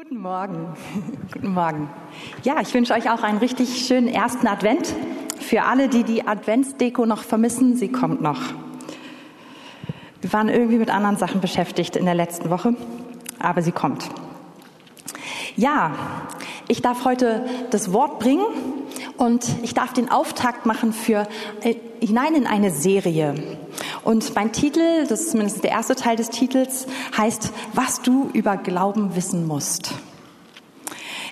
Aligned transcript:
Guten 0.00 0.20
Morgen. 0.20 0.76
Guten 1.32 1.54
Morgen. 1.54 1.90
Ja, 2.44 2.60
ich 2.60 2.72
wünsche 2.72 2.94
euch 2.94 3.10
auch 3.10 3.24
einen 3.24 3.38
richtig 3.38 3.84
schönen 3.84 4.06
ersten 4.06 4.46
Advent. 4.46 4.94
Für 5.40 5.64
alle, 5.64 5.88
die 5.88 6.04
die 6.04 6.24
Adventsdeko 6.24 7.04
noch 7.04 7.24
vermissen, 7.24 7.74
sie 7.74 7.88
kommt 7.88 8.20
noch. 8.20 8.40
Wir 10.20 10.32
waren 10.32 10.48
irgendwie 10.48 10.76
mit 10.76 10.88
anderen 10.88 11.16
Sachen 11.16 11.40
beschäftigt 11.40 11.96
in 11.96 12.04
der 12.04 12.14
letzten 12.14 12.48
Woche, 12.48 12.76
aber 13.40 13.60
sie 13.60 13.72
kommt. 13.72 14.08
Ja, 15.56 15.90
ich 16.68 16.80
darf 16.80 17.04
heute 17.04 17.44
das 17.70 17.92
Wort 17.92 18.20
bringen 18.20 18.46
und 19.16 19.48
ich 19.64 19.74
darf 19.74 19.94
den 19.94 20.12
Auftakt 20.12 20.64
machen 20.64 20.92
für 20.92 21.26
äh, 21.62 21.74
hinein 22.00 22.36
in 22.36 22.46
eine 22.46 22.70
Serie. 22.70 23.34
Und 24.08 24.34
mein 24.34 24.52
Titel, 24.52 25.06
das 25.06 25.20
ist 25.20 25.30
zumindest 25.32 25.62
der 25.62 25.72
erste 25.72 25.94
Teil 25.94 26.16
des 26.16 26.30
Titels, 26.30 26.86
heißt, 27.14 27.52
was 27.74 28.00
du 28.00 28.30
über 28.32 28.56
Glauben 28.56 29.14
wissen 29.14 29.46
musst. 29.46 29.92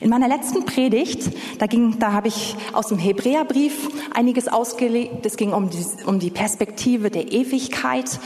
In 0.01 0.11
meiner 0.11 0.29
letzten 0.29 0.67
Predigt, 0.67 1.31
da 1.59 1.67
ging, 1.67 1.99
da 1.99 2.13
habe 2.13 2.29
ich 2.29 2.55
aus 2.73 2.89
dem 2.89 2.99
Hebräerbrief 2.99 3.89
einiges 4.15 4.47
ausgelegt. 4.49 5.25
Es 5.25 5.37
ging 5.37 5.53
um 5.53 5.71
die, 5.71 5.85
um 6.05 6.19
die 6.19 6.31
Perspektive 6.31 7.11
der 7.11 7.33
Ewigkeit 7.33 8.19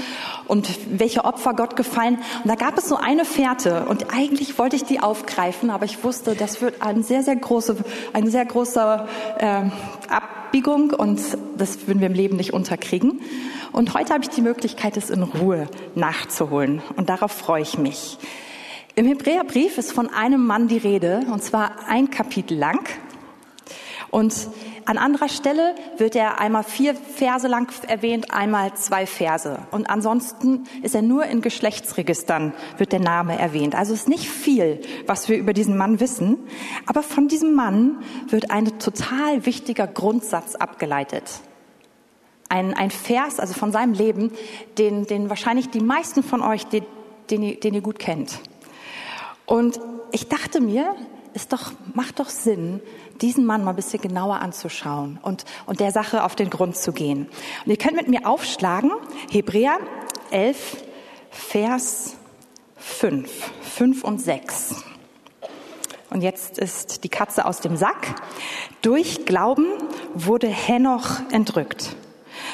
und 0.49 0.69
welche 0.91 1.25
Opfer 1.25 1.55
Gott 1.55 1.77
gefallen. 1.77 2.19
Und 2.43 2.49
da 2.49 2.57
gab 2.57 2.77
es 2.77 2.89
so 2.89 2.97
eine 2.97 3.25
Fährte 3.25 3.85
und 3.87 4.13
eigentlich 4.13 4.59
wollte 4.59 4.75
ich 4.75 4.85
die 4.85 5.01
aufgreifen, 5.01 5.71
aber 5.71 5.85
ich 5.85 6.03
wusste, 6.03 6.35
das 6.35 6.61
wird 6.61 6.83
ein 6.83 7.05
sehr, 7.05 7.23
sehr 7.23 7.37
große, 7.37 7.77
ein 8.13 8.29
sehr 8.29 8.45
großer 8.45 9.07
äh, 9.39 9.63
Abbiegung 10.13 10.91
und 10.91 11.21
das 11.57 11.87
würden 11.87 12.01
wir 12.01 12.09
im 12.09 12.15
Leben 12.15 12.37
nicht 12.37 12.53
unterkriegen. 12.53 13.21
Und 13.71 13.95
heute 13.95 14.13
habe 14.13 14.25
ich 14.25 14.31
die 14.31 14.43
Möglichkeit, 14.43 14.97
es 14.97 15.11
in 15.11 15.23
Ruhe 15.23 15.69
nachzuholen. 15.95 16.83
Und 16.97 17.09
darauf 17.09 17.31
freue 17.31 17.63
ich 17.63 17.79
mich. 17.79 18.19
Im 19.01 19.07
Hebräerbrief 19.07 19.79
ist 19.79 19.93
von 19.93 20.11
einem 20.11 20.47
Mann 20.47 20.69
die 20.69 20.77
Rede, 20.77 21.23
und 21.33 21.43
zwar 21.43 21.89
ein 21.89 22.11
Kapitel 22.11 22.59
lang. 22.59 22.87
Und 24.11 24.51
an 24.85 24.99
anderer 24.99 25.31
Stelle 25.31 25.75
wird 25.97 26.15
er 26.15 26.39
einmal 26.39 26.65
vier 26.65 26.95
Verse 26.95 27.49
lang 27.49 27.73
erwähnt, 27.89 28.31
einmal 28.31 28.75
zwei 28.75 29.07
Verse. 29.07 29.59
Und 29.71 29.89
ansonsten 29.89 30.65
ist 30.83 30.95
er 30.95 31.01
nur 31.01 31.25
in 31.25 31.41
Geschlechtsregistern, 31.41 32.53
wird 32.77 32.93
der 32.93 33.01
Name 33.01 33.39
erwähnt. 33.39 33.75
Also 33.75 33.95
ist 33.95 34.07
nicht 34.07 34.29
viel, 34.29 34.83
was 35.07 35.31
wir 35.31 35.39
über 35.39 35.55
diesen 35.55 35.79
Mann 35.79 35.99
wissen. 35.99 36.37
Aber 36.85 37.03
von 37.03 37.27
diesem 37.27 37.55
Mann 37.55 38.03
wird 38.29 38.51
ein 38.51 38.79
total 38.79 39.47
wichtiger 39.47 39.87
Grundsatz 39.87 40.57
abgeleitet 40.57 41.41
ein, 42.51 42.75
ein 42.75 42.91
Vers, 42.91 43.41
also 43.41 43.55
von 43.55 43.73
seinem 43.73 43.95
Leben, 43.95 44.33
den, 44.77 45.07
den 45.07 45.31
wahrscheinlich 45.31 45.71
die 45.71 45.81
meisten 45.81 46.23
von 46.23 46.43
euch, 46.43 46.67
den, 46.67 46.85
den, 47.31 47.61
den 47.61 47.73
ihr 47.75 47.81
gut 47.81 47.99
kennt. 47.99 48.41
Und 49.51 49.81
ich 50.13 50.29
dachte 50.29 50.61
mir, 50.61 50.95
es 51.35 51.49
doch, 51.49 51.73
macht 51.95 52.21
doch 52.21 52.29
Sinn, 52.29 52.81
diesen 53.21 53.45
Mann 53.45 53.65
mal 53.65 53.71
ein 53.71 53.77
bisschen 53.77 54.01
genauer 54.01 54.37
anzuschauen 54.37 55.19
und, 55.23 55.45
und 55.67 55.81
der 55.81 55.93
Sache 55.93 56.25
auf 56.25 56.35
den 56.35 56.51
Grund 56.51 56.77
zu 56.77 56.93
gehen. 56.93 57.29
Und 57.65 57.71
ihr 57.71 57.77
könnt 57.77 57.97
mit 57.97 58.09
mir 58.09 58.27
aufschlagen, 58.27 58.93
Hebräer 59.31 59.79
11, 60.31 60.85
Vers 61.31 62.17
5, 62.77 63.31
5 63.63 64.05
und 64.05 64.21
6. 64.21 64.77
Und 66.11 66.23
jetzt 66.23 66.59
ist 66.59 67.05
die 67.05 67.09
Katze 67.09 67.45
aus 67.45 67.61
dem 67.61 67.77
Sack. 67.77 68.21
Durch 68.83 69.27
Glauben 69.27 69.67
wurde 70.15 70.49
Henoch 70.49 71.21
entrückt 71.31 71.97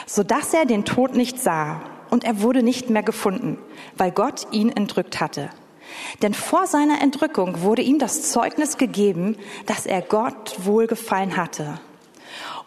so 0.07 0.23
dass 0.23 0.55
er 0.55 0.65
den 0.65 0.85
Tod 0.85 1.15
nicht 1.15 1.39
sah 1.39 1.81
und 2.11 2.25
er 2.25 2.41
wurde 2.41 2.63
nicht 2.63 2.89
mehr 2.89 3.03
gefunden, 3.03 3.59
weil 3.97 4.13
Gott 4.13 4.47
ihn 4.53 4.71
entrückt 4.71 5.21
hatte. 5.21 5.51
Denn 6.23 6.35
vor 6.35 6.67
seiner 6.67 7.01
Entrückung 7.03 7.63
wurde 7.63 7.83
ihm 7.83 7.99
das 7.99 8.31
Zeugnis 8.31 8.77
gegeben, 8.77 9.37
dass 9.67 9.87
er 9.87 10.03
Gott 10.03 10.57
wohlgefallen 10.65 11.37
hatte. 11.37 11.81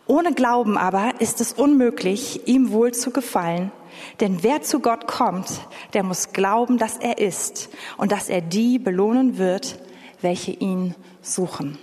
Ohne 0.06 0.34
Glauben 0.34 0.78
aber 0.78 1.14
ist 1.20 1.40
es 1.42 1.54
unmöglich, 1.54 2.48
ihm 2.48 2.72
wohl 2.72 2.94
zu 2.94 3.12
gefallen, 3.12 3.72
denn 4.20 4.44
wer 4.44 4.62
zu 4.62 4.80
Gott 4.80 5.08
kommt, 5.08 5.48
der 5.94 6.04
muss 6.04 6.34
glauben, 6.34 6.78
dass 6.78 6.98
er 6.98 7.20
ist 7.20 7.70
und 7.98 8.12
dass 8.12 8.30
er 8.30 8.42
die 8.42 8.80
belohnen 8.80 9.38
wird, 9.38 9.80
welche 10.22 10.52
ihn 10.52 10.96
suchen. 11.22 11.78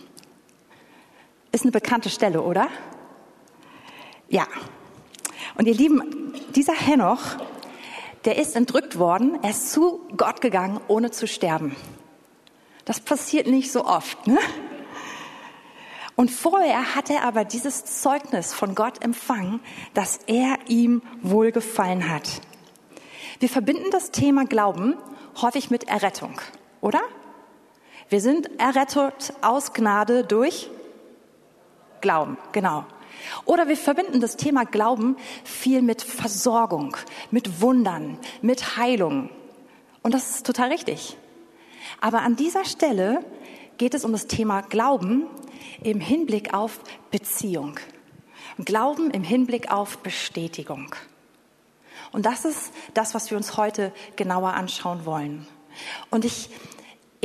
Ist 1.53 1.63
eine 1.65 1.73
bekannte 1.73 2.11
Stelle, 2.11 2.43
oder? 2.43 2.69
Ja, 4.29 4.47
und 5.57 5.67
ihr 5.67 5.75
Lieben, 5.75 6.35
dieser 6.55 6.75
Henoch, 6.75 7.37
der 8.27 8.37
ist 8.39 8.57
entrückt 8.57 8.99
worden, 8.99 9.39
er 9.43 9.51
ist 9.51 9.71
zu 9.71 10.01
Gott 10.17 10.41
gegangen, 10.41 10.81
ohne 10.89 11.13
zu 11.13 11.27
sterben. 11.27 11.77
Das 12.85 13.01
passiert 13.01 13.47
nicht 13.47 13.71
so 13.73 13.85
oft. 13.85 14.27
Ne? 14.27 14.39
Und 16.17 16.31
vorher 16.31 16.95
hat 16.95 17.09
er 17.09 17.23
aber 17.23 17.45
dieses 17.45 17.85
Zeugnis 17.85 18.53
von 18.53 18.75
Gott 18.75 19.05
empfangen, 19.05 19.61
dass 19.95 20.19
er 20.27 20.59
ihm 20.67 21.03
wohlgefallen 21.23 22.09
hat. 22.09 22.41
Wir 23.39 23.49
verbinden 23.49 23.91
das 23.91 24.11
Thema 24.11 24.45
Glauben 24.45 24.95
häufig 25.41 25.71
mit 25.71 25.89
Errettung, 25.89 26.41
oder? 26.81 27.01
Wir 28.09 28.21
sind 28.21 28.49
errettet 28.59 29.35
aus 29.43 29.73
Gnade 29.73 30.25
durch 30.25 30.71
Glauben, 32.01 32.39
genau. 32.53 32.87
Oder 33.45 33.69
wir 33.69 33.77
verbinden 33.77 34.21
das 34.21 34.37
Thema 34.37 34.65
Glauben 34.65 35.17
viel 35.45 35.83
mit 35.83 36.03
Versorgung, 36.03 36.97
mit 37.31 37.61
Wundern, 37.61 38.19
mit 38.43 38.77
Heilung. 38.77 39.31
Und 40.03 40.15
das 40.15 40.31
ist 40.31 40.47
total 40.47 40.71
richtig. 40.71 41.17
Aber 42.01 42.23
an 42.23 42.37
dieser 42.37 42.65
Stelle 42.65 43.25
geht 43.79 43.95
es 43.95 44.05
um 44.05 44.13
das 44.13 44.27
Thema 44.27 44.63
Glauben 44.63 45.25
im 45.83 46.01
Hinblick 46.01 46.55
auf 46.55 46.81
Beziehung. 47.11 47.79
Glauben 48.65 49.11
im 49.11 49.23
Hinblick 49.23 49.71
auf 49.71 49.99
Bestätigung. 49.99 50.95
Und 52.13 52.25
das 52.25 52.45
ist 52.45 52.73
das, 52.95 53.15
was 53.15 53.31
wir 53.31 53.37
uns 53.37 53.57
heute 53.57 53.93
genauer 54.17 54.55
anschauen 54.55 55.05
wollen. 55.05 55.47
Und 56.11 56.25
ich 56.25 56.49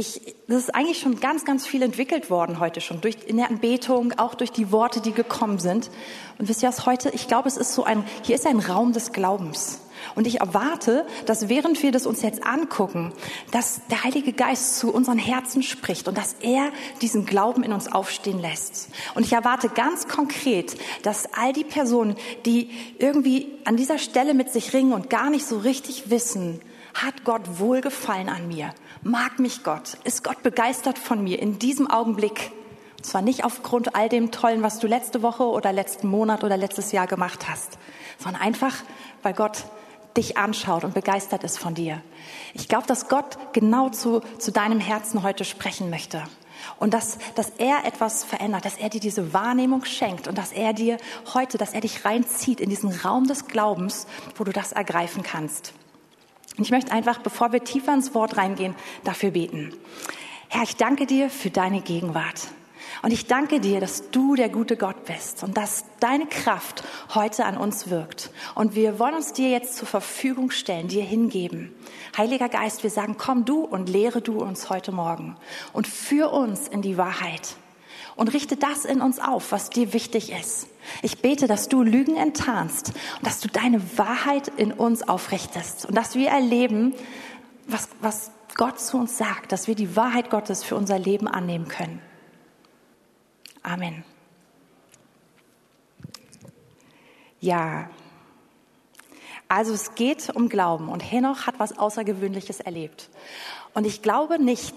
ich, 0.01 0.35
das 0.47 0.63
ist 0.63 0.75
eigentlich 0.75 1.00
schon 1.00 1.19
ganz, 1.19 1.45
ganz 1.45 1.66
viel 1.66 1.81
entwickelt 1.81 2.29
worden 2.29 2.59
heute 2.59 2.81
schon, 2.81 3.00
durch, 3.00 3.17
in 3.25 3.38
der 3.38 3.50
Anbetung, 3.50 4.13
auch 4.17 4.35
durch 4.35 4.51
die 4.51 4.72
Worte, 4.72 5.00
die 5.00 5.13
gekommen 5.13 5.59
sind. 5.59 5.89
Und 6.38 6.50
wisst 6.50 6.63
ihr 6.63 6.69
was 6.69 6.85
heute? 6.85 7.09
Ich 7.12 7.28
glaube, 7.28 7.47
es 7.47 7.56
ist 7.56 7.73
so 7.73 7.84
ein, 7.84 8.03
hier 8.23 8.35
ist 8.35 8.45
ein 8.45 8.59
Raum 8.59 8.91
des 8.91 9.13
Glaubens. 9.13 9.79
Und 10.16 10.25
ich 10.25 10.39
erwarte, 10.39 11.06
dass 11.28 11.47
während 11.47 11.81
wir 11.84 11.91
das 11.91 12.07
uns 12.07 12.23
jetzt 12.23 12.44
angucken, 12.44 13.13
dass 13.51 13.81
der 13.91 14.03
Heilige 14.03 14.34
Geist 14.34 14.79
zu 14.79 14.91
unseren 14.91 15.19
Herzen 15.19 15.62
spricht 15.62 16.07
und 16.07 16.18
dass 16.18 16.35
er 16.41 16.72
diesen 17.01 17.25
Glauben 17.28 17.62
in 17.62 17.72
uns 17.72 17.91
aufstehen 17.91 18.41
lässt. 18.41 18.89
Und 19.13 19.23
ich 19.23 19.33
erwarte 19.33 19.69
ganz 19.69 20.07
konkret, 20.07 20.75
dass 21.03 21.31
all 21.33 21.53
die 21.53 21.63
Personen, 21.63 22.16
die 22.45 22.72
irgendwie 22.97 23.50
an 23.63 23.78
dieser 23.78 24.00
Stelle 24.00 24.33
mit 24.33 24.51
sich 24.51 24.73
ringen 24.73 24.94
und 24.94 25.12
gar 25.12 25.29
nicht 25.29 25.45
so 25.45 25.59
richtig 25.59 26.09
wissen, 26.09 26.59
hat 26.94 27.24
Gott 27.24 27.59
wohlgefallen 27.59 28.29
an 28.29 28.47
mir? 28.47 28.74
Mag 29.03 29.40
mich 29.40 29.63
Gott? 29.63 29.97
Ist 30.03 30.24
Gott 30.24 30.44
begeistert 30.44 30.97
von 30.97 31.24
mir 31.24 31.40
in 31.40 31.59
diesem 31.59 31.90
Augenblick? 31.90 32.52
Und 32.97 33.06
zwar 33.06 33.22
nicht 33.22 33.44
aufgrund 33.44 33.96
all 33.96 34.09
dem 34.09 34.31
Tollen, 34.31 34.62
was 34.62 34.79
du 34.79 34.88
letzte 34.88 35.24
Woche 35.24 35.44
oder 35.44 35.74
letzten 35.74 36.07
Monat 36.07 36.44
oder 36.44 36.57
letztes 36.57 36.91
Jahr 36.91 37.07
gemacht 37.07 37.50
hast, 37.50 37.80
sondern 38.19 38.41
einfach, 38.41 38.75
weil 39.24 39.34
Gott 39.34 39.66
dich 40.18 40.38
anschaut 40.38 40.84
und 40.84 40.94
begeistert 40.94 41.44
ist 41.44 41.57
von 41.57 41.74
dir. 41.74 42.01
Ich 42.53 42.68
glaube, 42.68 42.85
dass 42.85 43.07
Gott 43.07 43.38
genau 43.53 43.90
zu, 43.90 44.22
zu 44.38 44.51
deinem 44.51 44.80
Herzen 44.80 45.24
heute 45.24 45.46
sprechen 45.46 45.90
möchte. 45.90 46.22
Und 46.78 46.94
dass, 46.94 47.18
dass 47.34 47.50
er 47.57 47.85
etwas 47.85 48.24
verändert, 48.24 48.66
dass 48.66 48.78
er 48.78 48.90
dir 48.90 49.01
diese 49.01 49.34
Wahrnehmung 49.34 49.84
schenkt 49.85 50.28
und 50.28 50.38
dass 50.38 50.51
er 50.51 50.74
dir 50.74 50.97
heute, 51.34 51.57
dass 51.57 51.74
er 51.74 51.81
dich 51.81 52.06
reinzieht 52.06 52.59
in 52.59 52.69
diesen 52.69 52.91
Raum 52.91 53.25
des 53.25 53.47
Glaubens, 53.47 54.06
wo 54.35 54.44
du 54.44 54.51
das 54.51 54.72
ergreifen 54.72 55.24
kannst. 55.24 55.74
Und 56.57 56.63
ich 56.63 56.72
möchte 56.72 56.91
einfach, 56.91 57.19
bevor 57.19 57.51
wir 57.51 57.63
tiefer 57.63 57.94
ins 57.94 58.13
Wort 58.13 58.38
reingehen, 58.38 58.75
dafür 59.03 59.31
beten. 59.31 59.73
Herr, 60.50 60.63
ich 60.63 60.75
danke 60.75 61.06
dir 61.06 61.29
für 61.29 61.50
deine 61.50 61.81
Gegenwart. 61.81 62.50
Und 63.03 63.12
ich 63.12 63.25
danke 63.25 63.59
dir, 63.59 63.80
dass 63.80 64.12
du 64.12 64.36
der 64.36 64.50
gute 64.50 64.77
Gott 64.77 65.06
bist 65.06 65.44
und 65.44 65.57
dass 65.57 65.86
deine 66.00 66.27
Kraft 66.27 66.83
heute 67.15 67.45
an 67.45 67.57
uns 67.57 67.89
wirkt. 67.89 68.31
Und 68.53 68.75
wir 68.75 69.00
wollen 69.00 69.15
uns 69.15 69.33
dir 69.33 69.50
jetzt 69.50 69.75
zur 69.75 69.88
Verfügung 69.88 70.51
stellen, 70.51 70.88
dir 70.88 71.03
hingeben. 71.03 71.74
Heiliger 72.18 72.50
Geist, 72.50 72.83
wir 72.83 72.89
sagen, 72.89 73.15
komm 73.18 73.45
du 73.45 73.62
und 73.62 73.89
lehre 73.89 74.21
du 74.21 74.42
uns 74.44 74.69
heute 74.69 74.92
Morgen 74.92 75.38
und 75.74 75.88
führ 75.88 76.31
uns 76.31 76.68
in 76.68 76.81
die 76.81 76.98
Wahrheit 76.98 77.56
und 78.21 78.35
richte 78.35 78.56
das 78.56 78.85
in 78.85 79.01
uns 79.01 79.18
auf, 79.18 79.51
was 79.51 79.71
dir 79.71 79.94
wichtig 79.94 80.31
ist. 80.31 80.68
Ich 81.01 81.23
bete, 81.23 81.47
dass 81.47 81.69
du 81.69 81.81
Lügen 81.81 82.15
enttarnst 82.18 82.89
und 83.18 83.25
dass 83.25 83.39
du 83.39 83.47
deine 83.47 83.81
Wahrheit 83.97 84.47
in 84.47 84.71
uns 84.71 85.01
aufrichtest 85.01 85.88
und 85.88 85.95
dass 85.95 86.13
wir 86.13 86.29
erleben, 86.29 86.94
was, 87.65 87.89
was 88.00 88.29
Gott 88.53 88.79
zu 88.79 88.97
uns 88.97 89.18
sagt, 89.18 89.51
dass 89.51 89.68
wir 89.68 89.73
die 89.73 89.95
Wahrheit 89.95 90.29
Gottes 90.29 90.63
für 90.63 90.75
unser 90.75 91.00
Leben 91.00 91.27
annehmen 91.27 91.68
können. 91.68 92.00
Amen. 93.63 94.03
Ja, 97.39 97.89
also 99.47 99.74
es 99.74 99.95
geht 99.95 100.29
um 100.29 100.47
Glauben 100.47 100.89
und 100.89 101.00
Henoch 101.00 101.47
hat 101.47 101.56
was 101.57 101.75
Außergewöhnliches 101.75 102.59
erlebt. 102.59 103.09
Und 103.74 103.88
ich 103.88 104.03
glaube 104.03 104.38
nicht, 104.38 104.75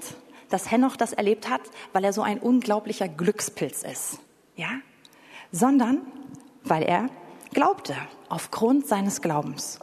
dass 0.55 0.71
Henoch 0.71 0.97
das 0.97 1.13
erlebt 1.13 1.51
hat, 1.51 1.63
weil 1.93 2.05
er 2.05 2.13
so 2.13 2.23
ein 2.23 2.39
unglaublicher 2.39 3.09
Glückspilz 3.09 3.83
ist, 3.83 4.21
ja, 4.55 4.69
sondern 5.51 6.01
weil 6.63 6.85
er 6.85 7.09
glaubte, 7.53 7.97
aufgrund 8.29 8.87
seines 8.87 9.21
Glaubens. 9.21 9.81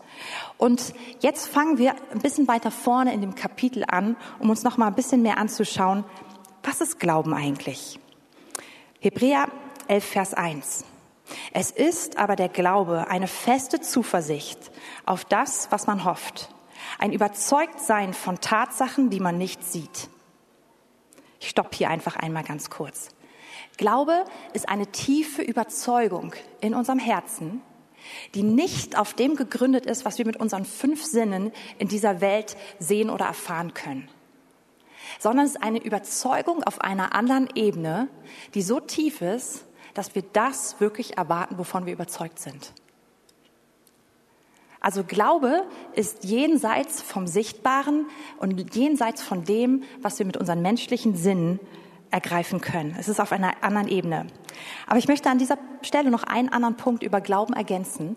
Und 0.57 0.93
jetzt 1.19 1.47
fangen 1.47 1.77
wir 1.77 1.95
ein 2.11 2.19
bisschen 2.19 2.47
weiter 2.47 2.71
vorne 2.71 3.13
in 3.13 3.19
dem 3.19 3.35
Kapitel 3.35 3.83
an, 3.85 4.15
um 4.39 4.49
uns 4.49 4.63
noch 4.63 4.77
mal 4.77 4.87
ein 4.87 4.95
bisschen 4.95 5.21
mehr 5.21 5.37
anzuschauen, 5.37 6.05
was 6.63 6.79
ist 6.79 6.99
Glauben 6.99 7.33
eigentlich? 7.33 7.99
Hebräer 8.99 9.49
11, 9.87 10.05
Vers 10.05 10.33
1. 10.33 10.85
Es 11.51 11.71
ist 11.71 12.17
aber 12.17 12.37
der 12.37 12.49
Glaube 12.49 13.07
eine 13.09 13.27
feste 13.27 13.81
Zuversicht 13.81 14.71
auf 15.05 15.25
das, 15.25 15.69
was 15.71 15.85
man 15.87 16.05
hofft, 16.05 16.49
ein 16.97 17.11
Überzeugtsein 17.11 18.13
von 18.13 18.39
Tatsachen, 18.39 19.09
die 19.09 19.19
man 19.19 19.37
nicht 19.37 19.63
sieht. 19.63 20.09
Ich 21.41 21.49
stoppe 21.49 21.75
hier 21.75 21.89
einfach 21.89 22.15
einmal 22.15 22.43
ganz 22.43 22.69
kurz. 22.69 23.09
Glaube 23.75 24.25
ist 24.53 24.69
eine 24.69 24.87
tiefe 24.87 25.41
Überzeugung 25.41 26.33
in 26.61 26.75
unserem 26.75 26.99
Herzen, 26.99 27.61
die 28.35 28.43
nicht 28.43 28.97
auf 28.97 29.15
dem 29.15 29.35
gegründet 29.35 29.87
ist, 29.87 30.05
was 30.05 30.19
wir 30.19 30.25
mit 30.25 30.37
unseren 30.37 30.65
fünf 30.65 31.03
Sinnen 31.03 31.51
in 31.79 31.87
dieser 31.87 32.21
Welt 32.21 32.55
sehen 32.79 33.09
oder 33.09 33.25
erfahren 33.25 33.73
können, 33.73 34.07
sondern 35.19 35.45
es 35.45 35.53
ist 35.53 35.63
eine 35.63 35.83
Überzeugung 35.83 36.63
auf 36.63 36.79
einer 36.81 37.15
anderen 37.15 37.49
Ebene, 37.55 38.07
die 38.53 38.61
so 38.61 38.79
tief 38.79 39.21
ist, 39.21 39.65
dass 39.95 40.13
wir 40.13 40.23
das 40.33 40.79
wirklich 40.79 41.17
erwarten, 41.17 41.57
wovon 41.57 41.87
wir 41.87 41.93
überzeugt 41.93 42.39
sind. 42.39 42.71
Also 44.81 45.03
Glaube 45.03 45.63
ist 45.93 46.23
jenseits 46.23 47.03
vom 47.03 47.27
Sichtbaren 47.27 48.07
und 48.39 48.75
jenseits 48.75 49.21
von 49.21 49.43
dem, 49.43 49.83
was 50.01 50.17
wir 50.17 50.25
mit 50.25 50.37
unseren 50.37 50.63
menschlichen 50.63 51.15
Sinnen 51.15 51.59
ergreifen 52.09 52.61
können. 52.61 52.95
Es 52.99 53.07
ist 53.07 53.21
auf 53.21 53.31
einer 53.31 53.63
anderen 53.63 53.87
Ebene. 53.87 54.25
Aber 54.87 54.97
ich 54.97 55.07
möchte 55.07 55.29
an 55.29 55.37
dieser 55.37 55.57
Stelle 55.83 56.09
noch 56.09 56.23
einen 56.23 56.49
anderen 56.49 56.75
Punkt 56.75 57.03
über 57.03 57.21
Glauben 57.21 57.53
ergänzen. 57.53 58.15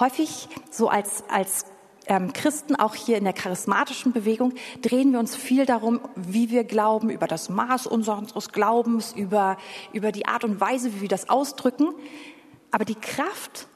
Häufig 0.00 0.48
so 0.70 0.88
als, 0.88 1.24
als 1.28 1.66
ähm, 2.06 2.32
Christen, 2.32 2.74
auch 2.74 2.94
hier 2.94 3.18
in 3.18 3.24
der 3.24 3.34
charismatischen 3.34 4.12
Bewegung, 4.12 4.54
drehen 4.80 5.12
wir 5.12 5.18
uns 5.18 5.36
viel 5.36 5.66
darum, 5.66 6.00
wie 6.16 6.50
wir 6.50 6.64
glauben, 6.64 7.10
über 7.10 7.26
das 7.26 7.50
Maß 7.50 7.86
unseres 7.86 8.48
Glaubens, 8.50 9.12
über, 9.12 9.58
über 9.92 10.10
die 10.10 10.26
Art 10.26 10.42
und 10.42 10.58
Weise, 10.58 10.94
wie 10.94 11.02
wir 11.02 11.08
das 11.08 11.28
ausdrücken. 11.28 11.94
Aber 12.70 12.86
die 12.86 12.94
Kraft 12.96 13.68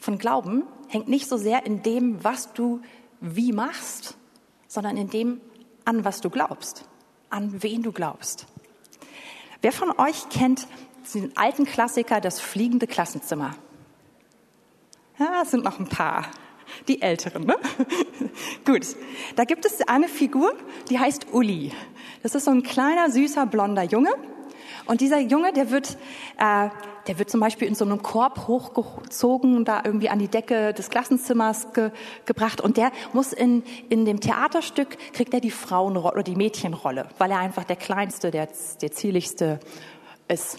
von 0.00 0.18
Glauben 0.18 0.64
hängt 0.88 1.08
nicht 1.08 1.28
so 1.28 1.36
sehr 1.36 1.66
in 1.66 1.82
dem, 1.82 2.22
was 2.22 2.52
du 2.52 2.80
wie 3.20 3.52
machst, 3.52 4.16
sondern 4.68 4.96
in 4.96 5.08
dem, 5.08 5.40
an 5.84 6.04
was 6.04 6.20
du 6.20 6.30
glaubst, 6.30 6.84
an 7.30 7.62
wen 7.62 7.82
du 7.82 7.92
glaubst. 7.92 8.46
Wer 9.62 9.72
von 9.72 9.90
euch 9.98 10.28
kennt 10.28 10.66
den 11.14 11.36
alten 11.36 11.64
Klassiker, 11.64 12.20
das 12.20 12.40
fliegende 12.40 12.86
Klassenzimmer? 12.86 13.54
Ja, 15.18 15.42
es 15.42 15.50
sind 15.50 15.64
noch 15.64 15.78
ein 15.78 15.88
paar. 15.88 16.26
Die 16.88 17.00
Älteren, 17.00 17.44
ne? 17.44 17.56
Gut. 18.64 18.86
Da 19.36 19.44
gibt 19.44 19.64
es 19.64 19.80
eine 19.88 20.08
Figur, 20.08 20.52
die 20.90 20.98
heißt 20.98 21.28
Uli. 21.32 21.72
Das 22.22 22.34
ist 22.34 22.44
so 22.44 22.50
ein 22.50 22.64
kleiner, 22.64 23.10
süßer, 23.10 23.46
blonder 23.46 23.84
Junge. 23.84 24.10
Und 24.86 25.00
dieser 25.00 25.18
Junge, 25.18 25.52
der 25.52 25.70
wird, 25.70 25.96
äh, 26.38 26.68
der 27.08 27.18
wird 27.18 27.28
zum 27.28 27.40
Beispiel 27.40 27.66
in 27.66 27.74
so 27.74 27.84
einem 27.84 28.02
Korb 28.02 28.46
hochgezogen, 28.46 29.64
da 29.64 29.82
irgendwie 29.84 30.08
an 30.08 30.18
die 30.18 30.28
Decke 30.28 30.72
des 30.72 30.90
Klassenzimmers 30.90 31.72
ge 31.72 31.90
gebracht. 32.24 32.60
Und 32.60 32.76
der 32.76 32.92
muss 33.12 33.32
in, 33.32 33.64
in 33.88 34.04
dem 34.04 34.20
Theaterstück, 34.20 34.96
kriegt 35.12 35.34
er 35.34 35.40
die 35.40 35.50
Frauenrolle 35.50 36.14
oder 36.14 36.22
die 36.22 36.36
Mädchenrolle, 36.36 37.06
weil 37.18 37.30
er 37.30 37.38
einfach 37.38 37.64
der 37.64 37.76
Kleinste, 37.76 38.30
der, 38.30 38.48
der 38.80 38.92
Zieligste 38.92 39.58
ist. 40.28 40.58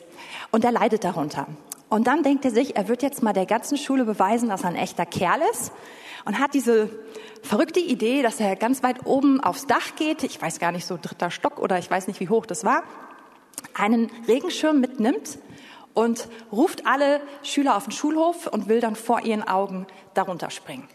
Und 0.51 0.65
er 0.65 0.71
leidet 0.71 1.03
darunter. 1.03 1.47
Und 1.89 2.07
dann 2.07 2.21
denkt 2.21 2.43
er 2.43 2.51
sich, 2.51 2.75
er 2.75 2.89
wird 2.89 3.01
jetzt 3.01 3.23
mal 3.23 3.31
der 3.31 3.45
ganzen 3.45 3.77
Schule 3.77 4.03
beweisen, 4.03 4.49
dass 4.49 4.63
er 4.63 4.69
ein 4.69 4.75
echter 4.75 5.05
Kerl 5.05 5.39
ist. 5.53 5.71
Und 6.25 6.39
hat 6.39 6.53
diese 6.53 6.89
verrückte 7.41 7.79
Idee, 7.79 8.21
dass 8.21 8.41
er 8.41 8.57
ganz 8.57 8.83
weit 8.83 9.05
oben 9.05 9.39
aufs 9.39 9.67
Dach 9.67 9.95
geht. 9.95 10.23
Ich 10.23 10.41
weiß 10.41 10.59
gar 10.59 10.73
nicht, 10.73 10.85
so 10.85 10.99
dritter 11.01 11.31
Stock 11.31 11.59
oder 11.59 11.79
ich 11.79 11.89
weiß 11.89 12.07
nicht, 12.07 12.19
wie 12.19 12.27
hoch 12.27 12.45
das 12.45 12.65
war 12.65 12.83
einen 13.73 14.11
Regenschirm 14.27 14.79
mitnimmt 14.79 15.39
und 15.93 16.27
ruft 16.51 16.85
alle 16.85 17.21
Schüler 17.43 17.75
auf 17.75 17.85
den 17.85 17.91
Schulhof 17.91 18.47
und 18.47 18.67
will 18.67 18.81
dann 18.81 18.95
vor 18.95 19.21
ihren 19.21 19.41
Augen 19.47 19.87
darunter 20.13 20.49
springen. 20.49 20.87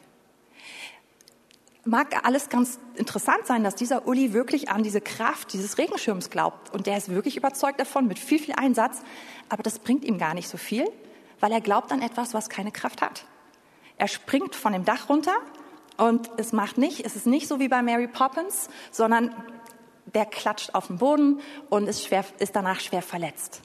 Mag 1.85 2.25
alles 2.25 2.49
ganz 2.49 2.79
interessant 2.95 3.45
sein, 3.47 3.65
dass 3.65 3.75
dieser 3.75 4.07
Uli 4.07 4.33
wirklich 4.33 4.69
an 4.69 4.85
diese 4.85 5.01
Kraft 5.01 5.53
dieses 5.53 5.79
Regenschirms 5.79 6.31
glaubt 6.31 6.73
und 6.73 6.87
der 6.87 6.97
ist 6.97 7.09
wirklich 7.09 7.37
überzeugt 7.37 7.81
davon 7.81 8.07
mit 8.07 8.21
viel, 8.21 8.39
viel 8.39 8.55
Einsatz, 8.57 9.03
aber 9.49 9.65
das 9.65 9.81
bringt 9.81 10.05
ihm 10.05 10.19
gar 10.19 10.35
nicht 10.35 10.49
so 10.49 10.57
viel, 10.57 10.85
weil 11.41 11.51
er 11.51 11.61
glaubt 11.61 11.91
an 11.91 12.01
etwas, 12.01 12.35
was 12.35 12.49
keine 12.49 12.71
Kraft 12.71 13.03
hat. 13.03 13.25
Er 13.99 14.07
springt 14.07 14.55
von 14.55 14.73
dem 14.73 14.85
Dach 14.85 15.09
runter 15.09 15.35
und 15.97 16.31
es 16.37 16.53
macht 16.53 16.79
nicht, 16.79 17.05
es 17.05 17.17
ist 17.17 17.27
nicht 17.27 17.49
so 17.49 17.59
wie 17.59 17.69
bei 17.69 17.83
Mary 17.83 18.07
Poppins, 18.07 18.69
sondern 18.93 19.35
der 20.07 20.27
klatscht 20.27 20.75
auf 20.75 20.89
den 20.89 20.99
Boden 20.99 21.41
und 21.71 21.89
ist, 21.89 22.05
schwer, 22.05 22.25
ist 22.39 22.57
danach 22.57 22.81
schwer 22.81 23.03
verletzt. 23.03 23.63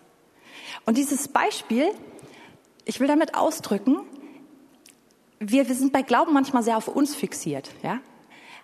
Und 0.85 0.97
dieses 0.97 1.27
Beispiel, 1.27 1.89
ich 2.85 2.99
will 2.99 3.07
damit 3.07 3.35
ausdrücken, 3.35 3.99
wir, 5.39 5.67
wir 5.67 5.75
sind 5.75 5.93
bei 5.93 6.01
Glauben 6.01 6.33
manchmal 6.33 6.63
sehr 6.63 6.77
auf 6.77 6.87
uns 6.87 7.15
fixiert, 7.15 7.69
ja? 7.83 7.99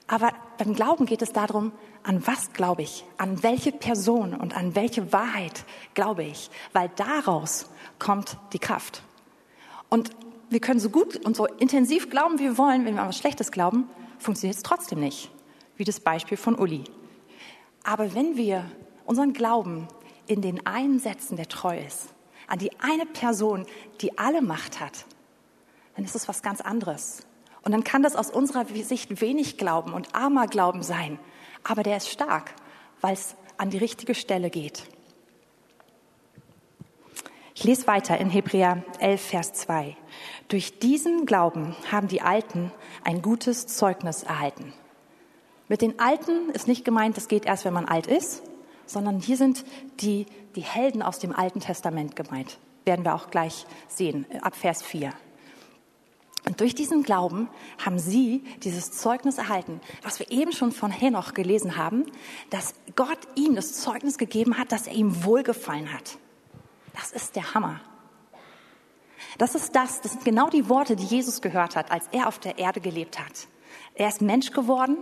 Aber 0.07 0.33
beim 0.57 0.73
Glauben 0.73 1.05
geht 1.05 1.21
es 1.21 1.31
darum, 1.31 1.71
an 2.03 2.27
was 2.27 2.51
glaube 2.51 2.81
ich, 2.81 3.05
an 3.17 3.41
welche 3.41 3.71
Person 3.71 4.33
und 4.33 4.55
an 4.55 4.75
welche 4.75 5.13
Wahrheit 5.13 5.63
glaube 5.93 6.23
ich, 6.23 6.49
weil 6.73 6.89
daraus 6.95 7.69
kommt 7.99 8.37
die 8.51 8.59
Kraft. 8.59 9.01
Und 9.89 10.11
wir 10.49 10.59
können 10.59 10.79
so 10.79 10.89
gut 10.89 11.15
und 11.25 11.35
so 11.35 11.45
intensiv 11.45 12.09
glauben, 12.09 12.37
wie 12.39 12.43
wir 12.43 12.57
wollen, 12.57 12.85
wenn 12.85 12.95
wir 12.95 13.01
an 13.01 13.09
was 13.09 13.17
Schlechtes 13.17 13.51
glauben, 13.51 13.89
funktioniert 14.19 14.57
es 14.57 14.63
trotzdem 14.63 14.99
nicht, 14.99 15.31
wie 15.77 15.83
das 15.85 15.99
Beispiel 15.99 16.37
von 16.37 16.55
Uli. 16.55 16.83
Aber 17.83 18.15
wenn 18.15 18.37
wir 18.37 18.69
unseren 19.05 19.33
Glauben 19.33 19.87
in 20.25 20.41
den 20.41 20.65
einen 20.65 20.99
setzen, 20.99 21.35
der 21.35 21.49
treu 21.49 21.77
ist, 21.77 22.13
an 22.47 22.59
die 22.59 22.71
eine 22.79 23.05
Person, 23.05 23.65
die 24.01 24.17
alle 24.17 24.41
Macht 24.41 24.79
hat, 24.79 25.05
dann 25.95 26.05
ist 26.05 26.15
es 26.15 26.27
was 26.27 26.41
ganz 26.41 26.61
anderes. 26.61 27.25
Und 27.61 27.71
dann 27.71 27.83
kann 27.83 28.03
das 28.03 28.15
aus 28.15 28.29
unserer 28.29 28.65
Sicht 28.65 29.21
wenig 29.21 29.57
Glauben 29.57 29.93
und 29.93 30.15
armer 30.15 30.47
Glauben 30.47 30.83
sein. 30.83 31.19
Aber 31.63 31.83
der 31.83 31.97
ist 31.97 32.09
stark, 32.09 32.53
weil 33.01 33.13
es 33.13 33.35
an 33.57 33.69
die 33.69 33.77
richtige 33.77 34.15
Stelle 34.15 34.49
geht. 34.49 34.83
Ich 37.55 37.63
lese 37.63 37.87
weiter 37.87 38.17
in 38.17 38.29
Hebräer 38.29 38.83
11, 38.99 39.21
Vers 39.21 39.53
2. 39.53 39.95
Durch 40.47 40.79
diesen 40.79 41.25
Glauben 41.25 41.75
haben 41.91 42.07
die 42.07 42.21
Alten 42.21 42.71
ein 43.03 43.21
gutes 43.21 43.67
Zeugnis 43.67 44.23
erhalten. 44.23 44.73
Mit 45.73 45.81
den 45.81 45.99
Alten 45.99 46.51
ist 46.51 46.67
nicht 46.67 46.85
gemeint, 46.85 47.17
das 47.17 47.27
geht 47.27 47.47
erst, 47.47 47.65
wenn 47.65 47.73
man 47.73 47.85
alt 47.85 48.05
ist, 48.05 48.43
sondern 48.85 49.19
hier 49.19 49.37
sind 49.37 49.65
die, 50.01 50.27
die 50.55 50.61
Helden 50.61 51.01
aus 51.01 51.17
dem 51.17 51.35
Alten 51.35 51.61
Testament 51.61 52.15
gemeint. 52.15 52.59
Werden 52.85 53.03
wir 53.03 53.15
auch 53.15 53.31
gleich 53.31 53.65
sehen, 53.87 54.27
ab 54.43 54.55
Vers 54.55 54.83
4. 54.83 55.11
Und 56.45 56.61
durch 56.61 56.75
diesen 56.75 57.01
Glauben 57.01 57.49
haben 57.83 57.97
sie 57.97 58.43
dieses 58.61 58.91
Zeugnis 58.91 59.39
erhalten, 59.39 59.81
was 60.03 60.19
wir 60.19 60.29
eben 60.29 60.51
schon 60.51 60.71
von 60.71 60.91
Henoch 60.91 61.33
gelesen 61.33 61.75
haben, 61.75 62.05
dass 62.51 62.75
Gott 62.95 63.17
ihm 63.33 63.55
das 63.55 63.73
Zeugnis 63.73 64.19
gegeben 64.19 64.59
hat, 64.59 64.71
dass 64.71 64.85
er 64.85 64.93
ihm 64.93 65.23
wohlgefallen 65.23 65.91
hat. 65.91 66.19
Das 66.93 67.11
ist 67.11 67.35
der 67.35 67.55
Hammer. 67.55 67.81
Das 69.39 69.55
ist 69.55 69.75
das, 69.75 70.01
das 70.01 70.11
sind 70.11 70.23
genau 70.23 70.51
die 70.51 70.69
Worte, 70.69 70.95
die 70.95 71.05
Jesus 71.05 71.41
gehört 71.41 71.75
hat, 71.75 71.89
als 71.89 72.05
er 72.11 72.27
auf 72.27 72.37
der 72.37 72.59
Erde 72.59 72.79
gelebt 72.79 73.17
hat. 73.17 73.47
Er 73.95 74.07
ist 74.07 74.21
Mensch 74.21 74.51
geworden 74.51 74.97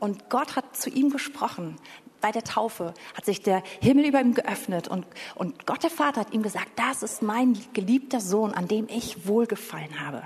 und 0.00 0.30
Gott 0.30 0.56
hat 0.56 0.76
zu 0.76 0.90
ihm 0.90 1.10
gesprochen. 1.10 1.76
Bei 2.20 2.32
der 2.32 2.44
Taufe 2.44 2.94
hat 3.14 3.24
sich 3.24 3.42
der 3.42 3.62
Himmel 3.80 4.06
über 4.06 4.20
ihm 4.20 4.34
geöffnet 4.34 4.88
und, 4.88 5.06
und 5.34 5.66
Gott 5.66 5.82
der 5.82 5.90
Vater 5.90 6.22
hat 6.22 6.32
ihm 6.32 6.42
gesagt, 6.42 6.70
das 6.76 7.02
ist 7.02 7.22
mein 7.22 7.58
geliebter 7.72 8.20
Sohn, 8.20 8.52
an 8.52 8.68
dem 8.68 8.88
ich 8.88 9.26
wohlgefallen 9.26 10.00
habe. 10.00 10.22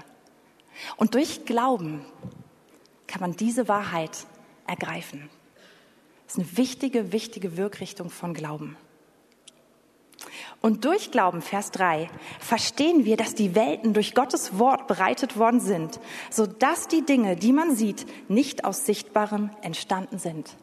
Und 0.97 1.15
durch 1.15 1.45
Glauben 1.45 2.05
kann 3.07 3.21
man 3.21 3.35
diese 3.35 3.69
Wahrheit 3.69 4.27
ergreifen. 4.67 5.29
Das 6.27 6.37
ist 6.37 6.41
eine 6.41 6.59
wichtige, 6.59 7.13
wichtige 7.13 7.57
Wirkrichtung 7.57 8.11
von 8.11 8.35
Glauben. 8.35 8.77
Und 10.61 10.85
durch 10.85 11.11
Glauben, 11.11 11.43
Vers 11.43 11.71
3, 11.71 12.11
verstehen 12.41 13.05
wir, 13.05 13.17
dass 13.17 13.35
die 13.35 13.55
Welten 13.55 13.93
durch 13.93 14.15
Gottes 14.15 14.59
Wort 14.59 14.87
bereitet 14.87 15.37
worden 15.39 15.61
sind, 15.61 16.01
so 16.31 16.47
dass 16.47 16.89
die 16.89 17.03
Dinge, 17.03 17.37
die 17.37 17.53
man 17.53 17.77
sieht, 17.77 18.07
nicht 18.29 18.65
aus 18.65 18.85
Sichtbarem 18.85 19.51
entstanden 19.63 20.19
sind. 20.19 20.57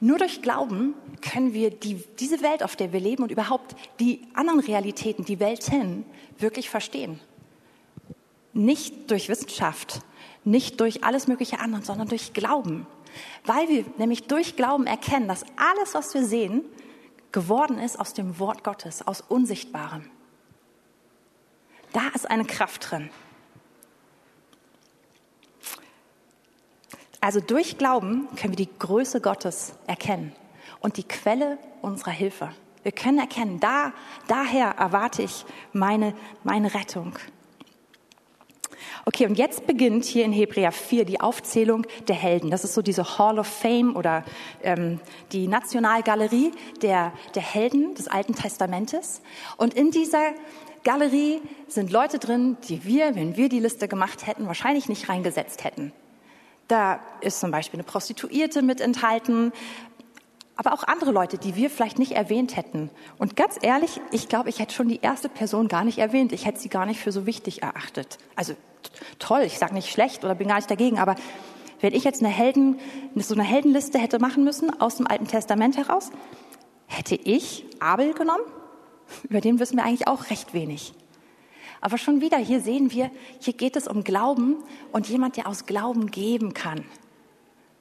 Nur 0.00 0.18
durch 0.18 0.42
Glauben 0.42 0.94
können 1.20 1.54
wir 1.54 1.70
die, 1.70 2.04
diese 2.18 2.42
Welt, 2.42 2.62
auf 2.62 2.76
der 2.76 2.92
wir 2.92 3.00
leben 3.00 3.22
und 3.22 3.30
überhaupt 3.30 3.76
die 4.00 4.26
anderen 4.34 4.60
Realitäten, 4.60 5.24
die 5.24 5.40
Welten, 5.40 6.04
wirklich 6.38 6.68
verstehen. 6.68 7.20
Nicht 8.52 9.10
durch 9.10 9.28
Wissenschaft, 9.28 10.00
nicht 10.44 10.80
durch 10.80 11.04
alles 11.04 11.28
mögliche 11.28 11.60
andere, 11.60 11.82
sondern 11.82 12.08
durch 12.08 12.32
Glauben. 12.32 12.86
weil 13.44 13.68
wir 13.68 13.84
nämlich 13.98 14.24
durch 14.24 14.56
Glauben 14.56 14.86
erkennen, 14.86 15.28
dass 15.28 15.44
alles, 15.56 15.94
was 15.94 16.14
wir 16.14 16.24
sehen, 16.24 16.62
geworden 17.32 17.78
ist 17.78 17.98
aus 17.98 18.14
dem 18.14 18.38
Wort 18.38 18.62
Gottes, 18.64 19.06
aus 19.06 19.20
Unsichtbarem. 19.20 20.10
Da 21.92 22.08
ist 22.14 22.30
eine 22.30 22.44
Kraft 22.44 22.90
drin. 22.90 23.10
Also 27.20 27.40
durch 27.40 27.78
Glauben 27.78 28.28
können 28.36 28.56
wir 28.56 28.66
die 28.66 28.78
Größe 28.78 29.20
Gottes 29.20 29.74
erkennen 29.86 30.32
und 30.80 30.96
die 30.96 31.04
Quelle 31.04 31.58
unserer 31.80 32.10
Hilfe. 32.10 32.52
Wir 32.82 32.92
können 32.92 33.18
erkennen, 33.18 33.60
da, 33.60 33.92
daher 34.26 34.70
erwarte 34.70 35.22
ich 35.22 35.44
meine, 35.72 36.14
meine 36.42 36.74
Rettung. 36.74 37.16
Okay, 39.04 39.26
und 39.26 39.36
jetzt 39.36 39.66
beginnt 39.66 40.04
hier 40.04 40.24
in 40.24 40.32
Hebräer 40.32 40.72
4 40.72 41.04
die 41.04 41.20
Aufzählung 41.20 41.86
der 42.08 42.16
Helden. 42.16 42.50
Das 42.50 42.64
ist 42.64 42.74
so 42.74 42.82
diese 42.82 43.18
Hall 43.18 43.38
of 43.38 43.46
Fame 43.46 43.96
oder 43.96 44.24
ähm, 44.62 45.00
die 45.32 45.48
Nationalgalerie 45.48 46.52
der, 46.82 47.12
der 47.34 47.42
Helden 47.42 47.94
des 47.94 48.08
Alten 48.08 48.34
Testamentes. 48.34 49.22
Und 49.56 49.74
in 49.74 49.90
dieser 49.90 50.32
Galerie 50.84 51.40
sind 51.68 51.92
Leute 51.92 52.18
drin, 52.18 52.56
die 52.68 52.84
wir, 52.84 53.14
wenn 53.14 53.36
wir 53.36 53.48
die 53.48 53.60
Liste 53.60 53.86
gemacht 53.88 54.26
hätten, 54.26 54.46
wahrscheinlich 54.46 54.88
nicht 54.88 55.08
reingesetzt 55.08 55.64
hätten. 55.64 55.92
Da 56.68 57.00
ist 57.20 57.40
zum 57.40 57.50
Beispiel 57.50 57.78
eine 57.78 57.84
Prostituierte 57.84 58.62
mit 58.62 58.80
enthalten, 58.80 59.52
aber 60.56 60.72
auch 60.72 60.84
andere 60.84 61.12
Leute, 61.12 61.38
die 61.38 61.56
wir 61.56 61.70
vielleicht 61.70 61.98
nicht 61.98 62.12
erwähnt 62.12 62.56
hätten. 62.56 62.90
Und 63.18 63.36
ganz 63.36 63.58
ehrlich, 63.62 64.00
ich 64.10 64.28
glaube, 64.28 64.48
ich 64.48 64.58
hätte 64.58 64.74
schon 64.74 64.88
die 64.88 65.00
erste 65.00 65.28
Person 65.28 65.68
gar 65.68 65.84
nicht 65.84 65.98
erwähnt. 65.98 66.32
Ich 66.32 66.46
hätte 66.46 66.60
sie 66.60 66.68
gar 66.68 66.86
nicht 66.86 67.00
für 67.00 67.12
so 67.12 67.26
wichtig 67.26 67.62
erachtet. 67.62 68.18
Also 68.36 68.54
toll, 69.18 69.42
ich 69.42 69.58
sage 69.58 69.74
nicht 69.74 69.90
schlecht 69.90 70.24
oder 70.24 70.34
bin 70.34 70.48
gar 70.48 70.56
nicht 70.56 70.70
dagegen, 70.70 70.98
aber 70.98 71.14
wenn 71.80 71.94
ich 71.94 72.04
jetzt 72.04 72.22
eine 72.22 72.32
Helden, 72.32 72.78
so 73.16 73.34
eine 73.34 73.42
Heldenliste 73.42 73.98
hätte 73.98 74.18
machen 74.18 74.44
müssen 74.44 74.80
aus 74.80 74.96
dem 74.96 75.06
Alten 75.06 75.26
Testament 75.26 75.76
heraus, 75.76 76.10
hätte 76.86 77.16
ich 77.16 77.64
Abel 77.80 78.14
genommen? 78.14 78.44
Über 79.24 79.40
den 79.40 79.58
wissen 79.58 79.76
wir 79.76 79.84
eigentlich 79.84 80.06
auch 80.06 80.30
recht 80.30 80.54
wenig. 80.54 80.94
Aber 81.80 81.98
schon 81.98 82.20
wieder, 82.20 82.38
hier 82.38 82.60
sehen 82.60 82.92
wir, 82.92 83.10
hier 83.40 83.54
geht 83.54 83.74
es 83.74 83.88
um 83.88 84.04
Glauben 84.04 84.62
und 84.92 85.08
jemand, 85.08 85.36
der 85.36 85.48
aus 85.48 85.66
Glauben 85.66 86.12
geben 86.12 86.54
kann. 86.54 86.84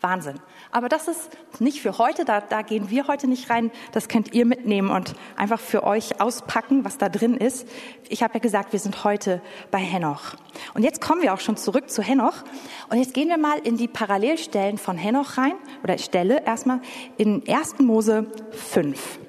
Wahnsinn. 0.02 0.40
Aber 0.72 0.90
das 0.90 1.08
ist 1.08 1.30
nicht 1.60 1.82
für 1.82 1.98
heute, 1.98 2.26
da, 2.26 2.42
da 2.42 2.62
gehen 2.64 2.90
wir 2.90 3.08
heute 3.08 3.28
nicht 3.28 3.50
rein. 3.50 3.72
Das 3.92 4.08
könnt 4.08 4.34
ihr 4.34 4.46
mitnehmen 4.46 4.90
und 4.90 5.16
einfach 5.36 5.60
für 5.60 5.84
euch 5.84 6.20
auspacken, 6.20 6.84
was 6.84 6.98
da 6.98 7.10
drin 7.10 7.36
ist. 7.38 7.68
Ich 8.10 8.24
habe 8.24 8.34
ja 8.36 8.40
gesagt, 8.40 8.74
wir 8.74 8.80
sind 8.80 9.04
heute 9.04 9.42
bei 9.70 9.80
Henoch. 9.80 10.36
Und 10.74 10.84
jetzt 10.84 11.02
kommen 11.02 11.22
wir 11.22 11.34
auch 11.34 11.40
schon 11.40 11.58
zurück 11.58 11.90
zu 11.90 12.02
Henoch. 12.02 12.44
Und 12.90 12.98
jetzt 12.98 13.14
gehen 13.14 13.30
wir 13.30 13.38
mal 13.38 13.60
in 13.60 13.78
die 13.78 13.88
Parallelstellen 13.88 14.78
von 14.78 14.98
Henoch 14.98 15.38
rein, 15.38 15.54
oder 15.84 15.98
Stelle 15.98 16.44
erstmal 16.46 16.82
in 17.18 17.44
1. 17.48 17.80
Mose 17.80 18.28
5. 18.52 19.20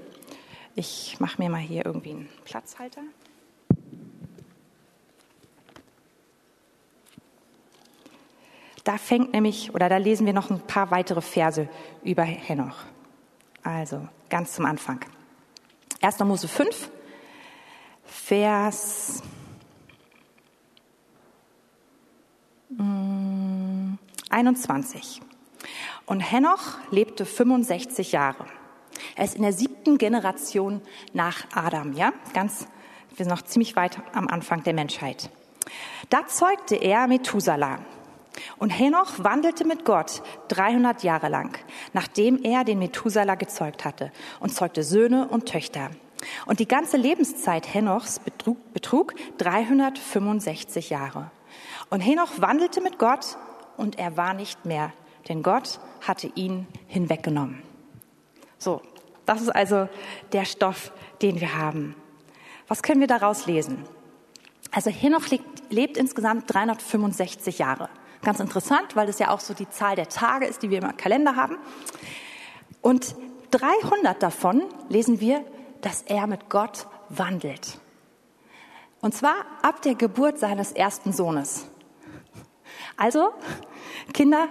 Ich 0.74 1.20
mache 1.20 1.40
mir 1.40 1.50
mal 1.50 1.60
hier 1.60 1.84
irgendwie 1.84 2.10
einen 2.10 2.28
Platzhalter. 2.44 3.02
Da 8.84 8.98
fängt 8.98 9.32
nämlich, 9.32 9.74
oder 9.74 9.88
da 9.88 9.96
lesen 9.96 10.26
wir 10.26 10.32
noch 10.32 10.50
ein 10.50 10.60
paar 10.60 10.90
weitere 10.90 11.20
Verse 11.20 11.68
über 12.02 12.22
Henoch. 12.22 12.78
Also 13.62 14.08
ganz 14.28 14.54
zum 14.54 14.66
Anfang. 14.66 15.00
1. 16.00 16.18
Mose 16.20 16.48
5, 16.48 16.90
Vers 18.04 19.22
21. 24.30 25.20
Mm, 25.20 25.24
Und 26.06 26.20
Henoch 26.20 26.78
lebte 26.90 27.24
65 27.24 28.12
Jahre. 28.12 28.46
Er 29.14 29.24
ist 29.24 29.36
in 29.36 29.42
der 29.42 29.52
siebten 29.52 29.98
Generation 29.98 30.80
nach 31.12 31.44
Adam, 31.54 31.92
ja? 31.92 32.12
Ganz, 32.34 32.66
wir 33.10 33.24
sind 33.24 33.28
noch 33.28 33.42
ziemlich 33.42 33.76
weit 33.76 33.98
am 34.12 34.26
Anfang 34.26 34.64
der 34.64 34.74
Menschheit. 34.74 35.30
Da 36.10 36.26
zeugte 36.26 36.76
er 36.76 37.06
Methuselah. 37.06 37.78
Und 38.58 38.70
Henoch 38.70 39.14
wandelte 39.18 39.66
mit 39.66 39.84
Gott 39.84 40.22
300 40.48 41.02
Jahre 41.02 41.28
lang, 41.28 41.58
nachdem 41.92 42.42
er 42.42 42.64
den 42.64 42.78
Methuselah 42.78 43.34
gezeugt 43.34 43.84
hatte 43.84 44.10
und 44.40 44.54
zeugte 44.54 44.82
Söhne 44.82 45.28
und 45.28 45.46
Töchter. 45.46 45.90
Und 46.46 46.60
die 46.60 46.68
ganze 46.68 46.96
Lebenszeit 46.96 47.72
Henochs 47.72 48.20
betrug, 48.20 48.72
betrug 48.72 49.14
365 49.38 50.90
Jahre. 50.90 51.30
Und 51.90 52.00
Henoch 52.00 52.32
wandelte 52.38 52.80
mit 52.80 52.98
Gott 52.98 53.36
und 53.76 53.98
er 53.98 54.16
war 54.16 54.34
nicht 54.34 54.64
mehr, 54.64 54.92
denn 55.28 55.42
Gott 55.42 55.80
hatte 56.06 56.30
ihn 56.34 56.66
hinweggenommen. 56.86 57.62
So, 58.58 58.80
das 59.26 59.42
ist 59.42 59.50
also 59.50 59.88
der 60.32 60.44
Stoff, 60.44 60.92
den 61.20 61.40
wir 61.40 61.58
haben. 61.58 61.94
Was 62.68 62.82
können 62.82 63.00
wir 63.00 63.08
daraus 63.08 63.46
lesen? 63.46 63.84
Also 64.70 64.90
Henoch 64.90 65.28
lebt, 65.28 65.70
lebt 65.70 65.96
insgesamt 65.96 66.52
365 66.52 67.58
Jahre. 67.58 67.90
Ganz 68.22 68.38
interessant, 68.38 68.94
weil 68.94 69.06
das 69.06 69.18
ja 69.18 69.30
auch 69.30 69.40
so 69.40 69.52
die 69.52 69.68
Zahl 69.68 69.96
der 69.96 70.08
Tage 70.08 70.46
ist, 70.46 70.62
die 70.62 70.70
wir 70.70 70.80
im 70.80 70.96
Kalender 70.96 71.36
haben. 71.36 71.58
Und 72.80 73.14
300 73.50 74.22
davon 74.22 74.62
lesen 74.88 75.20
wir, 75.20 75.44
dass 75.80 76.02
er 76.02 76.26
mit 76.26 76.48
Gott 76.48 76.86
wandelt. 77.08 77.78
Und 79.00 79.14
zwar 79.14 79.34
ab 79.62 79.82
der 79.82 79.96
Geburt 79.96 80.38
seines 80.38 80.72
ersten 80.72 81.12
Sohnes. 81.12 81.66
Also, 82.96 83.30
Kinder 84.12 84.48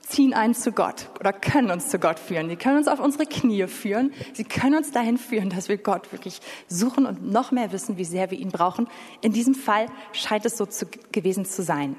ziehen 0.00 0.32
einen 0.32 0.54
zu 0.54 0.72
Gott 0.72 1.10
oder 1.20 1.34
können 1.34 1.70
uns 1.70 1.88
zu 1.88 1.98
Gott 1.98 2.18
führen. 2.18 2.48
Sie 2.48 2.56
können 2.56 2.78
uns 2.78 2.88
auf 2.88 2.98
unsere 2.98 3.26
Knie 3.26 3.66
führen. 3.66 4.14
Sie 4.32 4.44
können 4.44 4.76
uns 4.76 4.90
dahin 4.90 5.18
führen, 5.18 5.50
dass 5.50 5.68
wir 5.68 5.76
Gott 5.76 6.10
wirklich 6.12 6.40
suchen 6.66 7.04
und 7.04 7.30
noch 7.30 7.52
mehr 7.52 7.72
wissen, 7.72 7.98
wie 7.98 8.06
sehr 8.06 8.30
wir 8.30 8.38
ihn 8.38 8.50
brauchen. 8.50 8.88
In 9.20 9.34
diesem 9.34 9.54
Fall 9.54 9.86
scheint 10.12 10.46
es 10.46 10.56
so 10.56 10.64
zu, 10.64 10.86
gewesen 11.12 11.44
zu 11.44 11.62
sein. 11.62 11.96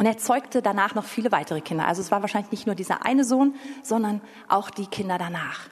Und 0.00 0.06
er 0.06 0.16
zeugte 0.16 0.62
danach 0.62 0.94
noch 0.94 1.04
viele 1.04 1.30
weitere 1.30 1.60
Kinder. 1.60 1.86
Also 1.86 2.00
es 2.00 2.10
war 2.10 2.22
wahrscheinlich 2.22 2.50
nicht 2.52 2.64
nur 2.64 2.74
dieser 2.74 3.04
eine 3.04 3.22
Sohn, 3.22 3.54
sondern 3.82 4.22
auch 4.48 4.70
die 4.70 4.86
Kinder 4.86 5.18
danach. 5.18 5.68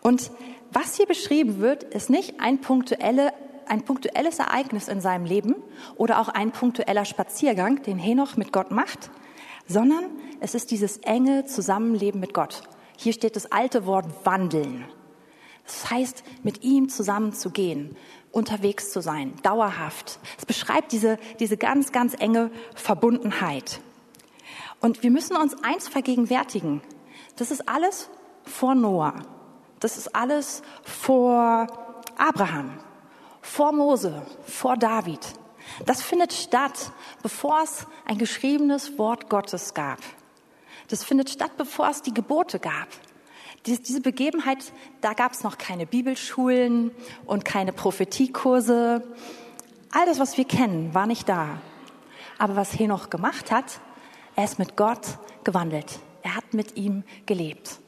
Und 0.00 0.30
was 0.72 0.96
hier 0.96 1.04
beschrieben 1.04 1.60
wird, 1.60 1.82
ist 1.82 2.08
nicht 2.08 2.40
ein, 2.40 2.62
punktuelle, 2.62 3.34
ein 3.66 3.82
punktuelles 3.82 4.38
Ereignis 4.38 4.88
in 4.88 5.02
seinem 5.02 5.26
Leben 5.26 5.56
oder 5.96 6.20
auch 6.20 6.30
ein 6.30 6.52
punktueller 6.52 7.04
Spaziergang, 7.04 7.82
den 7.82 7.98
Henoch 7.98 8.38
mit 8.38 8.50
Gott 8.50 8.70
macht, 8.70 9.10
sondern 9.66 10.04
es 10.40 10.54
ist 10.54 10.70
dieses 10.70 10.96
enge 10.96 11.44
Zusammenleben 11.44 12.18
mit 12.18 12.32
Gott. 12.32 12.62
Hier 12.96 13.12
steht 13.12 13.36
das 13.36 13.52
alte 13.52 13.84
Wort 13.84 14.06
wandeln. 14.24 14.86
Das 15.66 15.90
heißt, 15.90 16.24
mit 16.44 16.64
ihm 16.64 16.88
zusammen 16.88 17.34
zu 17.34 17.50
gehen, 17.50 17.94
unterwegs 18.32 18.90
zu 18.92 19.00
sein, 19.00 19.34
dauerhaft. 19.42 20.18
Es 20.38 20.46
beschreibt 20.46 20.92
diese, 20.92 21.18
diese 21.40 21.56
ganz, 21.56 21.92
ganz 21.92 22.14
enge 22.18 22.50
Verbundenheit. 22.74 23.80
Und 24.80 25.02
wir 25.02 25.10
müssen 25.10 25.36
uns 25.36 25.56
eins 25.62 25.88
vergegenwärtigen. 25.88 26.80
Das 27.36 27.50
ist 27.50 27.68
alles 27.68 28.10
vor 28.44 28.74
Noah. 28.74 29.14
Das 29.80 29.96
ist 29.96 30.14
alles 30.14 30.62
vor 30.82 31.66
Abraham, 32.16 32.78
vor 33.40 33.72
Mose, 33.72 34.22
vor 34.44 34.76
David. 34.76 35.20
Das 35.86 36.02
findet 36.02 36.32
statt, 36.32 36.92
bevor 37.22 37.62
es 37.62 37.86
ein 38.04 38.18
geschriebenes 38.18 38.98
Wort 38.98 39.28
Gottes 39.28 39.74
gab. 39.74 39.98
Das 40.88 41.04
findet 41.04 41.30
statt, 41.30 41.52
bevor 41.56 41.88
es 41.88 42.02
die 42.02 42.14
Gebote 42.14 42.58
gab. 42.58 42.88
Diese 43.76 44.00
Begebenheit, 44.00 44.72
da 45.02 45.12
gab 45.12 45.32
es 45.32 45.44
noch 45.44 45.58
keine 45.58 45.84
Bibelschulen 45.84 46.90
und 47.26 47.44
keine 47.44 47.72
Prophetiekurse. 47.72 49.02
All 49.90 50.06
das, 50.06 50.18
was 50.18 50.38
wir 50.38 50.46
kennen, 50.46 50.94
war 50.94 51.06
nicht 51.06 51.28
da. 51.28 51.60
Aber 52.38 52.56
was 52.56 52.78
Henoch 52.78 53.10
gemacht 53.10 53.50
hat, 53.52 53.80
er 54.36 54.44
ist 54.44 54.58
mit 54.58 54.76
Gott 54.76 55.18
gewandelt. 55.44 55.98
Er 56.22 56.34
hat 56.34 56.54
mit 56.54 56.76
ihm 56.76 57.04
gelebt. 57.26 57.78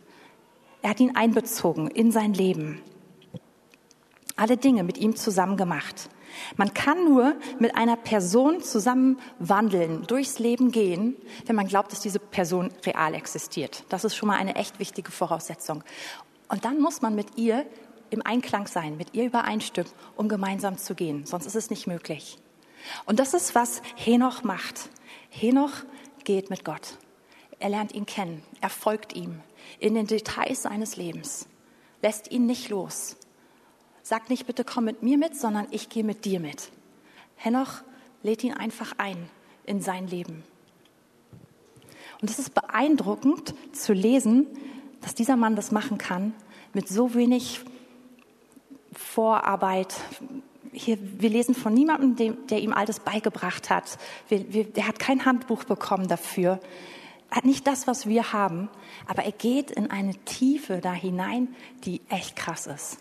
Er 0.82 0.90
hat 0.90 1.00
ihn 1.00 1.16
einbezogen 1.16 1.88
in 1.88 2.12
sein 2.12 2.34
Leben. 2.34 2.82
Alle 4.37 4.56
Dinge 4.56 4.82
mit 4.82 4.99
ihm 4.99 5.16
zusammen 5.16 5.56
gemacht. 5.56 6.10
Man 6.56 6.75
kann 6.75 7.04
nur 7.04 7.34
mit 7.58 7.76
einer 7.76 7.96
Person 7.96 8.62
zusammen 8.62 9.18
wandeln, 9.38 10.06
durchs 10.06 10.38
Leben 10.38 10.70
gehen, 10.70 11.16
wenn 11.46 11.56
man 11.56 11.66
glaubt, 11.66 11.92
dass 11.92 12.00
diese 12.00 12.18
Person 12.18 12.70
real 12.84 13.14
existiert. 13.14 13.84
Das 13.88 14.04
ist 14.04 14.14
schon 14.14 14.28
mal 14.28 14.37
eine 14.37 14.56
echt 14.56 14.78
wichtige 14.78 15.10
Voraussetzung. 15.10 15.84
Und 16.49 16.64
dann 16.64 16.80
muss 16.80 17.02
man 17.02 17.14
mit 17.14 17.37
ihr 17.37 17.66
im 18.10 18.25
Einklang 18.25 18.66
sein, 18.66 18.96
mit 18.96 19.14
ihr 19.14 19.25
übereinstimmen, 19.25 19.90
um 20.16 20.28
gemeinsam 20.28 20.78
zu 20.78 20.94
gehen. 20.94 21.26
Sonst 21.26 21.46
ist 21.46 21.54
es 21.54 21.70
nicht 21.70 21.87
möglich. 21.87 22.38
Und 23.06 23.20
das 23.20 23.34
ist, 23.34 23.54
was 23.54 23.82
Henoch 23.94 24.42
macht. 24.42 24.90
Henoch 25.28 25.72
geht 26.25 26.50
mit 26.50 26.64
Gott. 26.64 26.99
Er 27.58 27.68
lernt 27.68 27.92
ihn 27.92 28.06
kennen. 28.06 28.42
Er 28.60 28.70
folgt 28.70 29.14
ihm 29.14 29.40
in 29.78 29.94
den 29.94 30.06
Details 30.06 30.62
seines 30.62 30.96
Lebens. 30.96 31.46
Lässt 32.02 32.30
ihn 32.30 32.46
nicht 32.46 32.70
los. 32.70 33.16
Sag 34.02 34.30
nicht, 34.30 34.47
bitte 34.47 34.64
komm 34.64 34.85
mit 34.85 35.02
mir 35.02 35.19
mit, 35.19 35.37
sondern 35.37 35.66
ich 35.71 35.88
gehe 35.88 36.04
mit 36.04 36.25
dir 36.25 36.40
mit. 36.40 36.71
Henoch 37.37 37.83
lädt 38.23 38.45
ihn 38.45 38.54
einfach 38.54 38.95
ein 38.99 39.28
in 39.64 39.80
sein 39.80 40.07
Leben. 40.07 40.42
Und 42.21 42.30
es 42.30 42.38
ist 42.38 42.54
beeindruckend 42.54 43.54
zu 43.73 43.92
lesen, 43.92 44.47
dass 45.00 45.14
dieser 45.14 45.37
Mann 45.37 45.57
das 45.57 45.71
machen 45.71 45.99
kann 45.99 46.35
mit 46.75 46.88
so 46.88 47.14
wenig 47.14 47.61
Vorarbeit. 48.92 49.95
Hier, 50.73 50.99
wir 51.00 51.30
lesen 51.30 51.54
von 51.54 51.73
niemandem, 51.73 52.16
dem, 52.16 52.47
der 52.49 52.61
ihm 52.61 52.73
alles 52.73 53.00
beigebracht 53.00 53.71
hat. 53.71 53.99
Wir, 54.28 54.64
der 54.64 54.87
hat 54.87 54.99
kein 54.99 55.25
Handbuch 55.25 55.64
bekommen 55.64 56.09
dafür. 56.09 56.61
Er 57.30 57.37
hat 57.37 57.45
nicht 57.45 57.66
das, 57.66 57.87
was 57.87 58.07
wir 58.07 58.33
haben, 58.33 58.69
aber 59.07 59.25
er 59.25 59.33
geht 59.33 59.71
in 59.71 59.90
eine 59.90 60.14
Tiefe 60.25 60.80
da 60.80 60.92
hinein, 60.92 61.54
die 61.85 62.00
echt 62.09 62.37
krass 62.37 62.66
ist. 62.66 62.99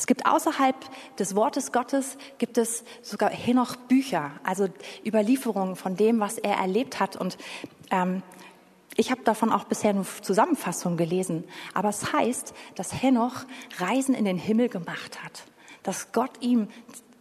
Es 0.00 0.06
gibt 0.06 0.24
außerhalb 0.24 0.76
des 1.18 1.36
Wortes 1.36 1.72
Gottes, 1.72 2.16
gibt 2.38 2.56
es 2.56 2.84
sogar 3.02 3.28
hier 3.28 3.52
noch 3.52 3.76
Bücher, 3.76 4.30
also 4.44 4.66
Überlieferungen 5.04 5.76
von 5.76 5.94
dem, 5.94 6.20
was 6.20 6.38
er 6.38 6.54
erlebt 6.54 7.00
hat. 7.00 7.16
Und 7.16 7.36
ähm, 7.90 8.22
ich 8.96 9.10
habe 9.10 9.22
davon 9.24 9.52
auch 9.52 9.64
bisher 9.64 9.92
nur 9.92 10.06
Zusammenfassungen 10.22 10.96
gelesen. 10.96 11.44
Aber 11.74 11.90
es 11.90 12.14
heißt, 12.14 12.54
dass 12.76 13.02
Henoch 13.02 13.44
Reisen 13.76 14.14
in 14.14 14.24
den 14.24 14.38
Himmel 14.38 14.70
gemacht 14.70 15.22
hat. 15.22 15.42
Dass 15.82 16.12
Gott 16.12 16.30
ihm 16.40 16.68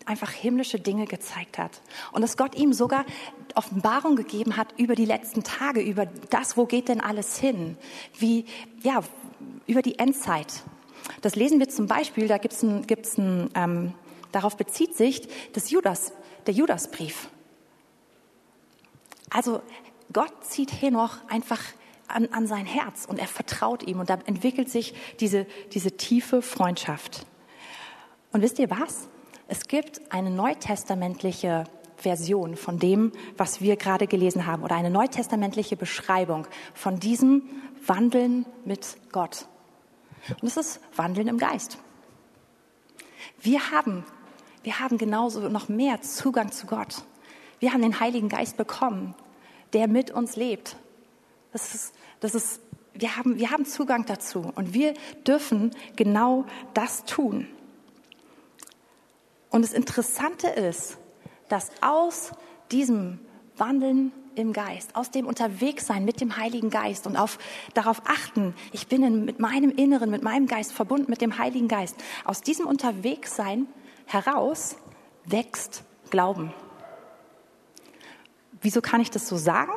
einfach 0.05 0.31
himmlische 0.31 0.79
Dinge 0.79 1.05
gezeigt 1.05 1.57
hat. 1.57 1.81
Und 2.13 2.21
dass 2.21 2.37
Gott 2.37 2.55
ihm 2.55 2.71
sogar 2.71 3.03
Offenbarung 3.55 4.15
gegeben 4.15 4.55
hat 4.55 4.73
über 4.77 4.95
die 4.95 5.03
letzten 5.03 5.43
Tage, 5.43 5.81
über 5.81 6.05
das, 6.05 6.55
wo 6.55 6.65
geht 6.65 6.87
denn 6.87 7.01
alles 7.01 7.37
hin? 7.37 7.75
Wie, 8.17 8.45
ja, 8.83 9.01
über 9.67 9.81
die 9.81 9.99
Endzeit. 9.99 10.63
Das 11.21 11.35
lesen 11.35 11.59
wir 11.59 11.69
zum 11.69 11.87
Beispiel, 11.87 12.27
da 12.27 12.37
gibt's 12.37 12.63
ein, 12.63 12.87
gibt's 12.87 13.17
ein 13.17 13.49
ähm, 13.55 13.93
darauf 14.31 14.57
bezieht 14.57 14.95
sich 14.95 15.27
das 15.53 15.69
Judas, 15.71 16.13
der 16.45 16.53
Judasbrief. 16.53 17.29
Also 19.29 19.61
Gott 20.11 20.33
zieht 20.43 20.81
Henoch 20.81 21.17
einfach 21.27 21.61
an, 22.07 22.29
an 22.31 22.47
sein 22.47 22.65
Herz 22.65 23.05
und 23.05 23.19
er 23.19 23.27
vertraut 23.27 23.83
ihm 23.83 23.99
und 23.99 24.09
da 24.09 24.17
entwickelt 24.25 24.69
sich 24.69 24.93
diese, 25.19 25.45
diese 25.73 25.91
tiefe 25.97 26.41
Freundschaft. 26.41 27.25
Und 28.31 28.41
wisst 28.41 28.59
ihr 28.59 28.69
was? 28.69 29.07
Es 29.47 29.67
gibt 29.67 30.11
eine 30.11 30.29
neutestamentliche 30.29 31.65
Version 31.97 32.55
von 32.55 32.79
dem, 32.79 33.11
was 33.37 33.61
wir 33.61 33.75
gerade 33.75 34.07
gelesen 34.07 34.45
haben 34.45 34.63
oder 34.63 34.75
eine 34.75 34.89
neutestamentliche 34.89 35.75
Beschreibung 35.75 36.47
von 36.73 36.99
diesem 36.99 37.43
Wandeln 37.85 38.45
mit 38.65 38.97
Gott. 39.11 39.47
Und 40.41 40.47
es 40.47 40.57
ist 40.57 40.79
Wandeln 40.95 41.27
im 41.27 41.37
Geist. 41.37 41.77
Wir 43.41 43.71
haben, 43.71 44.03
wir 44.63 44.79
haben 44.79 44.97
genauso 44.97 45.47
noch 45.49 45.69
mehr 45.69 46.01
Zugang 46.01 46.51
zu 46.51 46.67
Gott. 46.67 47.03
Wir 47.59 47.73
haben 47.73 47.81
den 47.81 47.99
Heiligen 47.99 48.29
Geist 48.29 48.57
bekommen 48.57 49.15
der 49.73 49.87
mit 49.87 50.11
uns 50.11 50.35
lebt. 50.35 50.75
Das 51.51 51.73
ist, 51.73 51.93
das 52.19 52.35
ist, 52.35 52.61
wir, 52.93 53.15
haben, 53.15 53.37
wir 53.37 53.51
haben 53.51 53.65
Zugang 53.65 54.05
dazu 54.05 54.51
und 54.55 54.73
wir 54.73 54.93
dürfen 55.25 55.71
genau 55.95 56.45
das 56.73 57.05
tun. 57.05 57.47
Und 59.49 59.63
das 59.63 59.73
Interessante 59.73 60.47
ist, 60.47 60.97
dass 61.47 61.71
aus 61.81 62.31
diesem 62.71 63.19
Wandeln 63.57 64.11
im 64.35 64.53
Geist, 64.53 64.95
aus 64.95 65.11
dem 65.11 65.27
Unterwegssein 65.27 66.05
mit 66.05 66.21
dem 66.21 66.37
Heiligen 66.37 66.69
Geist 66.69 67.07
und 67.07 67.17
auf, 67.17 67.37
darauf 67.73 68.01
achten, 68.05 68.53
ich 68.71 68.87
bin 68.87 69.03
in, 69.03 69.25
mit 69.25 69.39
meinem 69.39 69.71
Inneren, 69.71 70.09
mit 70.09 70.23
meinem 70.23 70.47
Geist 70.47 70.71
verbunden 70.73 71.09
mit 71.09 71.21
dem 71.21 71.37
Heiligen 71.37 71.67
Geist, 71.67 71.95
aus 72.25 72.41
diesem 72.41 72.65
Unterwegssein 72.67 73.67
heraus 74.05 74.75
wächst 75.25 75.83
Glauben. 76.09 76.53
Wieso 78.61 78.81
kann 78.81 79.01
ich 79.01 79.11
das 79.11 79.27
so 79.27 79.37
sagen? 79.37 79.71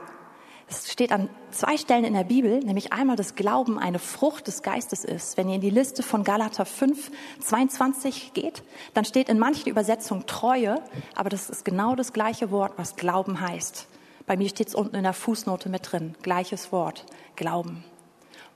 Es 0.69 0.91
steht 0.91 1.13
an 1.13 1.29
zwei 1.51 1.77
Stellen 1.77 2.05
in 2.05 2.15
der 2.15 2.25
Bibel, 2.25 2.61
nämlich 2.61 2.95
einmal, 2.95 3.17
dass 3.17 3.35
Glauben 3.35 3.79
eine 3.79 3.99
Frucht 3.99 4.47
des 4.47 4.63
Geistes 4.63 5.05
ist. 5.05 5.37
Wenn 5.37 5.51
ihr 5.51 5.57
in 5.57 5.61
die 5.61 5.69
Liste 5.69 6.03
von 6.03 6.25
Galater 6.25 6.65
5, 6.65 7.11
22 7.41 8.33
geht, 8.33 8.63
dann 8.95 9.05
steht 9.05 9.29
in 9.29 9.39
manchen 9.39 9.69
Übersetzungen 9.69 10.27
Treue, 10.27 10.81
aber 11.15 11.29
das 11.29 11.51
ist 11.51 11.67
genau 11.67 11.95
das 11.95 12.15
gleiche 12.15 12.51
Wort, 12.51 12.73
was 12.79 12.97
Glauben 12.97 13.41
heißt. 13.41 13.87
Bei 14.27 14.37
mir 14.37 14.49
steht 14.49 14.69
es 14.69 14.75
unten 14.75 14.97
in 14.97 15.03
der 15.03 15.13
Fußnote 15.13 15.69
mit 15.69 15.91
drin, 15.91 16.15
gleiches 16.23 16.73
Wort, 16.73 17.05
Glauben. 17.37 17.85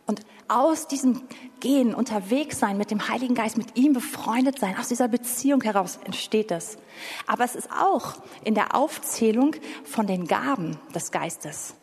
Und 0.07 0.21
aus 0.49 0.87
diesem 0.87 1.23
Gehen, 1.59 1.95
unterwegs 1.95 2.61
sein 2.61 2.79
mit 2.79 2.93
dem 2.93 3.09
Heiligen 3.09 3.35
Geist, 3.35 3.59
mit 3.59 3.77
ihm 3.77 3.93
befreundet 3.93 4.61
sein, 4.61 4.79
aus 4.79 4.89
dieser 4.89 5.09
Beziehung 5.09 5.63
heraus 5.63 5.99
entsteht 6.05 6.53
es. 6.53 6.79
Aber 7.27 7.45
es 7.45 7.57
ist 7.57 7.69
auch 7.73 8.15
in 8.45 8.55
der 8.55 8.77
Aufzählung 8.77 9.57
von 9.85 10.07
den 10.07 10.29
Gaben 10.29 10.79
des 10.95 11.11
Geistes, 11.11 11.75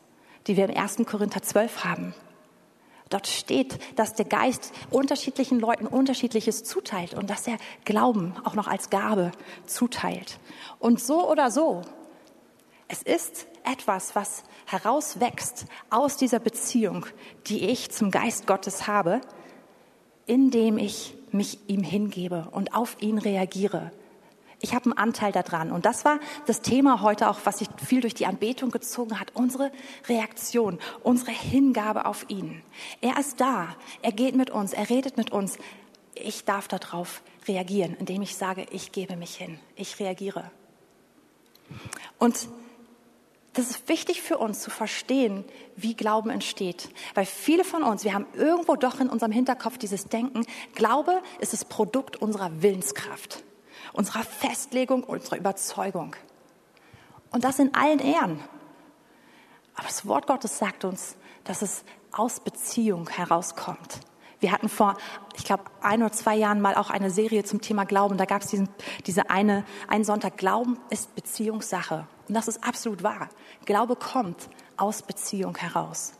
die 0.47 0.55
wir 0.55 0.69
im 0.69 0.77
1. 0.77 0.97
Korinther 1.05 1.41
12 1.41 1.83
haben. 1.83 2.13
Dort 3.09 3.27
steht, 3.27 3.77
dass 3.99 4.15
der 4.15 4.25
Geist 4.25 4.71
unterschiedlichen 4.89 5.59
Leuten 5.59 5.85
unterschiedliches 5.85 6.63
zuteilt 6.63 7.13
und 7.13 7.29
dass 7.29 7.45
er 7.45 7.57
Glauben 7.83 8.33
auch 8.45 8.55
noch 8.55 8.67
als 8.67 8.89
Gabe 8.89 9.31
zuteilt. 9.65 10.39
Und 10.79 11.01
so 11.01 11.29
oder 11.29 11.51
so, 11.51 11.81
es 12.87 13.03
ist 13.03 13.47
etwas, 13.65 14.15
was 14.15 14.43
herauswächst 14.65 15.65
aus 15.89 16.17
dieser 16.17 16.39
Beziehung, 16.39 17.05
die 17.47 17.69
ich 17.69 17.91
zum 17.91 18.11
Geist 18.11 18.47
Gottes 18.47 18.87
habe, 18.87 19.21
indem 20.25 20.77
ich 20.77 21.15
mich 21.31 21.59
ihm 21.67 21.83
hingebe 21.83 22.47
und 22.51 22.73
auf 22.73 22.97
ihn 22.99 23.17
reagiere. 23.17 23.91
Ich 24.63 24.73
habe 24.73 24.85
einen 24.85 24.97
Anteil 24.97 25.33
daran. 25.33 25.73
Und 25.73 25.85
das 25.85 26.05
war 26.05 26.19
das 26.45 26.61
Thema 26.61 27.01
heute 27.01 27.29
auch, 27.29 27.39
was 27.43 27.59
sich 27.59 27.67
viel 27.85 27.99
durch 27.99 28.13
die 28.13 28.25
Anbetung 28.25 28.71
gezogen 28.71 29.19
hat. 29.19 29.31
Unsere 29.33 29.73
Reaktion, 30.07 30.79
unsere 31.03 31.31
Hingabe 31.31 32.05
auf 32.05 32.29
ihn. 32.29 32.61
Er 33.01 33.17
ist 33.19 33.41
da. 33.41 33.75
Er 34.01 34.13
geht 34.13 34.35
mit 34.35 34.51
uns. 34.51 34.71
Er 34.71 34.89
redet 34.89 35.17
mit 35.17 35.33
uns. 35.33 35.57
Ich 36.15 36.45
darf 36.45 36.69
darauf 36.69 37.23
reagieren, 37.45 37.97
indem 37.99 38.21
ich 38.21 38.37
sage, 38.37 38.65
ich 38.71 38.93
gebe 38.93 39.17
mich 39.17 39.35
hin. 39.35 39.59
Ich 39.75 39.99
reagiere. 39.99 40.49
Und 42.17 42.47
das 43.53 43.69
ist 43.69 43.87
wichtig 43.87 44.21
für 44.21 44.37
uns 44.37 44.61
zu 44.61 44.71
verstehen, 44.71 45.45
wie 45.75 45.95
Glauben 45.95 46.29
entsteht. 46.31 46.89
Weil 47.13 47.25
viele 47.25 47.63
von 47.63 47.83
uns, 47.83 48.03
wir 48.03 48.13
haben 48.13 48.25
irgendwo 48.33 48.75
doch 48.75 48.99
in 48.99 49.09
unserem 49.09 49.31
Hinterkopf 49.31 49.77
dieses 49.77 50.05
Denken, 50.05 50.45
Glaube 50.73 51.21
ist 51.39 51.53
das 51.53 51.65
Produkt 51.65 52.17
unserer 52.17 52.63
Willenskraft, 52.63 53.43
unserer 53.93 54.23
Festlegung, 54.23 55.03
unserer 55.03 55.37
Überzeugung. 55.37 56.15
Und 57.31 57.43
das 57.43 57.59
in 57.59 57.73
allen 57.75 57.99
Ehren. 57.99 58.39
Aber 59.75 59.87
das 59.87 60.07
Wort 60.07 60.27
Gottes 60.27 60.57
sagt 60.57 60.83
uns, 60.83 61.15
dass 61.43 61.61
es 61.61 61.83
aus 62.11 62.39
Beziehung 62.39 63.09
herauskommt. 63.09 63.99
Wir 64.39 64.51
hatten 64.51 64.67
vor, 64.67 64.97
ich 65.35 65.45
glaube, 65.45 65.63
ein 65.81 66.01
oder 66.03 66.11
zwei 66.11 66.35
Jahren 66.35 66.59
mal 66.59 66.75
auch 66.75 66.89
eine 66.89 67.09
Serie 67.09 67.45
zum 67.45 67.61
Thema 67.61 67.85
Glauben. 67.85 68.17
Da 68.17 68.25
gab 68.25 68.41
es 68.41 68.49
diesen, 68.49 68.67
diese 69.05 69.29
eine, 69.29 69.63
einen 69.87 70.03
Sonntag. 70.03 70.37
Glauben 70.37 70.77
ist 70.89 71.15
Beziehungssache. 71.15 72.07
Und 72.27 72.35
das 72.35 72.49
ist 72.49 72.63
absolut 72.63 73.03
wahr. 73.03 73.29
Glaube 73.65 73.95
kommt 73.95 74.49
aus 74.77 75.01
Beziehung 75.01 75.57
heraus. 75.57 76.13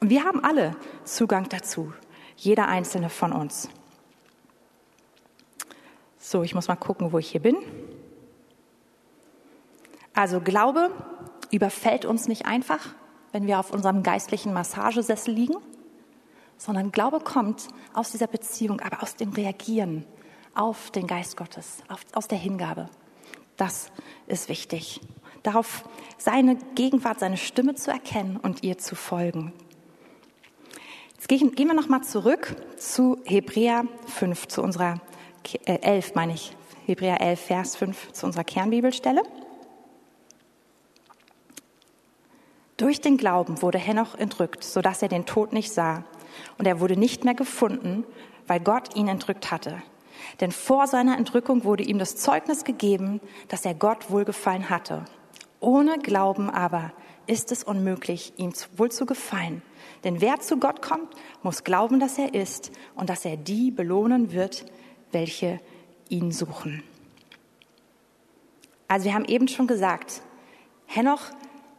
Und 0.00 0.10
wir 0.10 0.24
haben 0.24 0.44
alle 0.44 0.76
Zugang 1.04 1.48
dazu. 1.48 1.92
Jeder 2.36 2.68
einzelne 2.68 3.10
von 3.10 3.32
uns. 3.32 3.68
So, 6.18 6.42
ich 6.42 6.54
muss 6.54 6.68
mal 6.68 6.76
gucken, 6.76 7.12
wo 7.12 7.18
ich 7.18 7.30
hier 7.30 7.40
bin. 7.42 7.56
Also 10.14 10.40
Glaube 10.40 10.90
überfällt 11.50 12.04
uns 12.04 12.28
nicht 12.28 12.46
einfach, 12.46 12.94
wenn 13.32 13.46
wir 13.46 13.58
auf 13.58 13.72
unserem 13.72 14.02
geistlichen 14.02 14.52
Massagesessel 14.52 15.32
liegen 15.32 15.56
sondern 16.56 16.92
Glaube 16.92 17.20
kommt 17.20 17.68
aus 17.92 18.12
dieser 18.12 18.26
Beziehung, 18.26 18.80
aber 18.80 19.02
aus 19.02 19.16
dem 19.16 19.30
Reagieren 19.30 20.06
auf 20.54 20.90
den 20.90 21.06
Geist 21.06 21.36
Gottes, 21.36 21.82
auf, 21.88 22.00
aus 22.12 22.28
der 22.28 22.38
Hingabe. 22.38 22.88
Das 23.56 23.90
ist 24.26 24.48
wichtig. 24.48 25.00
Darauf 25.44 25.84
seine 26.18 26.56
Gegenwart, 26.74 27.20
seine 27.20 27.36
Stimme 27.36 27.74
zu 27.74 27.90
erkennen 27.90 28.38
und 28.38 28.64
ihr 28.64 28.78
zu 28.78 28.96
folgen. 28.96 29.52
Jetzt 31.14 31.28
gehen, 31.28 31.68
wir 31.68 31.74
nochmal 31.74 32.02
zurück 32.02 32.56
zu 32.78 33.18
Hebräer 33.24 33.84
5, 34.06 34.48
zu 34.48 34.62
unserer, 34.62 35.00
äh, 35.66 35.78
11 35.80 36.14
meine 36.14 36.32
ich, 36.32 36.56
Hebräer 36.86 37.20
11, 37.20 37.40
Vers 37.40 37.76
5, 37.76 38.12
zu 38.12 38.26
unserer 38.26 38.44
Kernbibelstelle. 38.44 39.22
Durch 42.78 43.02
den 43.02 43.18
Glauben 43.18 43.60
wurde 43.60 43.78
Henoch 43.78 44.14
entrückt, 44.14 44.64
sodass 44.64 45.02
er 45.02 45.08
den 45.08 45.26
Tod 45.26 45.52
nicht 45.52 45.72
sah 45.72 46.04
und 46.56 46.66
er 46.66 46.80
wurde 46.80 46.96
nicht 46.96 47.24
mehr 47.24 47.34
gefunden, 47.34 48.04
weil 48.46 48.60
Gott 48.60 48.96
ihn 48.96 49.08
entrückt 49.08 49.50
hatte. 49.50 49.82
Denn 50.40 50.52
vor 50.52 50.86
seiner 50.86 51.18
Entrückung 51.18 51.64
wurde 51.64 51.82
ihm 51.82 51.98
das 51.98 52.16
Zeugnis 52.16 52.64
gegeben, 52.64 53.20
dass 53.48 53.66
er 53.66 53.74
Gott 53.74 54.10
wohlgefallen 54.10 54.70
hatte. 54.70 55.04
Ohne 55.64 55.98
Glauben 55.98 56.50
aber 56.50 56.92
ist 57.26 57.50
es 57.50 57.64
unmöglich, 57.64 58.34
ihm 58.36 58.52
wohl 58.76 58.92
zu 58.92 59.06
gefallen. 59.06 59.62
Denn 60.04 60.20
wer 60.20 60.38
zu 60.40 60.58
Gott 60.58 60.82
kommt, 60.82 61.08
muss 61.42 61.64
glauben, 61.64 62.00
dass 62.00 62.18
er 62.18 62.34
ist 62.34 62.70
und 62.94 63.08
dass 63.08 63.24
er 63.24 63.38
die 63.38 63.70
belohnen 63.70 64.32
wird, 64.32 64.66
welche 65.10 65.60
ihn 66.10 66.32
suchen. 66.32 66.82
Also 68.88 69.06
wir 69.06 69.14
haben 69.14 69.24
eben 69.24 69.48
schon 69.48 69.66
gesagt, 69.66 70.20
Henoch 70.84 71.30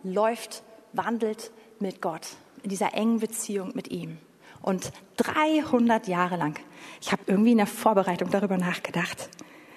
läuft 0.01 0.63
wandelt 0.93 1.51
mit 1.79 2.01
Gott, 2.01 2.27
in 2.63 2.71
dieser 2.71 2.95
engen 2.95 3.19
Beziehung 3.19 3.73
mit 3.75 3.91
ihm. 3.91 4.17
Und 4.63 4.91
300 5.17 6.07
Jahre 6.07 6.37
lang, 6.37 6.59
ich 7.01 7.11
habe 7.11 7.21
irgendwie 7.27 7.51
in 7.51 7.59
der 7.59 7.67
Vorbereitung 7.67 8.31
darüber 8.31 8.57
nachgedacht, 8.57 9.29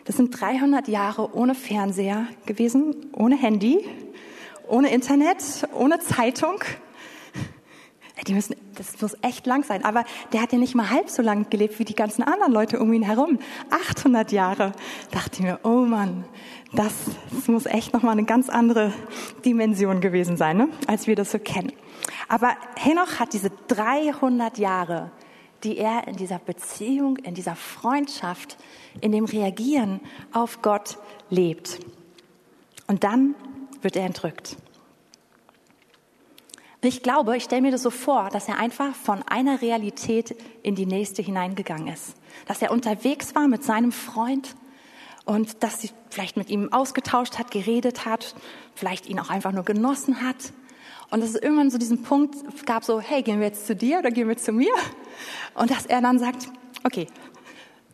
das 0.09 0.16
sind 0.16 0.40
300 0.40 0.88
Jahre 0.88 1.37
ohne 1.37 1.55
Fernseher 1.55 2.29
gewesen, 2.47 2.97
ohne 3.12 3.37
Handy, 3.37 3.85
ohne 4.66 4.90
Internet, 4.90 5.68
ohne 5.75 5.99
Zeitung. 5.99 6.64
Die 8.27 8.33
müssen, 8.33 8.57
das 8.75 8.99
muss 9.03 9.16
echt 9.21 9.47
lang 9.47 9.64
sein. 9.64 9.85
Aber 9.85 10.05
der 10.33 10.40
hat 10.40 10.53
ja 10.53 10.59
nicht 10.59 10.75
mal 10.75 10.88
halb 10.88 11.11
so 11.11 11.21
lang 11.21 11.51
gelebt 11.51 11.79
wie 11.79 11.85
die 11.85 11.94
ganzen 11.94 12.23
anderen 12.23 12.55
Leute 12.55 12.81
um 12.81 12.90
ihn 12.94 13.03
herum. 13.03 13.38
800 13.68 14.33
Jahre. 14.33 14.73
Dachte 15.11 15.31
ich 15.35 15.40
mir, 15.40 15.61
oh 15.62 15.85
Mann, 15.85 16.25
das, 16.73 16.94
das 17.31 17.47
muss 17.47 17.66
echt 17.66 17.92
nochmal 17.92 18.12
eine 18.12 18.25
ganz 18.25 18.49
andere 18.49 18.94
Dimension 19.44 20.01
gewesen 20.01 20.38
sein, 20.38 20.57
ne? 20.57 20.68
als 20.87 21.07
wir 21.07 21.16
das 21.16 21.33
so 21.33 21.38
kennen. 21.38 21.75
Aber 22.29 22.57
Henoch 22.77 23.21
hat 23.21 23.35
diese 23.35 23.51
300 23.68 24.57
Jahre, 24.57 25.11
die 25.64 25.79
er 25.79 26.07
in 26.07 26.16
dieser 26.16 26.38
Beziehung, 26.38 27.16
in 27.18 27.35
dieser 27.35 27.57
Freundschaft, 27.57 28.57
in 29.01 29.12
dem 29.12 29.25
Reagieren 29.25 30.01
auf 30.33 30.62
Gott 30.62 30.99
lebt. 31.31 31.81
Und 32.87 33.05
dann 33.05 33.35
wird 33.83 33.97
er 33.97 34.07
entrückt. 34.07 34.57
Ich 36.81 37.03
glaube, 37.03 37.37
ich 37.37 37.44
stelle 37.44 37.62
mir 37.62 37.73
das 37.73 37.83
so 37.83 37.90
vor, 37.90 38.31
dass 38.31 38.47
er 38.47 38.59
einfach 38.59 38.94
von 38.94 39.23
einer 39.25 39.61
Realität 39.62 40.37
in 40.62 40.77
die 40.77 40.87
nächste 40.87 41.23
hineingegangen 41.23 41.88
ist. 41.88 42.14
Dass 42.47 42.62
er 42.62 42.71
unterwegs 42.71 43.35
war 43.35 43.49
mit 43.49 43.64
seinem 43.64 43.90
Freund 43.90 44.55
und 45.25 45.64
dass 45.64 45.81
sie 45.81 45.90
vielleicht 46.09 46.37
mit 46.37 46.51
ihm 46.51 46.73
ausgetauscht 46.73 47.37
hat, 47.37 47.51
geredet 47.51 48.07
hat, 48.07 48.37
vielleicht 48.77 49.07
ihn 49.07 49.18
auch 49.18 49.29
einfach 49.29 49.53
nur 49.53 49.64
genossen 49.64 50.23
hat. 50.23 50.53
Und 51.11 51.21
dass 51.21 51.31
es 51.31 51.37
irgendwann 51.37 51.71
so 51.71 51.79
diesen 51.79 52.03
Punkt 52.03 52.37
gab, 52.66 52.85
so, 52.85 53.01
hey, 53.01 53.23
gehen 53.23 53.40
wir 53.40 53.47
jetzt 53.47 53.66
zu 53.66 53.75
dir 53.75 53.99
oder 53.99 54.11
gehen 54.11 54.29
wir 54.29 54.37
zu 54.37 54.53
mir? 54.53 54.73
Und 55.55 55.71
dass 55.71 55.87
er 55.87 56.01
dann 56.01 56.18
sagt, 56.18 56.49
okay, 56.85 57.07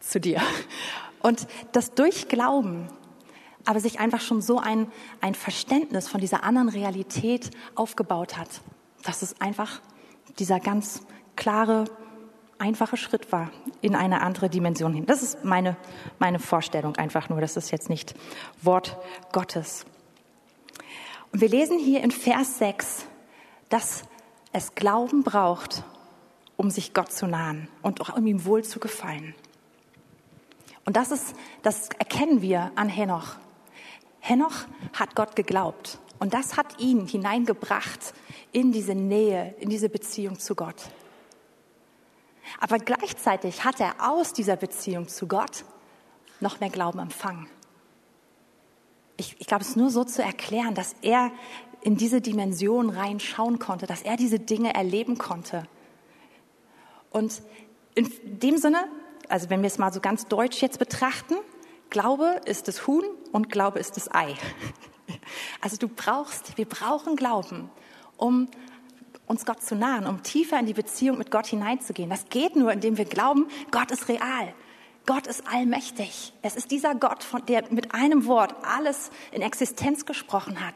zu 0.01 0.21
dir. 0.21 0.41
Und 1.21 1.47
das 1.73 1.95
durch 1.95 2.29
Glauben 2.29 2.89
aber 3.65 3.81
sich 3.81 4.01
einfach 4.01 4.21
schon 4.21 4.43
so 4.43 4.59
ein, 4.59 4.89
ein 5.21 5.35
Verständnis 5.35 6.09
von 6.09 6.21
dieser 6.21 6.45
anderen 6.45 6.69
Realität 6.69 7.51
aufgebaut 7.75 8.37
hat, 8.37 8.49
dass 9.03 9.23
es 9.23 9.41
einfach 9.41 9.81
dieser 10.39 10.61
ganz 10.61 11.03
klare, 11.37 11.85
einfache 12.59 12.97
Schritt 12.97 13.33
war 13.33 13.51
in 13.81 13.95
eine 13.95 14.21
andere 14.21 14.49
Dimension 14.49 14.95
hin. 14.95 15.07
Das 15.07 15.23
ist 15.23 15.45
meine, 15.45 15.77
meine 16.19 16.39
Vorstellung 16.39 16.97
einfach 16.97 17.29
nur. 17.29 17.41
Das 17.41 17.57
ist 17.57 17.71
jetzt 17.71 17.91
nicht 17.91 18.15
Wort 18.63 18.97
Gottes. 19.33 19.87
Und 21.35 21.41
wir 21.41 21.49
lesen 21.49 21.81
hier 21.81 22.01
in 22.05 22.13
Vers 22.13 22.59
6, 22.59 23.07
dass 23.69 24.05
es 24.53 24.77
Glauben 24.77 25.25
braucht, 25.25 25.83
um 26.57 26.71
sich 26.71 26.95
Gott 26.95 27.11
zu 27.11 27.27
nahen 27.27 27.67
und 27.83 28.01
auch 28.01 28.17
um 28.17 28.25
ihm 28.25 28.45
wohl 28.45 28.63
zu 28.63 28.79
gefallen. 28.79 29.35
Und 30.85 30.95
das 30.95 31.11
ist, 31.11 31.35
das 31.63 31.89
erkennen 31.99 32.41
wir 32.41 32.71
an 32.77 32.89
Henoch. 32.89 33.35
Henoch 34.21 34.55
hat 34.93 35.17
Gott 35.17 35.35
geglaubt 35.35 35.99
und 36.21 36.35
das 36.35 36.57
hat 36.57 36.79
ihn 36.79 37.09
hineingebracht 37.09 38.15
in 38.53 38.71
diese 38.71 38.95
Nähe, 38.95 39.57
in 39.59 39.71
diese 39.71 39.89
Beziehung 39.89 40.39
zu 40.39 40.55
Gott. 40.55 40.89
Aber 42.61 42.79
gleichzeitig 42.79 43.65
hat 43.65 43.81
er 43.81 44.09
aus 44.09 44.35
dieser 44.35 44.55
Beziehung 44.55 45.09
zu 45.09 45.27
Gott 45.27 45.65
noch 46.39 46.61
mehr 46.61 46.71
Glauben 46.71 47.01
empfangen. 47.01 47.49
Ich, 49.17 49.37
ich 49.39 49.47
glaube, 49.47 49.63
es 49.63 49.71
ist 49.71 49.77
nur 49.77 49.91
so 49.91 50.05
zu 50.05 50.23
erklären, 50.23 50.75
dass 50.75 50.97
er 51.03 51.31
in 51.83 51.97
diese 51.97 52.21
Dimension 52.21 52.91
reinschauen 52.91 53.59
konnte, 53.59 53.87
dass 53.87 54.03
er 54.03 54.17
diese 54.17 54.39
Dinge 54.39 54.75
erleben 54.75 55.19
konnte. 55.19 55.69
Und 57.11 57.43
in 57.95 58.11
dem 58.25 58.57
Sinne, 58.57 58.89
also 59.29 59.51
wenn 59.51 59.63
wir 59.63 59.69
es 59.69 59.79
mal 59.79 59.93
so 59.93 60.01
ganz 60.01 60.27
deutsch 60.27 60.61
jetzt 60.63 60.79
betrachten, 60.79 61.35
Glaube 61.91 62.41
ist 62.45 62.67
das 62.67 62.87
Huhn 62.87 63.05
und 63.31 63.51
Glaube 63.51 63.79
ist 63.79 63.97
das 63.97 64.13
Ei. 64.13 64.35
Also 65.61 65.77
du 65.77 65.87
brauchst, 65.87 66.57
wir 66.57 66.65
brauchen 66.65 67.15
Glauben, 67.15 67.71
um 68.17 68.49
uns 69.27 69.45
Gott 69.45 69.63
zu 69.63 69.75
nahen, 69.75 70.07
um 70.07 70.23
tiefer 70.23 70.59
in 70.59 70.67
die 70.67 70.73
Beziehung 70.75 71.19
mit 71.19 71.31
Gott 71.31 71.47
hineinzugehen. 71.47 72.11
Das 72.11 72.29
geht 72.31 72.57
nur, 72.57 72.73
indem 72.73 72.97
wir 72.97 73.05
glauben, 73.05 73.47
Gott 73.71 73.91
ist 73.91 74.09
real. 74.09 74.55
Gott 75.07 75.27
ist 75.27 75.47
allmächtig. 75.47 76.33
Es 76.41 76.57
ist 76.57 76.71
dieser 76.71 76.95
Gott, 76.95 77.27
der 77.49 77.71
mit 77.71 77.95
einem 77.95 78.27
Wort 78.27 78.55
alles 78.63 79.11
in 79.33 79.43
Existenz 79.43 80.07
gesprochen 80.07 80.65
hat. 80.65 80.75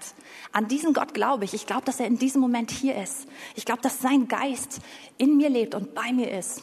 An 0.53 0.69
diesen 0.69 0.93
Gott 0.93 1.15
glaube 1.15 1.47
ich. 1.47 1.55
Ich 1.55 1.67
glaube, 1.67 1.85
dass 1.87 1.99
er 1.99 2.07
in 2.07 2.19
diesem 2.19 2.43
Moment 2.43 2.71
hier 2.71 3.01
ist. 3.03 3.27
Ich 3.55 3.65
glaube, 3.65 3.81
dass 3.81 4.01
sein 4.01 4.29
Geist 4.29 4.81
in 5.17 5.39
mir 5.39 5.49
lebt 5.49 5.75
und 5.75 5.95
bei 5.95 6.13
mir 6.13 6.31
ist. 6.31 6.63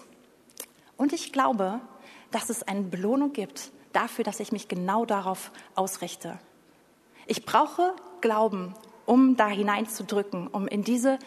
Und 0.96 1.12
ich 1.12 1.34
glaube, 1.34 1.82
dass 2.30 2.50
es 2.50 2.64
eine 2.64 2.84
Belohnung 2.84 3.34
gibt 3.34 3.72
dafür, 3.94 4.24
dass 4.24 4.40
ich 4.40 4.52
mich 4.52 4.68
genau 4.68 5.06
darauf 5.06 5.52
ausrichte. 5.74 6.38
Ich 7.26 7.46
brauche 7.46 7.96
Glauben, 8.22 8.76
um 9.06 9.38
da 9.38 9.48
hineinzudrücken, 9.48 10.48
um 10.48 10.68
in 10.68 10.84
diese, 10.84 11.18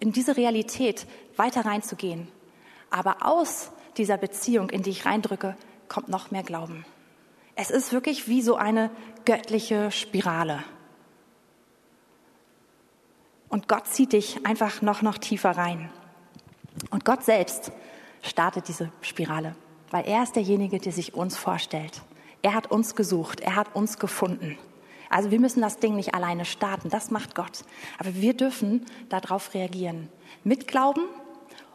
in 0.00 0.12
diese 0.12 0.36
Realität 0.36 1.06
weiter 1.36 1.64
reinzugehen. 1.64 2.28
Aber 2.90 3.26
aus 3.26 3.70
dieser 3.96 4.16
Beziehung, 4.16 4.70
in 4.70 4.82
die 4.82 4.90
ich 4.90 5.06
reindrücke, 5.06 5.56
kommt 5.94 6.08
noch 6.08 6.32
mehr 6.32 6.42
Glauben. 6.42 6.84
Es 7.54 7.70
ist 7.70 7.92
wirklich 7.92 8.26
wie 8.26 8.42
so 8.42 8.56
eine 8.56 8.90
göttliche 9.24 9.92
Spirale. 9.92 10.64
Und 13.48 13.68
Gott 13.68 13.86
zieht 13.86 14.12
dich 14.12 14.44
einfach 14.44 14.82
noch, 14.82 15.02
noch 15.02 15.18
tiefer 15.18 15.52
rein. 15.52 15.92
Und 16.90 17.04
Gott 17.04 17.22
selbst 17.22 17.70
startet 18.22 18.66
diese 18.66 18.90
Spirale, 19.02 19.54
weil 19.92 20.04
er 20.04 20.24
ist 20.24 20.34
derjenige, 20.34 20.80
der 20.80 20.90
sich 20.90 21.14
uns 21.14 21.36
vorstellt. 21.36 22.02
Er 22.42 22.54
hat 22.54 22.72
uns 22.72 22.96
gesucht, 22.96 23.38
er 23.38 23.54
hat 23.54 23.76
uns 23.76 24.00
gefunden. 24.00 24.58
Also 25.10 25.30
wir 25.30 25.38
müssen 25.38 25.60
das 25.60 25.76
Ding 25.76 25.94
nicht 25.94 26.12
alleine 26.12 26.44
starten, 26.44 26.88
das 26.88 27.12
macht 27.12 27.36
Gott. 27.36 27.62
Aber 28.00 28.16
wir 28.16 28.34
dürfen 28.34 28.84
darauf 29.10 29.54
reagieren. 29.54 30.08
Mit 30.42 30.66
Glauben 30.66 31.04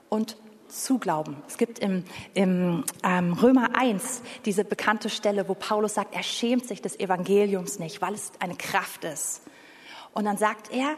und 0.09 0.35
zu 0.69 0.97
glauben. 0.97 1.37
Es 1.47 1.57
gibt 1.57 1.79
im, 1.79 2.03
im 2.33 2.83
ähm, 3.03 3.33
Römer 3.33 3.75
1 3.75 4.21
diese 4.45 4.63
bekannte 4.63 5.09
Stelle, 5.09 5.47
wo 5.49 5.53
Paulus 5.53 5.95
sagt, 5.95 6.15
er 6.15 6.23
schämt 6.23 6.67
sich 6.67 6.81
des 6.81 6.99
Evangeliums 6.99 7.79
nicht, 7.79 8.01
weil 8.01 8.13
es 8.13 8.31
eine 8.39 8.55
Kraft 8.55 9.03
ist. 9.03 9.41
Und 10.13 10.25
dann 10.25 10.37
sagt 10.37 10.71
er, 10.71 10.95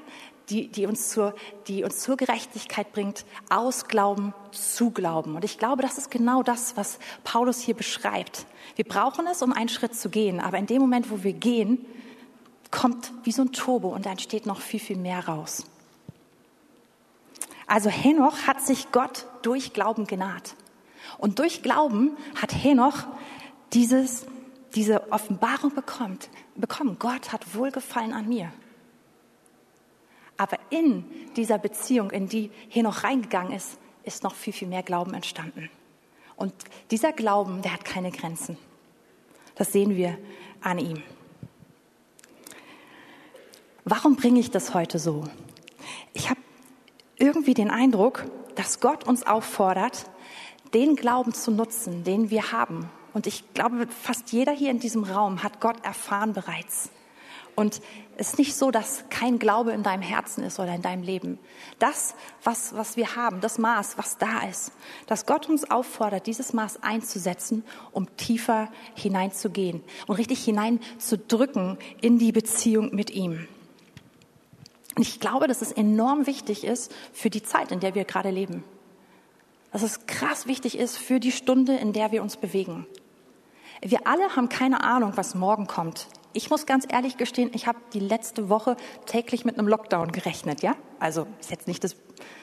die, 0.50 0.68
die, 0.68 0.86
uns 0.86 1.10
zur, 1.10 1.34
die 1.68 1.84
uns 1.84 2.00
zur 2.00 2.18
Gerechtigkeit 2.18 2.92
bringt, 2.92 3.26
aus 3.50 3.88
Glauben 3.88 4.34
zu 4.52 4.92
Glauben. 4.92 5.36
Und 5.36 5.46
ich 5.46 5.58
glaube, 5.58 5.82
das 5.82 5.98
ist 5.98 6.12
genau 6.12 6.44
das, 6.44 6.76
was 6.76 7.00
Paulus 7.24 7.62
hier 7.62 7.76
beschreibt. 7.76 8.46
Wir 8.76 8.86
brauchen 8.86 9.28
es, 9.28 9.42
um 9.42 9.54
einen 9.54 9.70
Schritt 9.70 9.96
zu 9.96 10.10
gehen. 10.10 10.40
Aber 10.40 10.58
in 10.58 10.66
dem 10.66 10.82
Moment, 10.82 11.10
wo 11.10 11.24
wir 11.24 11.34
gehen, 11.34 11.86
kommt 12.70 13.12
wie 13.24 13.32
so 13.32 13.44
ein 13.44 13.52
Turbo 13.52 13.90
und 13.90 14.06
dann 14.06 14.20
steht 14.20 14.46
noch 14.46 14.60
viel, 14.60 14.80
viel 14.80 14.98
mehr 14.98 15.28
raus. 15.28 15.66
Also 17.68 17.90
Henoch 17.90 18.48
hat 18.48 18.62
sich 18.62 18.92
Gott 18.92 19.28
durch 19.46 19.74
Glauben 19.74 20.08
genaht. 20.08 20.56
Und 21.18 21.40
durch 21.40 21.62
Glauben 21.62 22.18
hat 22.40 22.54
Henoch 22.54 23.06
dieses, 23.74 24.26
diese 24.76 25.12
Offenbarung 25.12 25.74
bekommt, 25.74 26.30
bekommen. 26.56 26.98
Gott 27.00 27.32
hat 27.32 27.56
Wohlgefallen 27.56 28.14
an 28.14 28.28
mir. 28.28 28.52
Aber 30.38 30.58
in 30.70 31.06
dieser 31.36 31.58
Beziehung, 31.58 32.10
in 32.10 32.28
die 32.28 32.52
Henoch 32.70 33.04
reingegangen 33.04 33.54
ist, 33.54 33.78
ist 34.04 34.24
noch 34.24 34.34
viel, 34.34 34.54
viel 34.54 34.68
mehr 34.68 34.84
Glauben 34.84 35.14
entstanden. 35.14 35.70
Und 36.36 36.54
dieser 36.90 37.12
Glauben, 37.12 37.62
der 37.62 37.74
hat 37.74 37.86
keine 37.86 38.12
Grenzen. 38.12 38.58
Das 39.56 39.72
sehen 39.72 39.96
wir 39.96 40.18
an 40.62 40.80
ihm. 40.80 41.04
Warum 43.86 44.16
bringe 44.16 44.40
ich 44.40 44.50
das 44.50 44.74
heute 44.74 44.98
so? 44.98 45.26
Ich 46.14 46.30
habe 46.30 46.40
irgendwie 47.18 47.54
den 47.54 47.70
Eindruck, 47.70 48.26
dass 48.56 48.80
Gott 48.80 49.06
uns 49.06 49.26
auffordert, 49.26 50.06
den 50.74 50.96
Glauben 50.96 51.34
zu 51.34 51.52
nutzen, 51.52 52.04
den 52.04 52.30
wir 52.30 52.52
haben. 52.52 52.90
Und 53.14 53.28
ich 53.28 53.54
glaube, 53.54 53.88
fast 53.88 54.32
jeder 54.32 54.54
hier 54.54 54.72
in 54.72 54.80
diesem 54.80 55.04
Raum 55.04 55.44
hat 55.44 55.60
Gott 55.60 55.84
erfahren 55.84 56.34
bereits. 56.34 56.92
Und 57.56 57.82
es 58.18 58.30
ist 58.30 58.40
nicht 58.40 58.56
so, 58.56 58.72
dass 58.72 59.04
kein 59.10 59.38
Glaube 59.38 59.72
in 59.72 59.84
deinem 59.84 60.02
Herzen 60.02 60.44
ist 60.44 60.60
oder 60.60 60.74
in 60.74 60.82
deinem 60.82 61.04
Leben. 61.04 61.38
Das, 61.80 62.16
was, 62.44 62.76
was 62.76 62.96
wir 62.96 63.16
haben, 63.16 63.42
das 63.42 63.58
Maß, 63.58 63.98
was 63.98 64.18
da 64.18 64.48
ist, 64.50 64.72
dass 65.08 65.26
Gott 65.26 65.50
uns 65.50 65.70
auffordert, 65.70 66.28
dieses 66.28 66.54
Maß 66.54 66.82
einzusetzen, 66.82 67.64
um 67.92 68.16
tiefer 68.16 68.70
hineinzugehen 68.96 69.84
und 70.08 70.16
richtig 70.16 70.44
hineinzudrücken 70.46 71.78
in 72.02 72.20
die 72.20 72.32
Beziehung 72.32 72.96
mit 72.96 73.10
ihm. 73.10 73.48
Und 74.96 75.04
ich 75.04 75.20
glaube, 75.20 75.48
dass 75.48 75.62
es 75.62 75.72
enorm 75.72 76.28
wichtig 76.28 76.64
ist 76.64 76.94
für 77.14 77.30
die 77.30 77.44
Zeit, 77.44 77.72
in 77.72 77.80
der 77.80 77.96
wir 77.96 78.06
gerade 78.06 78.30
leben. 78.30 78.64
Dass 79.72 79.84
es 79.84 80.06
krass 80.06 80.48
wichtig 80.48 80.78
ist 80.78 80.98
für 80.98 81.20
die 81.20 81.32
Stunde, 81.32 81.78
in 81.78 81.94
der 81.94 82.12
wir 82.12 82.22
uns 82.22 82.38
bewegen. 82.38 82.86
Wir 83.82 84.06
alle 84.06 84.36
haben 84.36 84.50
keine 84.50 84.84
Ahnung, 84.84 85.14
was 85.16 85.34
morgen 85.34 85.66
kommt 85.66 86.08
Ich 86.34 86.50
muss 86.50 86.66
ganz 86.66 86.86
ehrlich 86.90 87.18
gestehen, 87.18 87.52
ich 87.54 87.68
habe 87.68 87.80
die 87.94 88.00
letzte 88.00 88.50
Woche 88.50 88.78
täglich 89.06 89.44
mit 89.44 89.58
einem 89.58 89.68
Lockdown 89.68 90.12
gerechnet, 90.12 90.62
ja? 90.62 90.76
Also 91.00 91.28
ist 91.40 91.52
jetzt 91.52 91.68
nicht 91.68 91.84
das, 91.84 91.96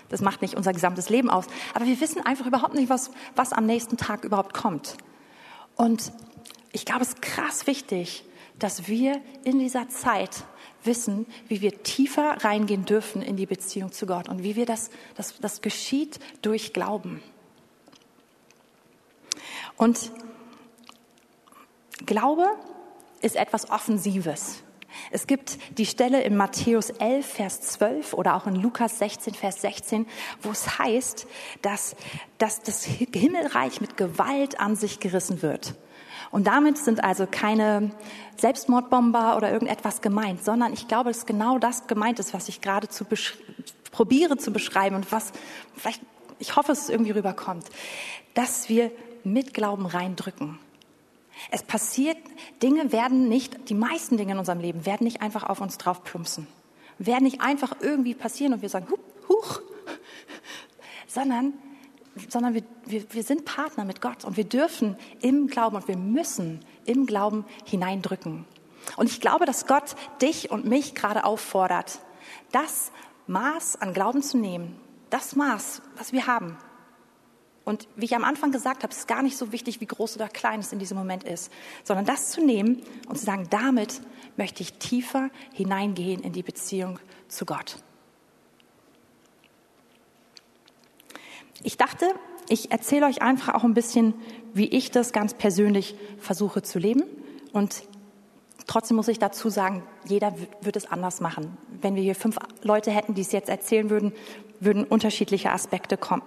das 0.09 0.21
macht 0.21 0.43
nicht 0.43 0.55
unser 0.55 0.73
gesamtes 0.73 1.09
Leben 1.09 1.31
aus, 1.31 1.47
aber 1.75 1.87
wir 1.87 2.01
wissen 2.01 2.25
einfach 2.25 2.47
überhaupt 2.47 2.75
nicht, 2.75 2.91
was, 2.91 3.11
was 3.35 3.53
am 3.53 3.67
nächsten 3.67 3.97
Tag 3.97 4.25
überhaupt 4.25 4.53
kommt. 4.53 4.97
Und 5.77 6.13
ich 6.73 6.85
glaube, 6.85 7.03
es 7.03 7.09
ist 7.09 7.23
krass 7.23 7.67
wichtig, 7.67 8.25
dass 8.59 8.89
wir 8.89 9.21
in 9.45 9.59
dieser 9.59 9.89
Zeit 9.89 10.45
wissen, 10.85 11.27
wie 11.49 11.61
wir 11.61 11.83
tiefer 11.83 12.45
reingehen 12.45 12.85
dürfen 12.85 13.23
in 13.23 13.37
die 13.37 13.47
Beziehung 13.47 13.93
zu 13.93 14.07
Gott 14.07 14.29
und 14.29 14.43
wie 14.43 14.57
wir 14.57 14.67
das, 14.67 14.91
das, 15.17 15.39
das 15.41 15.61
geschieht 15.61 16.19
durch 16.43 16.73
Glauben. 16.73 17.23
Und 19.77 20.13
Glaube 22.05 22.47
ist 23.21 23.37
etwas 23.37 23.71
Offensives. 23.71 24.63
Es 25.11 25.27
gibt 25.27 25.59
die 25.79 25.87
Stelle 25.87 26.23
in 26.23 26.37
Matthäus 26.37 26.91
11, 26.91 27.27
Vers 27.27 27.61
12 27.61 28.15
oder 28.15 28.35
auch 28.35 28.47
in 28.47 28.57
Lukas 28.57 28.99
16, 28.99 29.35
Vers 29.35 29.61
16, 29.61 30.07
wo 30.43 30.51
es 30.51 30.79
heißt, 30.79 31.27
dass, 31.63 31.95
dass 32.39 32.61
das 32.61 32.85
Himmelreich 32.85 33.81
mit 33.81 33.97
Gewalt 33.97 34.61
an 34.61 34.77
sich 34.77 35.01
gerissen 35.01 35.43
wird. 35.43 35.75
Und 36.31 36.47
damit 36.47 36.79
sind 36.79 37.03
also 37.03 37.27
keine 37.31 37.91
Selbstmordbomber 38.37 39.37
oder 39.37 39.53
irgendetwas 39.53 40.01
gemeint, 40.01 40.45
sondern 40.45 40.73
ich 40.73 40.89
glaube, 40.89 41.11
dass 41.11 41.27
genau 41.27 41.59
das 41.59 41.87
gemeint 41.87 42.19
ist, 42.19 42.35
was 42.35 42.49
ich 42.49 42.61
gerade 42.61 42.89
zu 42.89 43.05
probiere 43.91 44.37
zu 44.37 44.53
beschreiben 44.53 44.97
und 44.97 45.11
was 45.11 45.33
vielleicht, 45.75 46.03
ich 46.39 46.57
hoffe, 46.57 46.73
es 46.73 46.89
irgendwie 46.89 47.13
rüberkommt, 47.13 47.65
dass 48.35 48.69
wir 48.69 48.93
mit 49.25 49.55
Glauben 49.55 49.87
reindrücken. 49.87 50.59
Es 51.51 51.63
passiert, 51.63 52.17
Dinge 52.63 52.93
werden 52.93 53.29
nicht, 53.29 53.69
die 53.71 53.75
meisten 53.75 54.17
Dinge 54.17 54.33
in 54.33 54.39
unserem 54.39 54.61
Leben 54.61 54.87
werden 54.87 55.05
nicht 55.05 55.23
einfach 55.23 55.45
auf 55.45 55.61
uns 55.61 55.79
drauf 55.79 56.05
plumpsen, 56.05 56.47
werden 56.99 57.25
nicht 57.25 57.41
einfach 57.41 57.77
irgendwie 57.81 58.15
passieren 58.15 58.53
und 58.53 58.63
wir 58.63 58.69
sagen, 58.69 58.89
huch, 58.91 58.99
huch, 59.29 59.61
sondern 61.07 61.55
sondern 62.29 62.55
wir, 62.55 62.63
wir, 62.87 63.05
wir 63.13 63.23
sind 63.23 63.45
Partner 63.45 63.85
mit 63.85 64.01
Gott 64.01 64.25
und 64.25 64.37
wir 64.37 64.45
dürfen 64.45 64.97
im 65.21 65.47
Glauben 65.47 65.77
und 65.77 65.89
wir 65.89 65.97
müssen 65.97 66.61
im 66.85 67.07
Glauben 67.07 67.45
hineindrücken. 67.65 68.45
Und 68.97 69.09
ich 69.09 69.21
glaube, 69.21 69.45
dass 69.45 69.67
Gott 69.67 69.97
dich 70.23 70.51
und 70.51 70.65
mich 70.65 70.95
gerade 70.95 71.25
auffordert, 71.25 72.01
das 72.53 72.91
Maß 73.27 73.81
an 73.81 73.93
Glauben 73.93 74.23
zu 74.23 74.39
nehmen, 74.39 74.79
das 75.11 75.37
Maß, 75.37 75.83
was 75.97 76.13
wir 76.13 76.27
haben. 76.27 76.57
Und 77.65 77.87
wie 77.97 78.07
ich 78.07 78.17
am 78.17 78.25
Anfang 78.25 78.51
gesagt 78.51 78.83
habe, 78.83 78.95
ist 78.95 79.07
gar 79.07 79.23
nicht 79.23 79.37
so 79.37 79.53
wichtig, 79.53 79.83
wie 79.83 79.87
groß 79.87 80.17
oder 80.17 80.29
klein 80.29 80.61
es 80.61 80.73
in 80.73 80.79
diesem 80.79 80.97
Moment 80.97 81.25
ist, 81.25 81.53
sondern 81.85 82.07
das 82.07 82.31
zu 82.31 82.43
nehmen 82.43 82.83
und 83.09 83.19
zu 83.19 83.27
sagen, 83.27 83.47
damit 83.51 84.01
möchte 84.39 84.63
ich 84.63 84.75
tiefer 84.75 85.29
hineingehen 85.53 86.23
in 86.23 86.33
die 86.33 86.43
Beziehung 86.43 86.99
zu 87.29 87.45
Gott. 87.45 87.77
Ich 91.63 91.77
dachte, 91.77 92.07
ich 92.49 92.71
erzähle 92.71 93.07
euch 93.07 93.21
einfach 93.23 93.55
auch 93.55 93.65
ein 93.65 93.75
bisschen, 93.75 94.15
wie 94.55 94.67
ich 94.67 94.91
das 94.91 95.13
ganz 95.13 95.35
persönlich 95.35 95.97
versuche 96.19 96.63
zu 96.63 96.79
leben. 96.79 97.03
Und 97.53 97.85
trotzdem 98.67 98.97
muss 98.97 99.09
ich 99.09 99.19
dazu 99.19 99.51
sagen, 99.51 99.83
jeder 100.05 100.35
wird 100.61 100.77
es 100.77 100.87
anders 100.87 101.21
machen. 101.21 101.57
Wenn 101.81 101.95
wir 101.95 102.03
hier 102.03 102.15
fünf 102.15 102.39
Leute 102.63 102.91
hätten, 102.91 103.15
die 103.15 103.23
es 103.23 103.33
jetzt 103.33 103.49
erzählen 103.49 103.91
würden, 103.91 104.13
würden 104.61 104.85
unterschiedliche 104.85 105.53
Aspekte 105.53 105.97
kommen. 105.97 106.23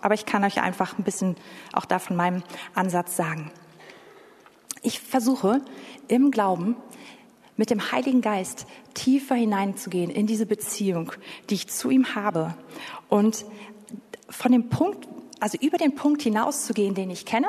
Aber 0.00 0.14
ich 0.14 0.26
kann 0.26 0.44
euch 0.44 0.60
einfach 0.60 0.98
ein 0.98 1.04
bisschen 1.04 1.36
auch 1.72 1.84
da 1.84 1.98
von 1.98 2.16
meinem 2.16 2.42
Ansatz 2.74 3.16
sagen. 3.16 3.50
Ich 4.82 5.00
versuche 5.00 5.62
im 6.08 6.30
Glauben 6.30 6.76
mit 7.56 7.70
dem 7.70 7.92
Heiligen 7.92 8.20
Geist 8.20 8.66
tiefer 8.94 9.34
hineinzugehen 9.34 10.10
in 10.10 10.26
diese 10.26 10.46
Beziehung, 10.46 11.12
die 11.48 11.54
ich 11.54 11.68
zu 11.68 11.90
ihm 11.90 12.14
habe 12.14 12.54
und 13.08 13.44
von 14.28 14.52
dem 14.52 14.68
Punkt, 14.68 15.08
also 15.40 15.58
über 15.60 15.78
den 15.78 15.94
Punkt 15.94 16.22
hinauszugehen, 16.22 16.94
den 16.94 17.10
ich 17.10 17.26
kenne 17.26 17.48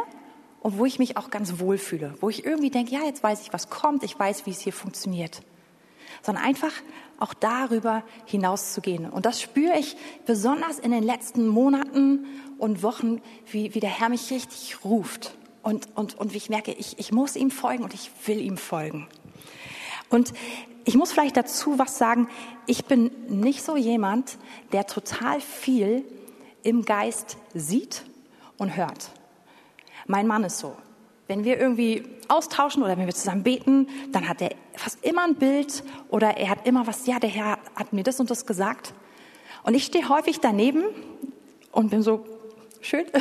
und 0.61 0.77
wo 0.77 0.85
ich 0.85 0.99
mich 0.99 1.17
auch 1.17 1.29
ganz 1.29 1.59
wohl 1.59 1.77
fühle, 1.77 2.15
wo 2.21 2.29
ich 2.29 2.45
irgendwie 2.45 2.69
denke, 2.69 2.91
ja, 2.93 3.03
jetzt 3.03 3.23
weiß 3.23 3.41
ich, 3.41 3.53
was 3.53 3.69
kommt, 3.69 4.03
ich 4.03 4.17
weiß, 4.17 4.45
wie 4.45 4.51
es 4.51 4.61
hier 4.61 4.73
funktioniert, 4.73 5.41
sondern 6.21 6.43
einfach 6.43 6.71
auch 7.19 7.33
darüber 7.33 8.03
hinauszugehen. 8.25 9.09
Und 9.09 9.25
das 9.25 9.41
spüre 9.41 9.77
ich 9.77 9.95
besonders 10.25 10.79
in 10.79 10.91
den 10.91 11.03
letzten 11.03 11.47
Monaten 11.47 12.25
und 12.57 12.83
Wochen, 12.83 13.21
wie, 13.51 13.73
wie 13.75 13.79
der 13.79 13.89
Herr 13.89 14.09
mich 14.09 14.31
richtig 14.31 14.83
ruft 14.83 15.35
und, 15.61 15.87
und, 15.95 16.15
und 16.15 16.33
wie 16.33 16.37
ich 16.37 16.49
merke, 16.49 16.71
ich, 16.71 16.99
ich 16.99 17.11
muss 17.11 17.35
ihm 17.35 17.51
folgen 17.51 17.83
und 17.83 17.93
ich 17.93 18.11
will 18.25 18.41
ihm 18.41 18.57
folgen. 18.57 19.07
Und 20.09 20.33
ich 20.83 20.95
muss 20.95 21.11
vielleicht 21.11 21.37
dazu 21.37 21.79
was 21.79 21.97
sagen, 21.97 22.27
ich 22.67 22.85
bin 22.85 23.11
nicht 23.27 23.63
so 23.63 23.75
jemand, 23.75 24.37
der 24.71 24.85
total 24.85 25.41
viel 25.41 26.05
im 26.65 26.83
Geist 26.83 27.37
sieht 27.53 28.03
und 28.57 28.75
hört. 28.75 29.11
Mein 30.07 30.27
Mann 30.27 30.43
ist 30.43 30.57
so. 30.57 30.75
Wenn 31.27 31.43
wir 31.43 31.59
irgendwie 31.59 32.03
austauschen 32.27 32.83
oder 32.83 32.97
wenn 32.97 33.05
wir 33.05 33.13
zusammen 33.13 33.43
beten, 33.43 33.87
dann 34.11 34.27
hat 34.27 34.41
er 34.41 34.51
fast 34.75 35.03
immer 35.03 35.23
ein 35.23 35.35
Bild 35.35 35.83
oder 36.09 36.37
er 36.37 36.49
hat 36.49 36.67
immer 36.67 36.87
was, 36.87 37.05
ja, 37.05 37.19
der 37.19 37.29
Herr 37.29 37.59
hat 37.75 37.93
mir 37.93 38.03
das 38.03 38.19
und 38.19 38.29
das 38.29 38.45
gesagt. 38.45 38.93
Und 39.63 39.75
ich 39.75 39.85
stehe 39.85 40.09
häufig 40.09 40.39
daneben 40.39 40.83
und 41.71 41.89
bin 41.89 42.01
so, 42.01 42.25
schön. 42.81 43.05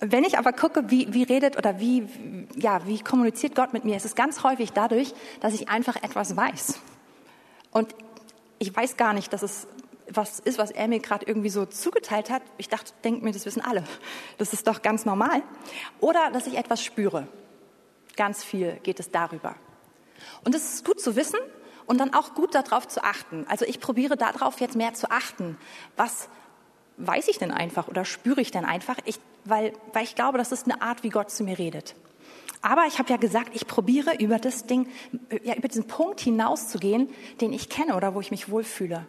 Wenn 0.00 0.24
ich 0.24 0.38
aber 0.38 0.52
gucke, 0.52 0.90
wie, 0.90 1.12
wie 1.12 1.22
redet 1.22 1.56
oder 1.56 1.78
wie, 1.78 2.06
ja, 2.56 2.86
wie 2.86 3.00
kommuniziert 3.00 3.54
Gott 3.54 3.72
mit 3.72 3.84
mir, 3.84 3.96
ist 3.96 4.04
es 4.04 4.14
ganz 4.14 4.42
häufig 4.42 4.72
dadurch, 4.72 5.14
dass 5.40 5.54
ich 5.54 5.68
einfach 5.68 5.96
etwas 5.96 6.36
weiß. 6.36 6.78
Und 7.70 7.94
ich 8.58 8.74
weiß 8.74 8.96
gar 8.96 9.12
nicht, 9.12 9.32
dass 9.32 9.42
es 9.42 9.66
was 10.10 10.38
ist, 10.40 10.58
was 10.58 10.70
er 10.70 10.88
mir 10.88 11.00
gerade 11.00 11.26
irgendwie 11.26 11.50
so 11.50 11.66
zugeteilt 11.66 12.30
hat. 12.30 12.42
Ich 12.58 12.68
dachte, 12.68 12.92
denke 13.02 13.24
mir, 13.24 13.32
das 13.32 13.46
wissen 13.46 13.62
alle. 13.62 13.84
Das 14.38 14.52
ist 14.52 14.66
doch 14.66 14.82
ganz 14.82 15.04
normal. 15.04 15.42
Oder 16.00 16.30
dass 16.32 16.46
ich 16.46 16.56
etwas 16.56 16.82
spüre. 16.82 17.26
Ganz 18.16 18.44
viel 18.44 18.78
geht 18.82 19.00
es 19.00 19.10
darüber. 19.10 19.56
Und 20.44 20.54
es 20.54 20.74
ist 20.74 20.84
gut 20.84 21.00
zu 21.00 21.16
wissen 21.16 21.38
und 21.86 21.98
dann 21.98 22.14
auch 22.14 22.34
gut 22.34 22.54
darauf 22.54 22.88
zu 22.88 23.02
achten. 23.02 23.46
Also 23.48 23.64
ich 23.64 23.80
probiere 23.80 24.16
darauf 24.16 24.60
jetzt 24.60 24.76
mehr 24.76 24.94
zu 24.94 25.10
achten. 25.10 25.58
Was 25.96 26.28
weiß 26.96 27.28
ich 27.28 27.38
denn 27.38 27.50
einfach 27.50 27.88
oder 27.88 28.04
spüre 28.04 28.40
ich 28.40 28.50
denn 28.50 28.64
einfach? 28.64 28.96
Ich, 29.04 29.18
weil, 29.44 29.72
weil 29.92 30.04
ich 30.04 30.14
glaube, 30.14 30.38
das 30.38 30.52
ist 30.52 30.64
eine 30.64 30.80
Art, 30.82 31.02
wie 31.02 31.10
Gott 31.10 31.30
zu 31.30 31.44
mir 31.44 31.58
redet. 31.58 31.94
Aber 32.62 32.86
ich 32.86 32.98
habe 32.98 33.10
ja 33.10 33.18
gesagt, 33.18 33.50
ich 33.54 33.66
probiere 33.66 34.16
über 34.16 34.38
das 34.38 34.64
Ding, 34.64 34.88
ja, 35.42 35.54
über 35.54 35.68
diesen 35.68 35.86
Punkt 35.86 36.20
hinauszugehen, 36.20 37.10
den 37.40 37.52
ich 37.52 37.68
kenne 37.68 37.94
oder 37.94 38.14
wo 38.14 38.20
ich 38.20 38.30
mich 38.30 38.48
wohlfühle. 38.48 39.06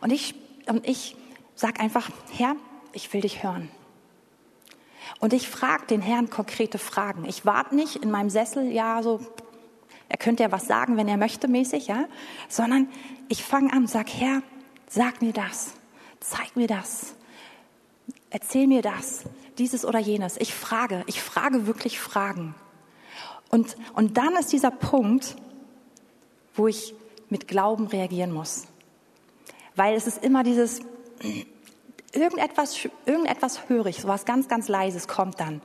Und 0.00 0.10
ich, 0.10 0.34
und 0.66 0.86
ich 0.86 1.16
sage 1.54 1.80
einfach, 1.80 2.10
Herr, 2.32 2.56
ich 2.92 3.12
will 3.12 3.20
dich 3.20 3.42
hören. 3.42 3.68
Und 5.20 5.32
ich 5.32 5.48
frage 5.48 5.86
den 5.86 6.02
Herrn 6.02 6.30
konkrete 6.30 6.78
Fragen. 6.78 7.24
Ich 7.24 7.44
warte 7.44 7.74
nicht 7.74 7.96
in 7.96 8.10
meinem 8.10 8.30
Sessel, 8.30 8.70
ja, 8.70 9.02
so, 9.02 9.20
er 10.08 10.16
könnte 10.16 10.42
ja 10.42 10.52
was 10.52 10.66
sagen, 10.66 10.96
wenn 10.96 11.08
er 11.08 11.16
möchte, 11.16 11.48
mäßig, 11.48 11.86
ja, 11.88 12.04
sondern 12.48 12.88
ich 13.28 13.42
fange 13.42 13.72
an 13.72 13.80
und 13.80 13.90
sage, 13.90 14.10
Herr, 14.12 14.42
sag 14.88 15.20
mir 15.20 15.32
das, 15.32 15.74
zeig 16.20 16.56
mir 16.56 16.66
das, 16.66 17.14
erzähl 18.30 18.66
mir 18.66 18.82
das, 18.82 19.24
dieses 19.58 19.84
oder 19.84 19.98
jenes. 19.98 20.36
Ich 20.38 20.54
frage, 20.54 21.02
ich 21.06 21.20
frage 21.20 21.66
wirklich 21.66 21.98
Fragen. 21.98 22.54
Und, 23.50 23.76
und 23.94 24.16
dann 24.16 24.34
ist 24.36 24.52
dieser 24.52 24.70
Punkt, 24.70 25.36
wo 26.54 26.68
ich 26.68 26.94
mit 27.28 27.48
Glauben 27.48 27.86
reagieren 27.86 28.32
muss. 28.32 28.66
Weil 29.78 29.94
es 29.94 30.08
ist 30.08 30.24
immer 30.24 30.42
dieses, 30.42 30.80
irgendetwas, 32.12 32.88
irgendetwas 33.06 33.68
höre 33.68 33.86
ich, 33.86 34.00
so 34.00 34.08
was 34.08 34.24
ganz, 34.24 34.48
ganz 34.48 34.66
Leises 34.66 35.06
kommt 35.06 35.38
dann. 35.38 35.62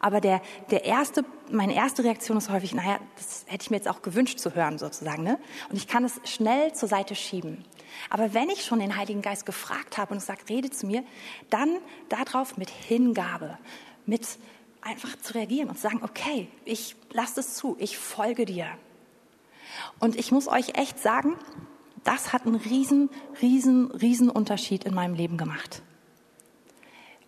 Aber 0.00 0.20
der, 0.20 0.42
der 0.72 0.84
erste, 0.84 1.24
meine 1.48 1.76
erste 1.76 2.02
Reaktion 2.02 2.36
ist 2.38 2.50
häufig, 2.50 2.74
naja, 2.74 2.98
das 3.14 3.44
hätte 3.46 3.62
ich 3.62 3.70
mir 3.70 3.76
jetzt 3.76 3.86
auch 3.86 4.02
gewünscht 4.02 4.40
zu 4.40 4.56
hören, 4.56 4.78
sozusagen. 4.78 5.22
Ne? 5.22 5.38
Und 5.70 5.76
ich 5.76 5.86
kann 5.86 6.04
es 6.04 6.20
schnell 6.24 6.72
zur 6.72 6.88
Seite 6.88 7.14
schieben. 7.14 7.64
Aber 8.10 8.34
wenn 8.34 8.50
ich 8.50 8.64
schon 8.64 8.80
den 8.80 8.96
Heiligen 8.96 9.22
Geist 9.22 9.46
gefragt 9.46 9.96
habe 9.96 10.12
und 10.12 10.18
sagt, 10.18 10.50
rede 10.50 10.70
zu 10.70 10.86
mir, 10.88 11.04
dann 11.48 11.78
darauf 12.08 12.56
mit 12.56 12.68
Hingabe, 12.68 13.58
mit 14.06 14.26
einfach 14.80 15.16
zu 15.20 15.34
reagieren 15.34 15.68
und 15.68 15.76
zu 15.76 15.82
sagen, 15.82 16.00
okay, 16.02 16.48
ich 16.64 16.96
lasse 17.12 17.38
es 17.38 17.54
zu, 17.54 17.76
ich 17.78 17.96
folge 17.96 18.44
dir. 18.44 18.66
Und 20.00 20.16
ich 20.16 20.32
muss 20.32 20.48
euch 20.48 20.70
echt 20.74 20.98
sagen, 20.98 21.36
das 22.04 22.32
hat 22.32 22.46
einen 22.46 22.56
riesen, 22.56 23.10
riesen, 23.40 23.90
riesen 23.90 24.28
Unterschied 24.28 24.84
in 24.84 24.94
meinem 24.94 25.14
Leben 25.14 25.36
gemacht. 25.36 25.82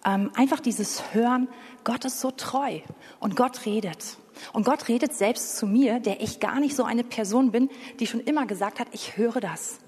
Ähm, 0.05 0.31
einfach 0.35 0.61
dieses 0.61 1.15
Hören, 1.15 1.49
Gott 1.85 2.05
ist 2.05 2.21
so 2.21 2.31
treu 2.31 2.81
und 3.21 3.37
Gott 3.37 3.65
redet. 3.65 4.19
Und 4.53 4.65
Gott 4.65 4.89
redet 4.89 5.15
selbst 5.15 5.57
zu 5.57 5.67
mir, 5.67 6.01
der 6.01 6.21
ich 6.21 6.41
gar 6.41 6.61
nicht 6.61 6.77
so 6.77 6.85
eine 6.85 7.05
Person 7.05 7.53
bin, 7.53 7.71
die 8.01 8.07
schon 8.07 8.21
immer 8.21 8.47
gesagt 8.47 8.81
hat, 8.81 8.89
ich 8.93 9.17
höre 9.17 9.41
das. 9.41 9.79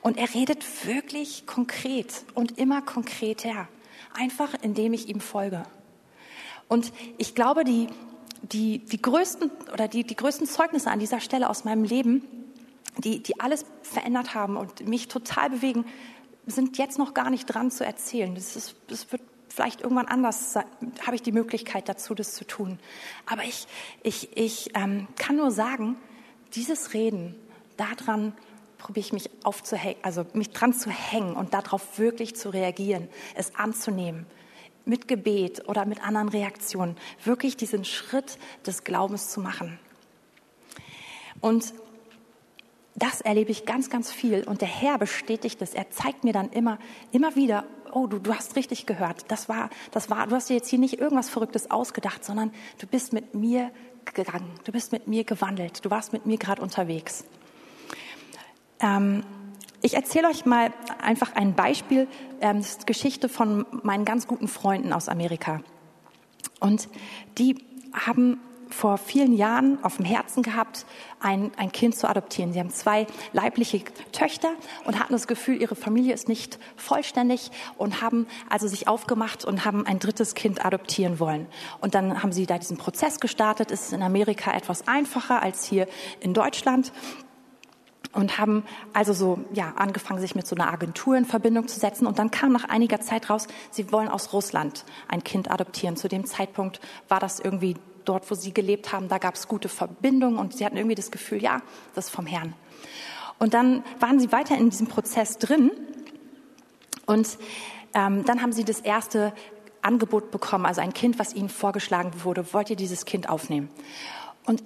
Und 0.00 0.18
er 0.18 0.32
redet 0.34 0.86
wirklich 0.86 1.46
konkret 1.46 2.24
und 2.34 2.58
immer 2.58 2.82
konkreter, 2.82 3.68
einfach 4.12 4.54
indem 4.62 4.92
ich 4.92 5.08
ihm 5.08 5.20
folge. 5.20 5.64
Und 6.68 6.92
ich 7.18 7.34
glaube, 7.34 7.64
die, 7.64 7.88
die, 8.42 8.78
die 8.80 9.00
größten 9.00 9.50
oder 9.72 9.88
die, 9.88 10.04
die 10.04 10.16
größten 10.16 10.46
Zeugnisse 10.46 10.90
an 10.90 10.98
dieser 10.98 11.20
Stelle 11.20 11.48
aus 11.48 11.64
meinem 11.64 11.84
Leben, 11.84 12.43
die, 12.98 13.22
die 13.22 13.40
alles 13.40 13.64
verändert 13.82 14.34
haben 14.34 14.56
und 14.56 14.86
mich 14.86 15.08
total 15.08 15.50
bewegen, 15.50 15.84
sind 16.46 16.78
jetzt 16.78 16.98
noch 16.98 17.14
gar 17.14 17.30
nicht 17.30 17.46
dran 17.46 17.70
zu 17.70 17.84
erzählen. 17.84 18.34
Das, 18.34 18.56
ist, 18.56 18.76
das 18.88 19.10
wird 19.12 19.22
vielleicht 19.48 19.80
irgendwann 19.80 20.06
anders, 20.06 20.56
habe 20.56 21.14
ich 21.14 21.22
die 21.22 21.32
Möglichkeit 21.32 21.88
dazu, 21.88 22.14
das 22.14 22.34
zu 22.34 22.44
tun. 22.44 22.78
Aber 23.26 23.44
ich, 23.44 23.66
ich, 24.02 24.36
ich 24.36 24.70
ähm, 24.74 25.06
kann 25.16 25.36
nur 25.36 25.50
sagen, 25.50 25.96
dieses 26.54 26.92
Reden, 26.92 27.34
daran 27.76 28.32
probiere 28.78 29.06
ich 29.06 29.12
mich 29.12 29.30
aufzuhängen, 29.44 29.98
also 30.02 30.26
mich 30.34 30.50
dran 30.50 30.74
zu 30.74 30.90
hängen 30.90 31.34
und 31.34 31.54
darauf 31.54 31.98
wirklich 31.98 32.36
zu 32.36 32.50
reagieren, 32.50 33.08
es 33.34 33.54
anzunehmen, 33.54 34.26
mit 34.84 35.08
Gebet 35.08 35.66
oder 35.68 35.86
mit 35.86 36.04
anderen 36.04 36.28
Reaktionen, 36.28 36.96
wirklich 37.24 37.56
diesen 37.56 37.84
Schritt 37.84 38.38
des 38.66 38.84
Glaubens 38.84 39.30
zu 39.30 39.40
machen. 39.40 39.78
Und 41.40 41.72
das 42.96 43.20
erlebe 43.20 43.50
ich 43.50 43.66
ganz, 43.66 43.90
ganz 43.90 44.12
viel. 44.12 44.44
Und 44.44 44.60
der 44.60 44.68
Herr 44.68 44.98
bestätigt 44.98 45.60
es. 45.62 45.74
Er 45.74 45.90
zeigt 45.90 46.24
mir 46.24 46.32
dann 46.32 46.50
immer, 46.50 46.78
immer 47.10 47.34
wieder, 47.34 47.64
oh, 47.92 48.06
du, 48.06 48.18
du 48.18 48.34
hast 48.34 48.56
richtig 48.56 48.86
gehört. 48.86 49.24
Das 49.28 49.48
war, 49.48 49.70
das 49.90 50.10
war, 50.10 50.26
du 50.26 50.36
hast 50.36 50.48
dir 50.48 50.54
jetzt 50.54 50.68
hier 50.68 50.78
nicht 50.78 50.98
irgendwas 51.00 51.28
Verrücktes 51.28 51.70
ausgedacht, 51.70 52.24
sondern 52.24 52.52
du 52.78 52.86
bist 52.86 53.12
mit 53.12 53.34
mir 53.34 53.70
gegangen. 54.04 54.50
Du 54.64 54.72
bist 54.72 54.92
mit 54.92 55.08
mir 55.08 55.24
gewandelt. 55.24 55.84
Du 55.84 55.90
warst 55.90 56.12
mit 56.12 56.26
mir 56.26 56.38
gerade 56.38 56.62
unterwegs. 56.62 57.24
Ähm, 58.80 59.24
ich 59.82 59.94
erzähle 59.94 60.28
euch 60.28 60.46
mal 60.46 60.72
einfach 61.02 61.34
ein 61.34 61.54
Beispiel, 61.54 62.08
ähm, 62.40 62.58
das 62.58 62.70
ist 62.70 62.86
Geschichte 62.86 63.28
von 63.28 63.66
meinen 63.82 64.04
ganz 64.04 64.26
guten 64.26 64.48
Freunden 64.48 64.92
aus 64.92 65.08
Amerika. 65.08 65.60
Und 66.60 66.88
die 67.38 67.56
haben 67.92 68.40
vor 68.74 68.98
vielen 68.98 69.34
Jahren 69.34 69.78
auf 69.84 69.98
dem 69.98 70.04
Herzen 70.04 70.42
gehabt, 70.42 70.84
ein, 71.20 71.52
ein 71.56 71.70
Kind 71.70 71.94
zu 71.96 72.08
adoptieren. 72.08 72.52
Sie 72.52 72.58
haben 72.58 72.70
zwei 72.70 73.06
leibliche 73.32 73.84
Töchter 74.10 74.50
und 74.84 74.98
hatten 74.98 75.12
das 75.12 75.28
Gefühl, 75.28 75.60
ihre 75.60 75.76
Familie 75.76 76.12
ist 76.12 76.28
nicht 76.28 76.58
vollständig 76.76 77.52
und 77.78 78.02
haben 78.02 78.26
also 78.50 78.66
sich 78.66 78.88
aufgemacht 78.88 79.44
und 79.44 79.64
haben 79.64 79.86
ein 79.86 80.00
drittes 80.00 80.34
Kind 80.34 80.64
adoptieren 80.64 81.20
wollen. 81.20 81.46
Und 81.80 81.94
dann 81.94 82.22
haben 82.22 82.32
sie 82.32 82.46
da 82.46 82.58
diesen 82.58 82.76
Prozess 82.76 83.20
gestartet. 83.20 83.70
Es 83.70 83.86
ist 83.86 83.92
in 83.92 84.02
Amerika 84.02 84.52
etwas 84.52 84.88
einfacher 84.88 85.40
als 85.40 85.64
hier 85.64 85.86
in 86.20 86.34
Deutschland 86.34 86.92
und 88.12 88.38
haben 88.38 88.64
also 88.92 89.12
so 89.12 89.38
ja 89.52 89.74
angefangen, 89.76 90.20
sich 90.20 90.34
mit 90.34 90.48
so 90.48 90.56
einer 90.56 90.72
Agentur 90.72 91.16
in 91.16 91.24
Verbindung 91.24 91.68
zu 91.68 91.78
setzen. 91.78 92.06
Und 92.06 92.18
dann 92.18 92.32
kam 92.32 92.52
nach 92.52 92.64
einiger 92.64 93.00
Zeit 93.00 93.30
raus, 93.30 93.46
sie 93.70 93.92
wollen 93.92 94.08
aus 94.08 94.32
Russland 94.32 94.84
ein 95.08 95.22
Kind 95.22 95.50
adoptieren. 95.50 95.96
Zu 95.96 96.08
dem 96.08 96.24
Zeitpunkt 96.26 96.80
war 97.08 97.20
das 97.20 97.38
irgendwie 97.38 97.76
dort, 98.04 98.30
wo 98.30 98.34
sie 98.34 98.52
gelebt 98.52 98.92
haben, 98.92 99.08
da 99.08 99.18
gab 99.18 99.34
es 99.34 99.48
gute 99.48 99.68
Verbindungen 99.68 100.38
und 100.38 100.56
sie 100.56 100.64
hatten 100.64 100.76
irgendwie 100.76 100.94
das 100.94 101.10
Gefühl, 101.10 101.42
ja, 101.42 101.62
das 101.94 102.06
ist 102.06 102.10
vom 102.10 102.26
Herrn. 102.26 102.54
Und 103.38 103.54
dann 103.54 103.84
waren 104.00 104.20
sie 104.20 104.32
weiter 104.32 104.56
in 104.56 104.70
diesem 104.70 104.86
Prozess 104.86 105.38
drin 105.38 105.70
und 107.06 107.38
ähm, 107.94 108.24
dann 108.24 108.42
haben 108.42 108.52
sie 108.52 108.64
das 108.64 108.80
erste 108.80 109.32
Angebot 109.82 110.30
bekommen, 110.30 110.66
also 110.66 110.80
ein 110.80 110.94
Kind, 110.94 111.18
was 111.18 111.34
ihnen 111.34 111.48
vorgeschlagen 111.48 112.12
wurde, 112.24 112.52
wollt 112.52 112.70
ihr 112.70 112.76
dieses 112.76 113.04
Kind 113.04 113.28
aufnehmen? 113.28 113.68
Und 114.46 114.64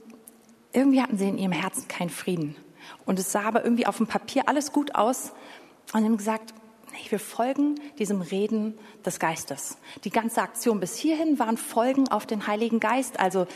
irgendwie 0.72 1.02
hatten 1.02 1.18
sie 1.18 1.28
in 1.28 1.38
ihrem 1.38 1.52
Herzen 1.52 1.88
keinen 1.88 2.10
Frieden. 2.10 2.56
Und 3.04 3.18
es 3.18 3.32
sah 3.32 3.42
aber 3.42 3.64
irgendwie 3.64 3.86
auf 3.86 3.96
dem 3.96 4.06
Papier 4.06 4.48
alles 4.48 4.72
gut 4.72 4.94
aus 4.94 5.32
und 5.92 6.04
haben 6.04 6.16
gesagt, 6.16 6.54
wir 7.10 7.18
folgen 7.18 7.80
diesem 7.98 8.20
Reden 8.20 8.78
des 9.04 9.18
Geistes. 9.18 9.78
Die 10.04 10.10
ganze 10.10 10.42
Aktion 10.42 10.80
bis 10.80 10.96
hierhin 10.96 11.38
waren 11.38 11.56
Folgen 11.56 12.08
auf 12.08 12.26
den 12.26 12.46
Heiligen 12.46 12.80
Geist, 12.80 13.20
also 13.20 13.46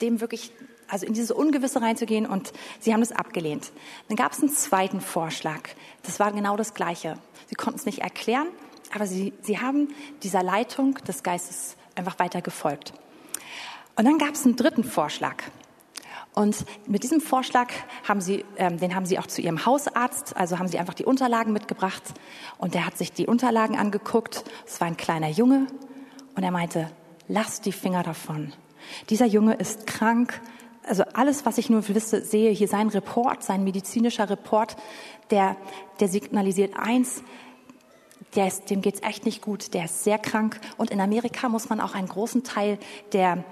dem 0.00 0.20
wirklich, 0.20 0.52
also 0.88 1.06
in 1.06 1.12
diese 1.12 1.34
Ungewisse 1.34 1.82
reinzugehen 1.82 2.26
und 2.26 2.52
sie 2.80 2.92
haben 2.92 3.02
es 3.02 3.12
abgelehnt. 3.12 3.72
Dann 4.08 4.16
gab 4.16 4.32
es 4.32 4.40
einen 4.40 4.50
zweiten 4.50 5.00
Vorschlag. 5.00 5.60
Das 6.02 6.20
war 6.20 6.32
genau 6.32 6.56
das 6.56 6.74
Gleiche. 6.74 7.18
Sie 7.48 7.54
konnten 7.54 7.78
es 7.78 7.86
nicht 7.86 8.00
erklären, 8.00 8.48
aber 8.94 9.06
sie, 9.06 9.32
sie 9.42 9.58
haben 9.58 9.88
dieser 10.22 10.42
Leitung 10.42 10.94
des 11.06 11.22
Geistes 11.22 11.76
einfach 11.94 12.18
weiter 12.18 12.42
gefolgt. 12.42 12.92
Und 13.96 14.04
dann 14.04 14.18
gab 14.18 14.34
es 14.34 14.44
einen 14.44 14.56
dritten 14.56 14.84
Vorschlag. 14.84 15.42
Und 16.38 16.66
mit 16.86 17.02
diesem 17.02 17.22
Vorschlag 17.22 17.72
haben 18.06 18.20
sie, 18.20 18.44
ähm, 18.58 18.78
den 18.78 18.94
haben 18.94 19.06
sie 19.06 19.18
auch 19.18 19.26
zu 19.26 19.40
ihrem 19.40 19.64
Hausarzt, 19.64 20.36
also 20.36 20.58
haben 20.58 20.68
sie 20.68 20.78
einfach 20.78 20.92
die 20.92 21.06
Unterlagen 21.06 21.54
mitgebracht 21.54 22.02
und 22.58 22.74
der 22.74 22.84
hat 22.84 22.98
sich 22.98 23.10
die 23.10 23.26
Unterlagen 23.26 23.78
angeguckt. 23.78 24.44
Es 24.66 24.78
war 24.78 24.86
ein 24.86 24.98
kleiner 24.98 25.30
Junge 25.30 25.66
und 26.34 26.42
er 26.42 26.50
meinte, 26.50 26.90
lass 27.26 27.62
die 27.62 27.72
Finger 27.72 28.02
davon. 28.02 28.52
Dieser 29.08 29.24
Junge 29.24 29.54
ist 29.54 29.86
krank. 29.86 30.42
Also 30.86 31.04
alles, 31.14 31.46
was 31.46 31.56
ich 31.56 31.70
nur 31.70 31.88
wisse, 31.88 32.22
sehe 32.22 32.50
hier 32.50 32.68
sein 32.68 32.88
Report, 32.88 33.42
sein 33.42 33.64
medizinischer 33.64 34.28
Report, 34.28 34.76
der, 35.30 35.56
der 36.00 36.08
signalisiert 36.08 36.74
eins, 36.76 37.22
der 38.34 38.48
ist, 38.48 38.68
dem 38.68 38.82
geht's 38.82 39.00
echt 39.02 39.24
nicht 39.24 39.40
gut, 39.40 39.72
der 39.72 39.86
ist 39.86 40.04
sehr 40.04 40.18
krank. 40.18 40.60
Und 40.76 40.90
in 40.90 41.00
Amerika 41.00 41.48
muss 41.48 41.70
man 41.70 41.80
auch 41.80 41.94
einen 41.94 42.08
großen 42.08 42.44
Teil 42.44 42.78
der 43.14 43.42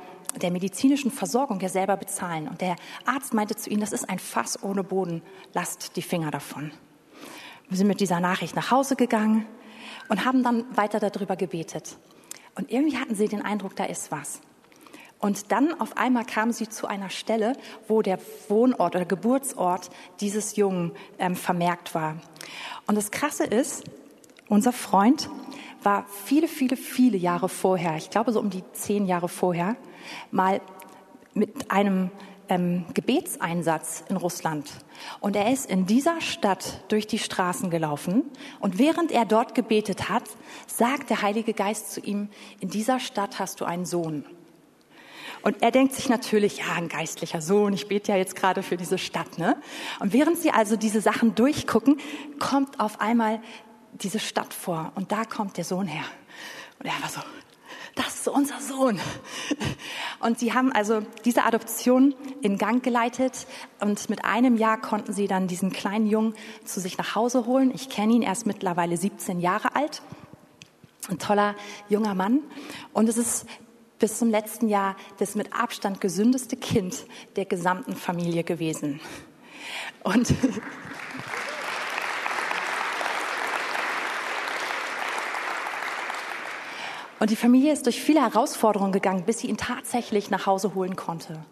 der 0.41 0.51
medizinischen 0.51 1.11
Versorgung 1.11 1.61
ja 1.61 1.69
selber 1.69 1.97
bezahlen. 1.97 2.49
Und 2.49 2.61
der 2.61 2.77
Arzt 3.05 3.35
meinte 3.35 3.57
zu 3.57 3.71
ihnen, 3.71 3.81
das 3.81 3.93
ist 3.93 4.09
ein 4.09 4.19
Fass 4.19 4.63
ohne 4.63 4.85
Boden, 4.85 5.23
lasst 5.53 5.97
die 5.97 6.03
Finger 6.03 6.31
davon. 6.31 6.73
Wir 7.69 7.79
sind 7.79 7.87
mit 7.87 8.01
dieser 8.01 8.21
Nachricht 8.21 8.57
nach 8.57 8.71
Hause 8.71 8.97
gegangen 8.97 9.47
und 10.09 10.25
haben 10.25 10.43
dann 10.43 10.65
weiter 10.77 11.01
darüber 11.01 11.37
gebetet. 11.37 11.97
Und 12.55 12.71
irgendwie 12.71 12.99
hatten 12.99 13.15
sie 13.15 13.29
den 13.29 13.43
Eindruck, 13.43 13.75
da 13.77 13.85
ist 13.85 14.11
was. 14.11 14.41
Und 15.19 15.53
dann 15.53 15.81
auf 15.81 15.97
einmal 15.97 16.25
kamen 16.27 16.53
sie 16.53 16.69
zu 16.69 16.87
einer 16.87 17.09
Stelle, 17.09 17.55
wo 17.89 18.03
der 18.03 18.19
Wohnort 18.49 18.95
oder 18.95 19.07
Geburtsort 19.07 19.89
dieses 20.21 20.57
Jungen 20.57 20.93
ähm, 21.19 21.35
vermerkt 21.35 21.95
war. 21.95 22.17
Und 22.87 22.97
das 22.97 23.11
Krasse 23.11 23.45
ist, 23.45 23.85
unser 24.49 24.73
Freund 24.73 25.31
war 25.83 26.05
viele, 26.25 26.49
viele, 26.49 26.77
viele 26.77 27.17
Jahre 27.17 27.49
vorher, 27.49 27.97
ich 27.97 28.11
glaube 28.11 28.33
so 28.33 28.41
um 28.41 28.51
die 28.51 28.63
zehn 28.73 29.07
Jahre 29.07 29.29
vorher, 29.29 29.77
mal 30.31 30.61
mit 31.35 31.71
einem 31.71 32.11
ähm, 32.49 32.85
Gebetseinsatz 32.95 34.05
in 34.09 34.17
Russland. 34.17 34.71
Und 35.21 35.37
er 35.37 35.53
ist 35.53 35.67
in 35.67 35.87
dieser 35.87 36.21
Stadt 36.21 36.85
durch 36.89 37.07
die 37.07 37.19
Straßen 37.19 37.71
gelaufen. 37.71 38.25
Und 38.61 38.79
während 38.79 39.13
er 39.13 39.25
dort 39.25 39.55
gebetet 39.55 40.09
hat, 40.09 40.25
sagt 40.67 41.11
der 41.11 41.23
Heilige 41.23 41.55
Geist 41.55 41.93
zu 41.93 42.01
ihm, 42.01 42.29
in 42.61 42.69
dieser 42.69 43.01
Stadt 43.01 43.39
hast 43.39 43.61
du 43.61 43.65
einen 43.65 43.87
Sohn. 43.87 44.25
Und 45.43 45.61
er 45.63 45.71
denkt 45.71 45.95
sich 45.95 46.09
natürlich, 46.09 46.59
ja, 46.59 46.73
ein 46.75 46.89
geistlicher 46.89 47.43
Sohn, 47.43 47.75
ich 47.75 47.87
bete 47.87 48.13
ja 48.13 48.19
jetzt 48.19 48.35
gerade 48.35 48.63
für 48.63 48.79
diese 48.79 48.97
Stadt. 48.97 49.39
Ne? 49.39 49.61
Und 50.01 50.15
während 50.15 50.39
sie 50.39 50.51
also 50.51 50.77
diese 50.77 51.03
Sachen 51.03 51.35
durchgucken, 51.35 51.99
kommt 52.39 52.81
auf 52.81 53.01
einmal 53.01 53.43
diese 53.93 54.21
Stadt 54.21 54.55
vor. 54.55 54.93
Und 54.95 55.13
da 55.13 55.25
kommt 55.25 55.59
der 55.59 55.65
Sohn 55.65 55.87
her. 55.87 56.05
Und 56.79 56.87
er 56.87 57.03
war 57.03 57.11
so, 57.11 57.21
ist 58.27 58.29
unser 58.29 58.61
Sohn. 58.61 58.99
Und 60.21 60.39
sie 60.39 60.55
haben 60.55 60.73
also 60.73 61.03
diese 61.25 61.45
Adoption 61.45 62.15
in 62.41 62.57
Gang 62.57 62.83
geleitet 62.83 63.47
und 63.81 64.09
mit 64.09 64.25
einem 64.25 64.57
Jahr 64.57 64.81
konnten 64.81 65.13
sie 65.13 65.27
dann 65.27 65.47
diesen 65.47 65.71
kleinen 65.71 66.07
Jungen 66.07 66.35
zu 66.65 66.81
sich 66.81 66.97
nach 66.97 67.15
Hause 67.15 67.45
holen. 67.45 67.71
Ich 67.75 67.91
kenne 67.91 68.15
ihn, 68.15 68.23
er 68.23 68.33
ist 68.33 68.47
mittlerweile 68.47 68.97
17 68.97 69.41
Jahre 69.41 69.77
alt. 69.77 70.01
Ein 71.11 71.19
toller 71.19 71.55
junger 71.91 72.15
Mann. 72.15 72.41
Und 72.95 73.11
es 73.11 73.19
ist 73.19 73.47
bis 73.99 74.19
zum 74.19 74.31
letzten 74.31 74.69
Jahr 74.69 74.97
das 75.19 75.35
mit 75.35 75.53
Abstand 75.53 76.01
gesündeste 76.01 76.57
Kind 76.57 77.05
der 77.37 77.45
gesamten 77.45 77.95
Familie 77.95 78.43
gewesen. 78.43 79.01
Und 80.03 80.33
Und 87.25 87.31
die 87.31 87.37
Familie 87.37 87.73
ist 87.73 87.87
durch 87.87 88.03
viele 88.03 88.21
Herausforderungen 88.21 88.93
gegangen, 88.93 89.25
bis 89.25 89.39
sie 89.39 89.47
ihn 89.47 89.57
tatsächlich 89.57 90.29
nach 90.29 90.45
Hause 90.45 90.75
holen 90.75 90.95
konnte. 90.95 91.43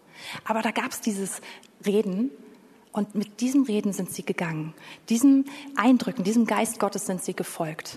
Aber 0.45 0.61
da 0.61 0.71
gab 0.71 0.91
es 0.91 1.01
dieses 1.01 1.41
Reden 1.87 2.31
und 2.93 3.15
mit 3.15 3.41
diesem 3.41 3.63
Reden 3.63 3.95
sind 3.95 4.13
sie 4.13 4.23
gegangen. 4.23 4.75
Diesen 5.09 5.47
Eindrücken, 5.75 6.25
diesem 6.25 6.45
Geist 6.45 6.79
Gottes 6.79 7.07
sind 7.07 7.25
sie 7.25 7.33
gefolgt. 7.33 7.97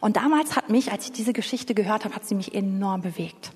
Und 0.00 0.16
damals 0.16 0.54
hat 0.54 0.70
mich, 0.70 0.92
als 0.92 1.06
ich 1.06 1.10
diese 1.10 1.32
Geschichte 1.32 1.74
gehört 1.74 2.04
habe, 2.04 2.14
hat 2.14 2.24
sie 2.24 2.36
mich 2.36 2.54
enorm 2.54 3.02
bewegt. 3.02 3.50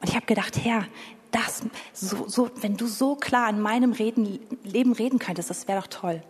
Und 0.00 0.08
ich 0.08 0.14
habe 0.14 0.26
gedacht, 0.26 0.56
Herr, 0.62 0.86
das, 1.32 1.64
so, 1.92 2.28
so, 2.28 2.50
wenn 2.60 2.76
du 2.76 2.86
so 2.86 3.16
klar 3.16 3.50
in 3.50 3.60
meinem 3.60 3.90
Reden, 3.90 4.38
Leben 4.62 4.92
reden 4.92 5.18
könntest, 5.18 5.50
das 5.50 5.66
wäre 5.66 5.80
doch 5.80 5.88
toll. 5.88 6.22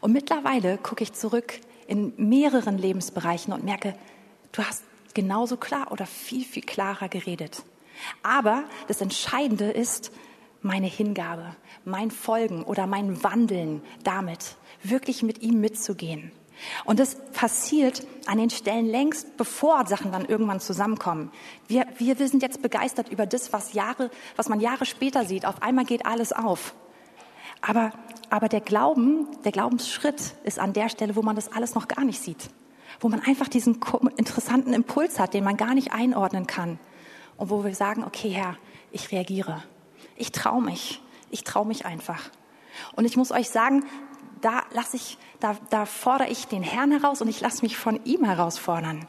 Und 0.00 0.12
mittlerweile 0.12 0.78
gucke 0.78 1.02
ich 1.02 1.12
zurück 1.12 1.58
in 1.88 2.12
mehreren 2.16 2.78
Lebensbereichen 2.78 3.52
und 3.52 3.64
merke, 3.64 3.96
du 4.52 4.62
hast 4.62 4.84
genauso 5.14 5.56
klar 5.56 5.92
oder 5.92 6.06
viel, 6.06 6.44
viel 6.44 6.62
klarer 6.62 7.08
geredet. 7.08 7.62
Aber 8.22 8.64
das 8.86 9.00
Entscheidende 9.00 9.70
ist 9.70 10.12
meine 10.62 10.86
Hingabe, 10.86 11.56
mein 11.84 12.10
Folgen 12.10 12.62
oder 12.62 12.86
mein 12.86 13.22
Wandeln 13.22 13.82
damit, 14.04 14.56
wirklich 14.82 15.22
mit 15.22 15.42
ihm 15.42 15.60
mitzugehen. 15.60 16.32
Und 16.84 16.98
das 16.98 17.16
passiert 17.32 18.04
an 18.26 18.38
den 18.38 18.50
Stellen 18.50 18.86
längst, 18.86 19.36
bevor 19.36 19.86
Sachen 19.86 20.10
dann 20.10 20.24
irgendwann 20.24 20.60
zusammenkommen. 20.60 21.30
Wir, 21.68 21.86
wir, 21.98 22.18
wir 22.18 22.28
sind 22.28 22.42
jetzt 22.42 22.62
begeistert 22.62 23.10
über 23.10 23.26
das, 23.26 23.52
was, 23.52 23.74
Jahre, 23.74 24.10
was 24.36 24.48
man 24.48 24.58
Jahre 24.58 24.84
später 24.84 25.24
sieht. 25.24 25.46
Auf 25.46 25.62
einmal 25.62 25.84
geht 25.84 26.04
alles 26.04 26.32
auf. 26.32 26.74
Aber, 27.60 27.92
aber 28.30 28.48
der 28.48 28.60
Glauben, 28.60 29.28
der 29.44 29.52
Glaubensschritt 29.52 30.34
ist 30.44 30.58
an 30.58 30.72
der 30.72 30.88
Stelle, 30.88 31.16
wo 31.16 31.22
man 31.22 31.36
das 31.36 31.52
alles 31.52 31.74
noch 31.74 31.86
gar 31.86 32.04
nicht 32.04 32.20
sieht. 32.20 32.50
Wo 33.00 33.08
man 33.08 33.20
einfach 33.20 33.48
diesen 33.48 33.80
interessanten 34.16 34.72
Impuls 34.72 35.18
hat, 35.18 35.34
den 35.34 35.44
man 35.44 35.56
gar 35.56 35.74
nicht 35.74 35.92
einordnen 35.92 36.46
kann. 36.46 36.78
Und 37.36 37.50
wo 37.50 37.64
wir 37.64 37.74
sagen, 37.74 38.04
okay 38.04 38.30
Herr, 38.30 38.56
ich 38.90 39.12
reagiere. 39.12 39.62
Ich 40.16 40.32
traue 40.32 40.62
mich. 40.62 41.00
Ich 41.30 41.44
traue 41.44 41.66
mich 41.66 41.86
einfach. 41.86 42.30
Und 42.96 43.04
ich 43.04 43.16
muss 43.16 43.30
euch 43.30 43.50
sagen, 43.50 43.84
da 44.40 44.62
lasse 44.72 44.96
ich, 44.96 45.18
da, 45.40 45.56
da 45.70 45.86
fordere 45.86 46.28
ich 46.28 46.46
den 46.46 46.62
Herrn 46.62 46.90
heraus 46.90 47.20
und 47.20 47.28
ich 47.28 47.40
lasse 47.40 47.62
mich 47.62 47.76
von 47.76 48.00
ihm 48.04 48.24
herausfordern. 48.24 49.06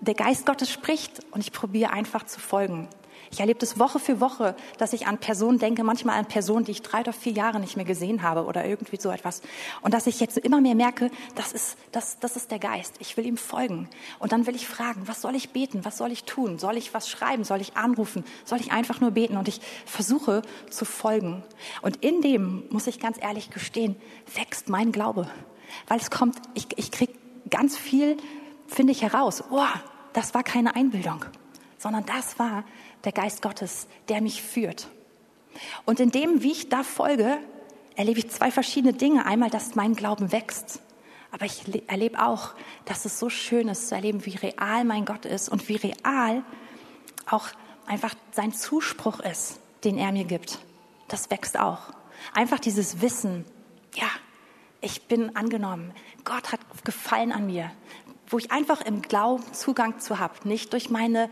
Der 0.00 0.14
Geist 0.14 0.46
Gottes 0.46 0.70
spricht 0.70 1.20
und 1.30 1.40
ich 1.40 1.52
probiere 1.52 1.92
einfach 1.92 2.24
zu 2.24 2.40
folgen. 2.40 2.88
Ich 3.32 3.38
erlebe 3.38 3.60
das 3.60 3.78
Woche 3.78 4.00
für 4.00 4.20
Woche, 4.20 4.56
dass 4.78 4.92
ich 4.92 5.06
an 5.06 5.18
Personen 5.18 5.60
denke, 5.60 5.84
manchmal 5.84 6.18
an 6.18 6.26
Personen, 6.26 6.64
die 6.64 6.72
ich 6.72 6.82
drei 6.82 7.00
oder 7.00 7.12
vier 7.12 7.32
Jahre 7.32 7.60
nicht 7.60 7.76
mehr 7.76 7.84
gesehen 7.84 8.22
habe 8.22 8.44
oder 8.44 8.66
irgendwie 8.66 9.00
so 9.00 9.10
etwas. 9.10 9.40
Und 9.82 9.94
dass 9.94 10.08
ich 10.08 10.18
jetzt 10.18 10.36
immer 10.38 10.60
mehr 10.60 10.74
merke, 10.74 11.10
das 11.36 11.52
ist, 11.52 11.78
das, 11.92 12.18
das 12.18 12.34
ist 12.34 12.50
der 12.50 12.58
Geist. 12.58 12.96
Ich 12.98 13.16
will 13.16 13.26
ihm 13.26 13.36
folgen. 13.36 13.88
Und 14.18 14.32
dann 14.32 14.48
will 14.48 14.56
ich 14.56 14.66
fragen, 14.66 15.02
was 15.06 15.22
soll 15.22 15.36
ich 15.36 15.50
beten? 15.50 15.84
Was 15.84 15.96
soll 15.96 16.10
ich 16.10 16.24
tun? 16.24 16.58
Soll 16.58 16.76
ich 16.76 16.92
was 16.92 17.08
schreiben? 17.08 17.44
Soll 17.44 17.60
ich 17.60 17.76
anrufen? 17.76 18.24
Soll 18.44 18.60
ich 18.60 18.72
einfach 18.72 19.00
nur 19.00 19.12
beten? 19.12 19.36
Und 19.36 19.46
ich 19.46 19.60
versuche 19.86 20.42
zu 20.68 20.84
folgen. 20.84 21.44
Und 21.82 22.04
in 22.04 22.22
dem, 22.22 22.64
muss 22.70 22.88
ich 22.88 22.98
ganz 22.98 23.16
ehrlich 23.22 23.50
gestehen, 23.50 23.94
wächst 24.34 24.68
mein 24.68 24.90
Glaube. 24.90 25.30
Weil 25.86 26.00
es 26.00 26.10
kommt, 26.10 26.36
ich, 26.54 26.66
ich 26.76 26.90
krieg 26.90 27.10
ganz 27.48 27.76
viel, 27.76 28.16
finde 28.66 28.92
ich 28.92 29.02
heraus. 29.02 29.44
Oh, 29.50 29.62
das 30.12 30.34
war 30.34 30.42
keine 30.42 30.74
Einbildung, 30.74 31.24
sondern 31.78 32.04
das 32.06 32.38
war 32.38 32.64
der 33.04 33.12
Geist 33.12 33.42
Gottes, 33.42 33.86
der 34.08 34.20
mich 34.20 34.42
führt. 34.42 34.88
Und 35.84 36.00
in 36.00 36.10
dem, 36.10 36.42
wie 36.42 36.52
ich 36.52 36.68
da 36.68 36.82
folge, 36.82 37.38
erlebe 37.96 38.18
ich 38.18 38.30
zwei 38.30 38.50
verschiedene 38.50 38.92
Dinge. 38.92 39.26
Einmal, 39.26 39.50
dass 39.50 39.74
mein 39.74 39.94
Glauben 39.94 40.32
wächst. 40.32 40.80
Aber 41.32 41.44
ich 41.44 41.62
erlebe 41.88 42.24
auch, 42.24 42.54
dass 42.84 43.04
es 43.04 43.18
so 43.18 43.28
schön 43.28 43.68
ist 43.68 43.88
zu 43.88 43.94
erleben, 43.94 44.26
wie 44.26 44.36
real 44.36 44.84
mein 44.84 45.04
Gott 45.04 45.24
ist 45.24 45.48
und 45.48 45.68
wie 45.68 45.76
real 45.76 46.42
auch 47.26 47.48
einfach 47.86 48.14
sein 48.32 48.52
Zuspruch 48.52 49.20
ist, 49.20 49.60
den 49.84 49.96
er 49.96 50.12
mir 50.12 50.24
gibt. 50.24 50.58
Das 51.08 51.30
wächst 51.30 51.58
auch. 51.58 51.92
Einfach 52.34 52.58
dieses 52.58 53.00
Wissen, 53.00 53.44
ja, 53.94 54.08
ich 54.80 55.06
bin 55.06 55.36
angenommen. 55.36 55.92
Gott 56.24 56.52
hat 56.52 56.60
Gefallen 56.84 57.32
an 57.32 57.46
mir, 57.46 57.70
wo 58.28 58.38
ich 58.38 58.50
einfach 58.50 58.80
im 58.80 59.02
Glauben 59.02 59.44
Zugang 59.52 60.00
zu 60.00 60.18
habe, 60.18 60.48
nicht 60.48 60.72
durch 60.72 60.90
meine 60.90 61.30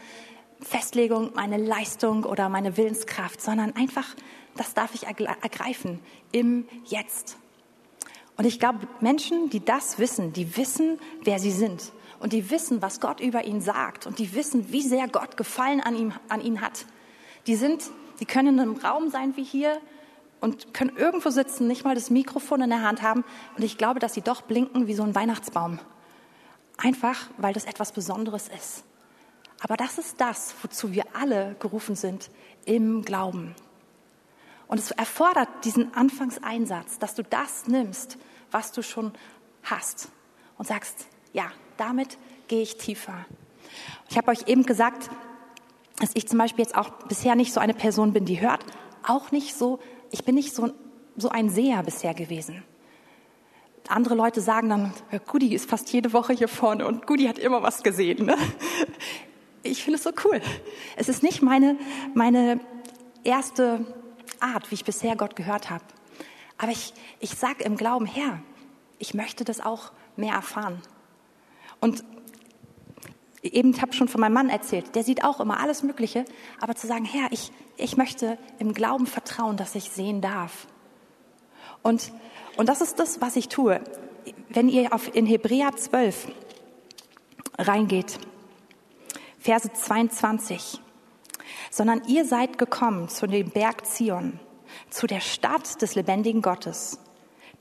Festlegung, 0.60 1.32
meine 1.34 1.56
Leistung 1.56 2.24
oder 2.24 2.48
meine 2.48 2.76
Willenskraft, 2.76 3.40
sondern 3.40 3.76
einfach, 3.76 4.14
das 4.56 4.74
darf 4.74 4.94
ich 4.94 5.04
ergreifen 5.06 6.00
im 6.32 6.66
Jetzt. 6.84 7.36
Und 8.36 8.44
ich 8.44 8.60
glaube, 8.60 8.86
Menschen, 9.00 9.50
die 9.50 9.64
das 9.64 9.98
wissen, 9.98 10.32
die 10.32 10.56
wissen, 10.56 10.98
wer 11.24 11.38
sie 11.38 11.50
sind 11.50 11.92
und 12.20 12.32
die 12.32 12.50
wissen, 12.50 12.82
was 12.82 13.00
Gott 13.00 13.20
über 13.20 13.44
ihn 13.44 13.60
sagt 13.60 14.06
und 14.06 14.18
die 14.18 14.34
wissen, 14.34 14.72
wie 14.72 14.82
sehr 14.82 15.08
Gott 15.08 15.36
Gefallen 15.36 15.80
an 15.80 15.96
ihm, 15.96 16.12
an 16.28 16.40
ihn 16.40 16.60
hat. 16.60 16.86
Die 17.46 17.56
sind, 17.56 17.90
die 18.20 18.26
können 18.26 18.54
in 18.54 18.60
einem 18.60 18.76
Raum 18.76 19.10
sein 19.10 19.36
wie 19.36 19.44
hier 19.44 19.80
und 20.40 20.72
können 20.72 20.96
irgendwo 20.96 21.30
sitzen, 21.30 21.66
nicht 21.66 21.84
mal 21.84 21.94
das 21.94 22.10
Mikrofon 22.10 22.62
in 22.62 22.70
der 22.70 22.82
Hand 22.82 23.02
haben 23.02 23.24
und 23.56 23.64
ich 23.64 23.78
glaube, 23.78 24.00
dass 24.00 24.14
sie 24.14 24.22
doch 24.22 24.42
blinken 24.42 24.86
wie 24.86 24.94
so 24.94 25.02
ein 25.02 25.14
Weihnachtsbaum. 25.14 25.78
Einfach, 26.76 27.28
weil 27.38 27.54
das 27.54 27.64
etwas 27.64 27.90
Besonderes 27.90 28.48
ist. 28.48 28.84
Aber 29.60 29.76
das 29.76 29.98
ist 29.98 30.20
das, 30.20 30.54
wozu 30.62 30.92
wir 30.92 31.04
alle 31.14 31.56
gerufen 31.58 31.96
sind 31.96 32.30
im 32.64 33.02
Glauben. 33.02 33.54
Und 34.68 34.78
es 34.78 34.90
erfordert 34.90 35.48
diesen 35.64 35.94
Anfangseinsatz, 35.94 36.98
dass 36.98 37.14
du 37.14 37.22
das 37.22 37.66
nimmst, 37.66 38.18
was 38.50 38.72
du 38.72 38.82
schon 38.82 39.12
hast 39.62 40.08
und 40.58 40.66
sagst, 40.66 41.06
ja, 41.32 41.50
damit 41.76 42.18
gehe 42.48 42.62
ich 42.62 42.76
tiefer. 42.76 43.26
Ich 44.08 44.16
habe 44.16 44.30
euch 44.30 44.46
eben 44.46 44.64
gesagt, 44.64 45.10
dass 45.98 46.10
ich 46.14 46.28
zum 46.28 46.38
Beispiel 46.38 46.64
jetzt 46.64 46.76
auch 46.76 46.90
bisher 47.08 47.34
nicht 47.34 47.52
so 47.52 47.60
eine 47.60 47.74
Person 47.74 48.12
bin, 48.12 48.24
die 48.24 48.40
hört, 48.40 48.64
auch 49.02 49.30
nicht 49.30 49.56
so, 49.56 49.80
ich 50.10 50.24
bin 50.24 50.34
nicht 50.34 50.54
so, 50.54 50.72
so 51.16 51.30
ein 51.30 51.50
Seher 51.50 51.82
bisher 51.82 52.14
gewesen. 52.14 52.62
Andere 53.88 54.14
Leute 54.14 54.42
sagen 54.42 54.68
dann, 54.68 54.92
Gudi 55.26 55.54
ist 55.54 55.68
fast 55.68 55.90
jede 55.92 56.12
Woche 56.12 56.34
hier 56.34 56.48
vorne 56.48 56.86
und 56.86 57.06
Gudi 57.06 57.24
hat 57.24 57.38
immer 57.38 57.62
was 57.62 57.82
gesehen. 57.82 58.26
Ne? 58.26 58.36
Ich 59.70 59.82
finde 59.82 59.98
es 59.98 60.04
so 60.04 60.10
cool. 60.24 60.40
Es 60.96 61.08
ist 61.08 61.22
nicht 61.22 61.42
meine, 61.42 61.76
meine 62.14 62.60
erste 63.24 63.84
Art, 64.40 64.70
wie 64.70 64.74
ich 64.74 64.84
bisher 64.84 65.16
Gott 65.16 65.36
gehört 65.36 65.70
habe. 65.70 65.84
Aber 66.56 66.72
ich, 66.72 66.92
ich 67.20 67.30
sage 67.30 67.64
im 67.64 67.76
Glauben, 67.76 68.06
Herr, 68.06 68.40
ich 68.98 69.14
möchte 69.14 69.44
das 69.44 69.60
auch 69.60 69.92
mehr 70.16 70.34
erfahren. 70.34 70.82
Und 71.80 72.04
eben, 73.42 73.70
ich 73.70 73.82
habe 73.82 73.92
schon 73.92 74.08
von 74.08 74.20
meinem 74.20 74.32
Mann 74.32 74.48
erzählt, 74.48 74.94
der 74.94 75.04
sieht 75.04 75.24
auch 75.24 75.40
immer 75.40 75.60
alles 75.60 75.82
Mögliche, 75.82 76.24
aber 76.60 76.74
zu 76.74 76.86
sagen, 76.86 77.04
Herr, 77.04 77.30
ich, 77.30 77.52
ich 77.76 77.96
möchte 77.96 78.38
im 78.58 78.74
Glauben 78.74 79.06
vertrauen, 79.06 79.56
dass 79.56 79.74
ich 79.74 79.90
sehen 79.90 80.20
darf. 80.20 80.66
Und, 81.82 82.12
und 82.56 82.68
das 82.68 82.80
ist 82.80 82.98
das, 82.98 83.20
was 83.20 83.36
ich 83.36 83.48
tue. 83.48 83.80
Wenn 84.48 84.68
ihr 84.68 84.92
auf, 84.92 85.14
in 85.14 85.26
Hebräer 85.26 85.76
12 85.76 86.28
reingeht, 87.58 88.18
Verse 89.48 89.72
22. 89.72 90.78
Sondern 91.70 92.02
ihr 92.06 92.26
seid 92.26 92.58
gekommen 92.58 93.08
zu 93.08 93.26
dem 93.26 93.48
Berg 93.48 93.86
Zion, 93.86 94.38
zu 94.90 95.06
der 95.06 95.20
Stadt 95.20 95.80
des 95.80 95.94
lebendigen 95.94 96.42
Gottes, 96.42 96.98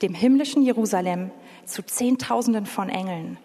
dem 0.02 0.12
himmlischen 0.12 0.60
Jerusalem, 0.60 1.30
zu 1.64 1.82
Zehntausenden 1.82 2.66
von 2.66 2.90
Engeln, 2.90 3.38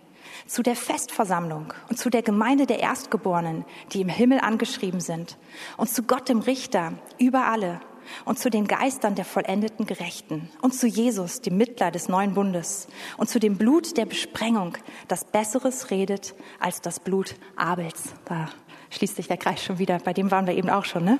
zu 0.45 0.61
der 0.61 0.75
Festversammlung 0.75 1.73
und 1.89 1.97
zu 1.97 2.09
der 2.09 2.21
Gemeinde 2.21 2.65
der 2.65 2.79
Erstgeborenen, 2.79 3.63
die 3.93 4.01
im 4.01 4.09
Himmel 4.09 4.41
angeschrieben 4.41 4.99
sind, 4.99 5.37
und 5.77 5.89
zu 5.89 6.03
Gott 6.03 6.27
dem 6.27 6.39
Richter 6.39 6.91
über 7.19 7.45
alle 7.45 7.79
und 8.25 8.39
zu 8.39 8.49
den 8.49 8.67
Geistern 8.67 9.15
der 9.15 9.25
vollendeten 9.25 9.85
Gerechten 9.85 10.49
und 10.61 10.73
zu 10.73 10.87
Jesus, 10.87 11.41
dem 11.41 11.57
Mittler 11.57 11.91
des 11.91 12.09
neuen 12.09 12.33
Bundes 12.33 12.87
und 13.17 13.29
zu 13.29 13.39
dem 13.39 13.57
Blut 13.57 13.97
der 13.97 14.05
Besprengung, 14.05 14.77
das 15.07 15.25
Besseres 15.25 15.91
redet 15.91 16.35
als 16.59 16.81
das 16.81 16.99
Blut 16.99 17.35
Abels. 17.55 18.13
Da 18.25 18.49
schließt 18.89 19.15
sich 19.15 19.27
der 19.27 19.37
Kreis 19.37 19.63
schon 19.63 19.79
wieder. 19.79 19.99
Bei 19.99 20.13
dem 20.13 20.31
waren 20.31 20.47
wir 20.47 20.55
eben 20.55 20.69
auch 20.69 20.85
schon, 20.85 21.03
ne? 21.03 21.19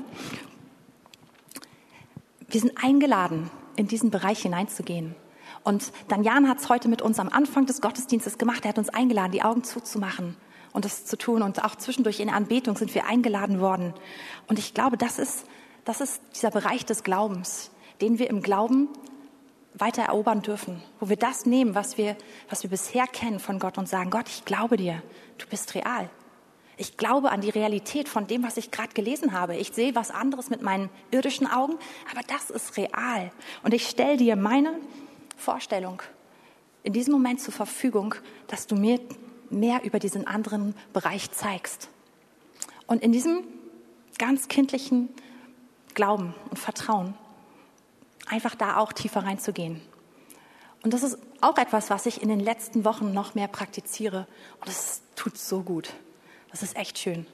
Wir 2.48 2.60
sind 2.62 2.84
eingeladen, 2.84 3.50
in 3.76 3.88
diesen 3.88 4.12
Bereich 4.12 4.44
hineinzugehen. 4.44 5.16
Und 5.64 5.92
dann 6.08 6.24
Jan 6.24 6.48
hat 6.48 6.60
es 6.60 6.70
heute 6.70 6.88
mit 6.88 7.02
uns 7.02 7.20
am 7.20 7.30
Anfang 7.30 7.66
des 7.66 7.82
Gottesdienstes 7.82 8.38
gemacht. 8.38 8.66
Er 8.66 8.70
hat 8.70 8.78
uns 8.78 8.90
eingeladen, 8.90 9.32
die 9.32 9.44
Augen 9.44 9.64
zuzumachen 9.64 10.36
und 10.74 10.86
das 10.86 11.06
zu 11.06 11.18
tun. 11.18 11.42
Und 11.42 11.64
auch 11.64 11.76
zwischendurch 11.76 12.20
in 12.20 12.30
Anbetung 12.30 12.76
sind 12.76 12.94
wir 12.94 13.06
eingeladen 13.08 13.60
worden. 13.60 13.94
Und 14.48 14.60
ich 14.60 14.74
glaube, 14.74 14.98
das 14.98 15.20
ist 15.20 15.46
das 15.86 16.02
ist 16.02 16.22
dieser 16.36 16.52
Bereich 16.52 16.86
des 16.86 17.04
Glaubens, 17.04 17.72
den 18.02 18.20
wir 18.20 18.30
im 18.30 18.42
Glauben 18.42 18.90
weiter 19.74 20.04
erobern 20.04 20.42
dürfen, 20.42 20.82
wo 21.00 21.10
wir 21.10 21.18
das 21.18 21.46
nehmen, 21.46 21.76
was 21.76 21.98
wir, 21.98 22.16
was 22.50 22.64
wir 22.64 22.70
bisher 22.70 23.08
kennen 23.08 23.40
von 23.40 23.60
Gott 23.60 23.78
und 23.78 23.90
sagen, 23.90 24.12
Gott, 24.12 24.30
ich 24.30 24.46
glaube 24.46 24.78
dir, 24.78 25.02
du 25.38 25.48
bist 25.48 25.74
real. 25.76 26.10
Ich 26.78 26.98
glaube 26.98 27.32
an 27.32 27.42
die 27.42 27.50
Realität 27.50 28.10
von 28.10 28.28
dem, 28.28 28.44
was 28.44 28.58
ich 28.58 28.72
gerade 28.72 28.94
gelesen 28.94 29.34
habe. 29.34 29.56
Ich 29.56 29.74
sehe 29.74 29.96
was 29.96 30.12
anderes 30.12 30.50
mit 30.50 30.62
meinen 30.62 30.90
irdischen 31.12 31.48
Augen, 31.48 31.76
aber 32.12 32.22
das 32.28 32.50
ist 32.50 32.78
real. 32.78 33.32
Und 33.62 33.74
ich 33.74 33.88
stelle 33.88 34.18
dir 34.18 34.36
meine 34.36 34.80
Vorstellung 35.38 36.02
in 36.84 36.94
diesem 36.94 37.14
Moment 37.14 37.42
zur 37.42 37.54
Verfügung, 37.54 38.16
dass 38.48 38.68
du 38.68 38.76
mir 38.76 39.00
mehr 39.50 39.84
über 39.84 40.00
diesen 40.00 40.28
anderen 40.28 40.76
Bereich 40.94 41.32
zeigst. 41.32 41.90
Und 42.88 43.04
in 43.04 43.12
diesem 43.12 43.44
ganz 44.18 44.48
kindlichen 44.48 45.10
Glauben 45.94 46.34
und 46.50 46.58
Vertrauen, 46.58 47.14
einfach 48.28 48.56
da 48.56 48.78
auch 48.78 48.94
tiefer 48.94 49.24
reinzugehen. 49.24 49.82
Und 50.84 50.94
das 50.94 51.04
ist 51.04 51.18
auch 51.42 51.58
etwas, 51.58 51.90
was 51.90 52.06
ich 52.06 52.22
in 52.22 52.30
den 52.30 52.42
letzten 52.42 52.84
Wochen 52.84 53.14
noch 53.14 53.36
mehr 53.36 53.48
praktiziere. 53.48 54.28
Und 54.60 54.68
das 54.68 55.02
tut 55.16 55.38
so 55.38 55.62
gut. 55.62 55.94
Das 56.52 56.62
ist 56.62 56.76
echt 56.76 57.00
schön. 57.00 57.26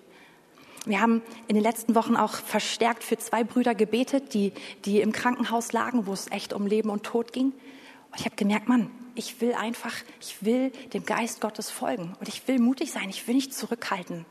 Wir 0.85 1.01
haben 1.01 1.21
in 1.47 1.55
den 1.55 1.63
letzten 1.63 1.95
Wochen 1.95 2.15
auch 2.15 2.33
verstärkt 2.33 3.03
für 3.03 3.17
zwei 3.17 3.43
Brüder 3.43 3.75
gebetet, 3.75 4.33
die, 4.33 4.53
die 4.85 5.01
im 5.01 5.11
Krankenhaus 5.11 5.71
lagen, 5.73 6.05
wo 6.05 6.13
es 6.13 6.31
echt 6.31 6.53
um 6.53 6.67
Leben 6.67 6.89
und 6.89 7.03
Tod 7.03 7.33
ging. 7.33 7.47
Und 7.47 8.19
ich 8.19 8.25
habe 8.25 8.35
gemerkt, 8.35 8.69
Mann, 8.69 8.89
ich 9.15 9.41
will 9.41 9.53
einfach, 9.53 9.93
ich 10.21 10.43
will 10.43 10.71
dem 10.93 11.05
Geist 11.05 11.41
Gottes 11.41 11.69
folgen. 11.69 12.15
Und 12.19 12.29
ich 12.29 12.47
will 12.47 12.59
mutig 12.59 12.91
sein. 12.91 13.09
Ich 13.09 13.27
will 13.27 13.35
nicht 13.35 13.53
zurückhalten. 13.53 14.25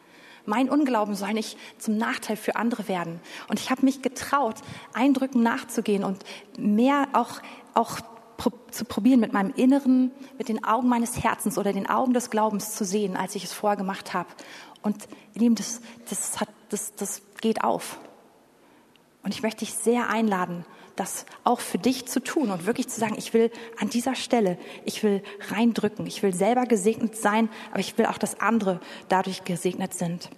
Mein 0.49 0.71
Unglauben 0.71 1.15
soll 1.15 1.35
nicht 1.35 1.59
zum 1.79 1.99
Nachteil 1.99 2.37
für 2.37 2.57
andere 2.57 2.89
werden. 2.89 3.21
Und 3.49 3.61
ich 3.61 3.71
habe 3.71 3.85
mich 3.85 4.01
getraut, 4.01 4.57
Eindrücken 4.95 5.43
nachzugehen 5.43 6.05
und 6.05 6.25
mehr 6.59 7.07
auch, 7.13 7.41
auch 7.75 8.01
zu 8.71 8.85
probieren, 8.87 9.21
mit 9.21 9.35
meinem 9.35 9.53
Inneren, 9.57 10.11
mit 10.39 10.49
den 10.49 10.65
Augen 10.65 10.89
meines 10.89 11.23
Herzens 11.23 11.59
oder 11.59 11.75
den 11.75 11.89
Augen 11.89 12.15
des 12.15 12.31
Glaubens 12.31 12.75
zu 12.75 12.85
sehen, 12.85 13.15
als 13.15 13.35
ich 13.35 13.45
es 13.45 13.53
vorher 13.53 13.77
gemacht 13.77 14.15
habe. 14.15 14.29
Und 14.81 15.07
ihr 15.35 15.51
das, 15.55 15.83
das, 16.09 16.41
hat, 16.41 16.49
das, 16.71 16.95
das 16.95 17.21
geht 17.43 17.63
auf. 17.63 17.99
Und 19.23 19.35
ich 19.35 19.43
möchte 19.43 19.67
dich 19.67 19.75
sehr 19.75 20.09
einladen, 20.09 20.65
das 20.99 21.27
auch 21.45 21.61
für 21.61 21.79
dich 21.79 22.07
zu 22.07 22.21
tun 22.21 22.51
und 22.51 22.67
wirklich 22.67 22.89
zu 22.89 22.99
sagen, 22.99 23.15
ich 23.17 23.35
will 23.35 23.51
an 23.79 23.89
dieser 23.89 24.15
Stelle, 24.15 24.59
ich 24.85 25.03
will 25.03 25.23
reindrücken, 25.51 26.07
ich 26.07 26.23
will 26.23 26.35
selber 26.35 26.65
gesegnet 26.65 27.17
sein, 27.17 27.49
aber 27.71 27.81
ich 27.81 27.97
will 27.99 28.07
auch, 28.07 28.19
dass 28.19 28.41
andere 28.41 28.81
dadurch 29.09 29.45
gesegnet 29.45 29.95
sind. 29.95 30.31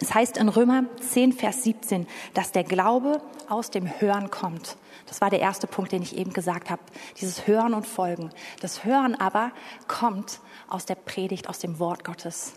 Es 0.00 0.12
heißt 0.12 0.38
in 0.38 0.48
Römer 0.48 0.84
10, 1.00 1.32
Vers 1.32 1.62
17, 1.62 2.06
dass 2.32 2.50
der 2.50 2.64
Glaube 2.64 3.22
aus 3.48 3.70
dem 3.70 4.00
Hören 4.00 4.30
kommt. 4.30 4.76
Das 5.06 5.20
war 5.20 5.30
der 5.30 5.40
erste 5.40 5.66
Punkt, 5.66 5.92
den 5.92 6.02
ich 6.02 6.16
eben 6.16 6.32
gesagt 6.32 6.70
habe. 6.70 6.82
Dieses 7.20 7.46
Hören 7.46 7.74
und 7.74 7.86
Folgen. 7.86 8.30
Das 8.60 8.84
Hören 8.84 9.14
aber 9.14 9.52
kommt 9.86 10.40
aus 10.68 10.86
der 10.86 10.96
Predigt, 10.96 11.48
aus 11.48 11.58
dem 11.60 11.78
Wort 11.78 12.02
Gottes. 12.02 12.54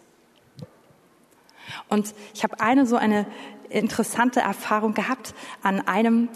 Und 1.89 2.15
ich 2.33 2.43
habe 2.43 2.59
eine 2.59 2.85
so 2.85 2.95
eine 2.95 3.27
interessante 3.69 4.39
Erfahrung 4.39 4.93
gehabt 4.93 5.33
an 5.61 5.85
einem, 5.87 6.29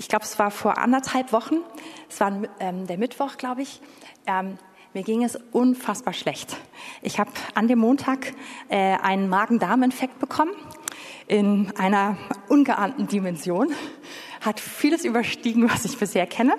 ich 0.00 0.08
glaube, 0.08 0.24
es 0.24 0.38
war 0.38 0.50
vor 0.50 0.78
anderthalb 0.78 1.30
Wochen. 1.30 1.56
Es 2.08 2.20
war 2.20 2.32
ähm, 2.58 2.86
der 2.86 2.96
Mittwoch, 2.96 3.36
glaube 3.36 3.60
ich. 3.60 3.82
Ähm, 4.26 4.56
mir 4.94 5.02
ging 5.02 5.22
es 5.22 5.36
unfassbar 5.52 6.14
schlecht. 6.14 6.56
Ich 7.02 7.20
habe 7.20 7.30
an 7.54 7.68
dem 7.68 7.80
Montag 7.80 8.32
äh, 8.70 8.96
einen 8.96 9.28
Magen-Darm-Infekt 9.28 10.18
bekommen 10.18 10.52
in 11.28 11.70
einer 11.76 12.16
ungeahnten 12.48 13.08
Dimension. 13.08 13.74
Hat 14.40 14.58
vieles 14.58 15.04
überstiegen, 15.04 15.68
was 15.68 15.84
ich 15.84 15.98
bisher 15.98 16.26
kenne. 16.26 16.54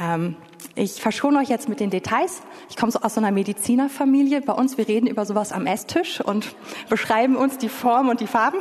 Ähm, 0.00 0.36
ich 0.74 1.02
verschone 1.02 1.38
euch 1.38 1.48
jetzt 1.48 1.68
mit 1.68 1.80
den 1.80 1.90
Details. 1.90 2.42
Ich 2.68 2.76
komme 2.76 2.92
so 2.92 3.00
aus 3.00 3.14
so 3.14 3.20
einer 3.20 3.30
Medizinerfamilie. 3.30 4.40
Bei 4.40 4.52
uns, 4.52 4.78
wir 4.78 4.88
reden 4.88 5.06
über 5.06 5.26
sowas 5.26 5.52
am 5.52 5.66
Esstisch 5.66 6.20
und 6.20 6.54
beschreiben 6.88 7.36
uns 7.36 7.58
die 7.58 7.68
Form 7.68 8.08
und 8.08 8.20
die 8.20 8.26
Farben. 8.26 8.58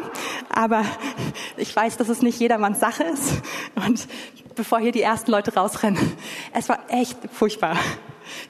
Aber 0.49 0.83
ich 1.57 1.75
weiß, 1.75 1.97
dass 1.97 2.09
es 2.09 2.21
nicht 2.21 2.39
jedermanns 2.39 2.79
Sache 2.79 3.03
ist. 3.03 3.41
Und 3.87 4.07
bevor 4.55 4.79
hier 4.79 4.91
die 4.91 5.01
ersten 5.01 5.31
Leute 5.31 5.53
rausrennen, 5.53 5.99
es 6.53 6.67
war 6.67 6.79
echt 6.89 7.17
furchtbar. 7.31 7.77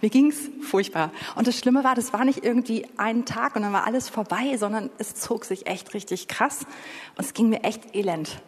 Mir 0.02 0.10
ging's 0.10 0.50
furchtbar. 0.62 1.12
Und 1.36 1.48
das 1.48 1.58
Schlimme 1.58 1.84
war, 1.84 1.96
das 1.96 2.12
war 2.12 2.26
nicht 2.26 2.44
irgendwie 2.44 2.86
ein 2.98 3.26
Tag 3.26 3.56
und 3.56 3.62
dann 3.62 3.72
war 3.72 3.86
alles 3.86 4.10
vorbei, 4.10 4.58
sondern 4.58 4.90
es 4.98 5.16
zog 5.16 5.46
sich 5.46 5.68
echt 5.68 5.94
richtig 5.94 6.28
krass 6.28 6.66
und 7.16 7.24
es 7.24 7.34
ging 7.34 7.50
mir 7.50 7.64
echt 7.64 7.96
elend. 7.96 8.42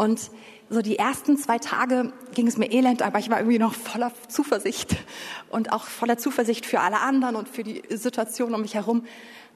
Und 0.00 0.30
so 0.70 0.80
die 0.80 0.96
ersten 0.96 1.36
zwei 1.36 1.58
Tage 1.58 2.14
ging 2.32 2.46
es 2.46 2.56
mir 2.56 2.72
elend, 2.72 3.02
aber 3.02 3.18
ich 3.18 3.28
war 3.28 3.38
irgendwie 3.38 3.58
noch 3.58 3.74
voller 3.74 4.12
Zuversicht 4.28 4.96
und 5.50 5.74
auch 5.74 5.84
voller 5.84 6.16
Zuversicht 6.16 6.64
für 6.64 6.80
alle 6.80 7.00
anderen 7.00 7.36
und 7.36 7.50
für 7.50 7.64
die 7.64 7.82
Situation 7.90 8.54
um 8.54 8.62
mich 8.62 8.76
herum. 8.76 9.04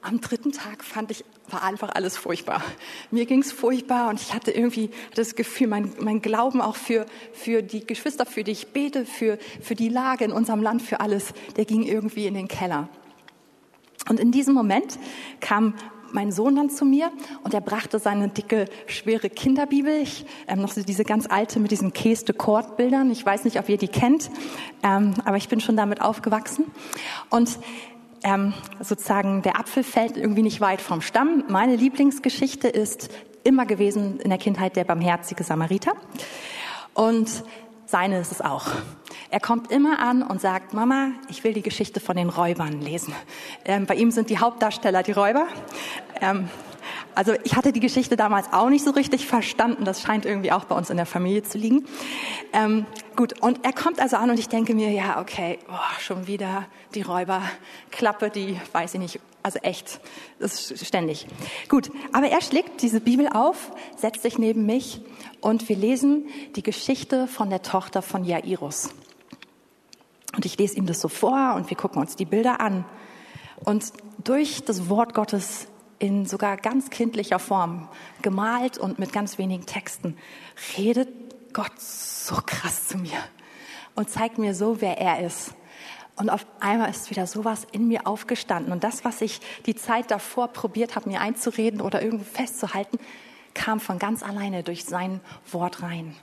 Am 0.03 0.21
dritten 0.21 0.51
Tag 0.51 0.83
fand 0.83 1.09
ich, 1.09 1.25
war 1.49 1.63
einfach 1.63 1.95
alles 1.95 2.15
furchtbar. 2.15 2.61
Mir 3.09 3.25
ging 3.25 3.41
es 3.41 3.51
furchtbar 3.51 4.09
und 4.09 4.21
ich 4.21 4.35
hatte 4.35 4.51
irgendwie 4.51 4.91
das 5.15 5.33
Gefühl, 5.33 5.65
mein, 5.65 5.91
mein 5.99 6.21
Glauben 6.21 6.61
auch 6.61 6.75
für, 6.75 7.07
für 7.33 7.63
die 7.63 7.87
Geschwister, 7.87 8.27
für 8.27 8.43
die 8.43 8.51
ich 8.51 8.67
bete, 8.67 9.07
für, 9.07 9.39
für 9.61 9.73
die 9.73 9.89
Lage 9.89 10.25
in 10.25 10.31
unserem 10.31 10.61
Land, 10.61 10.83
für 10.83 10.99
alles, 10.99 11.33
der 11.57 11.65
ging 11.65 11.81
irgendwie 11.81 12.27
in 12.27 12.35
den 12.35 12.47
Keller. 12.47 12.87
Und 14.07 14.19
in 14.19 14.31
diesem 14.31 14.53
Moment 14.53 14.99
kam 15.39 15.73
mein 16.15 16.31
Sohn 16.31 16.55
dann 16.55 16.71
zu 16.71 16.85
mir 16.85 17.11
und 17.43 17.53
er 17.53 17.61
brachte 17.61 17.99
seine 17.99 18.29
dicke, 18.29 18.65
schwere 18.87 19.29
Kinderbibel, 19.29 20.01
ich, 20.01 20.25
ähm, 20.47 20.61
noch 20.61 20.73
diese 20.73 21.03
ganz 21.03 21.27
alte 21.29 21.59
mit 21.59 21.69
diesen 21.69 21.93
Case 21.93 22.25
de 22.25 22.33
Court 22.33 22.77
Bildern. 22.77 23.11
Ich 23.11 23.23
weiß 23.23 23.43
nicht, 23.43 23.59
ob 23.59 23.69
ihr 23.69 23.77
die 23.77 23.87
kennt, 23.87 24.31
ähm, 24.81 25.13
aber 25.25 25.37
ich 25.37 25.47
bin 25.47 25.59
schon 25.59 25.77
damit 25.77 26.01
aufgewachsen. 26.01 26.65
Und 27.29 27.59
ähm, 28.23 28.53
sozusagen 28.79 29.43
der 29.43 29.59
Apfel 29.59 29.83
fällt 29.83 30.17
irgendwie 30.17 30.41
nicht 30.41 30.61
weit 30.61 30.81
vom 30.81 31.01
Stamm. 31.01 31.43
Meine 31.47 31.75
Lieblingsgeschichte 31.75 32.67
ist 32.67 33.09
immer 33.43 33.67
gewesen 33.67 34.19
in 34.19 34.29
der 34.29 34.39
Kindheit 34.39 34.75
der 34.75 34.85
barmherzige 34.85 35.43
Samariter. 35.43 35.93
Und 36.95 37.43
seine 37.85 38.19
ist 38.19 38.31
es 38.31 38.41
auch. 38.41 38.67
Er 39.35 39.41
kommt 39.41 39.69
immer 39.69 39.99
an 39.99 40.23
und 40.23 40.39
sagt, 40.39 40.73
Mama, 40.73 41.09
ich 41.27 41.43
will 41.43 41.51
die 41.51 41.61
Geschichte 41.61 41.99
von 41.99 42.15
den 42.15 42.29
Räubern 42.29 42.79
lesen. 42.79 43.13
Ähm, 43.65 43.85
bei 43.85 43.95
ihm 43.95 44.09
sind 44.09 44.29
die 44.29 44.37
Hauptdarsteller 44.37 45.03
die 45.03 45.11
Räuber. 45.11 45.45
Ähm, 46.21 46.47
also 47.15 47.33
ich 47.43 47.57
hatte 47.57 47.73
die 47.73 47.81
Geschichte 47.81 48.15
damals 48.15 48.53
auch 48.53 48.69
nicht 48.69 48.85
so 48.85 48.91
richtig 48.91 49.27
verstanden. 49.27 49.83
Das 49.83 50.01
scheint 50.01 50.25
irgendwie 50.25 50.53
auch 50.53 50.63
bei 50.63 50.75
uns 50.77 50.89
in 50.89 50.95
der 50.95 51.05
Familie 51.05 51.43
zu 51.43 51.57
liegen. 51.57 51.85
Ähm, 52.53 52.85
gut, 53.17 53.41
und 53.41 53.65
er 53.65 53.73
kommt 53.73 53.99
also 53.99 54.15
an 54.15 54.29
und 54.29 54.39
ich 54.39 54.47
denke 54.47 54.73
mir, 54.73 54.89
ja, 54.91 55.19
okay, 55.19 55.59
boah, 55.67 55.83
schon 55.99 56.27
wieder 56.27 56.65
die 56.93 57.01
Räuberklappe, 57.01 58.29
die 58.29 58.57
weiß 58.71 58.93
ich 58.93 58.99
nicht, 59.01 59.19
also 59.43 59.59
echt, 59.63 59.99
das 60.39 60.71
ist 60.71 60.85
ständig. 60.85 61.27
Gut, 61.67 61.91
aber 62.13 62.29
er 62.29 62.41
schlägt 62.41 62.81
diese 62.81 63.01
Bibel 63.01 63.27
auf, 63.27 63.73
setzt 63.97 64.21
sich 64.21 64.37
neben 64.37 64.65
mich 64.65 65.01
und 65.41 65.67
wir 65.67 65.75
lesen 65.75 66.29
die 66.55 66.63
Geschichte 66.63 67.27
von 67.27 67.49
der 67.49 67.63
Tochter 67.63 68.01
von 68.01 68.23
Jairus. 68.23 68.91
Und 70.35 70.45
ich 70.45 70.57
lese 70.57 70.75
ihm 70.77 70.85
das 70.85 71.01
so 71.01 71.07
vor 71.07 71.53
und 71.55 71.69
wir 71.69 71.77
gucken 71.77 72.01
uns 72.01 72.15
die 72.15 72.25
Bilder 72.25 72.59
an. 72.59 72.85
Und 73.63 73.93
durch 74.23 74.63
das 74.63 74.89
Wort 74.89 75.13
Gottes 75.13 75.67
in 75.99 76.25
sogar 76.25 76.57
ganz 76.57 76.89
kindlicher 76.89 77.39
Form, 77.39 77.87
gemalt 78.21 78.77
und 78.77 78.99
mit 78.99 79.13
ganz 79.13 79.37
wenigen 79.37 79.65
Texten, 79.65 80.17
redet 80.77 81.53
Gott 81.53 81.79
so 81.79 82.35
krass 82.45 82.89
zu 82.89 82.97
mir 82.97 83.17
und 83.95 84.09
zeigt 84.09 84.37
mir 84.37 84.53
so, 84.53 84.81
wer 84.81 84.97
er 84.97 85.25
ist. 85.25 85.53
Und 86.17 86.29
auf 86.29 86.45
einmal 86.59 86.89
ist 86.89 87.09
wieder 87.09 87.27
sowas 87.27 87.67
in 87.71 87.87
mir 87.87 88.07
aufgestanden. 88.07 88.71
Und 88.71 88.83
das, 88.83 89.03
was 89.03 89.21
ich 89.21 89.41
die 89.65 89.75
Zeit 89.75 90.11
davor 90.11 90.49
probiert 90.49 90.95
habe, 90.95 91.09
mir 91.09 91.21
einzureden 91.21 91.81
oder 91.81 92.01
irgendwo 92.01 92.25
festzuhalten, 92.25 92.99
kam 93.53 93.79
von 93.79 93.99
ganz 93.99 94.23
alleine 94.23 94.63
durch 94.63 94.85
sein 94.85 95.21
Wort 95.51 95.81
rein. 95.81 96.15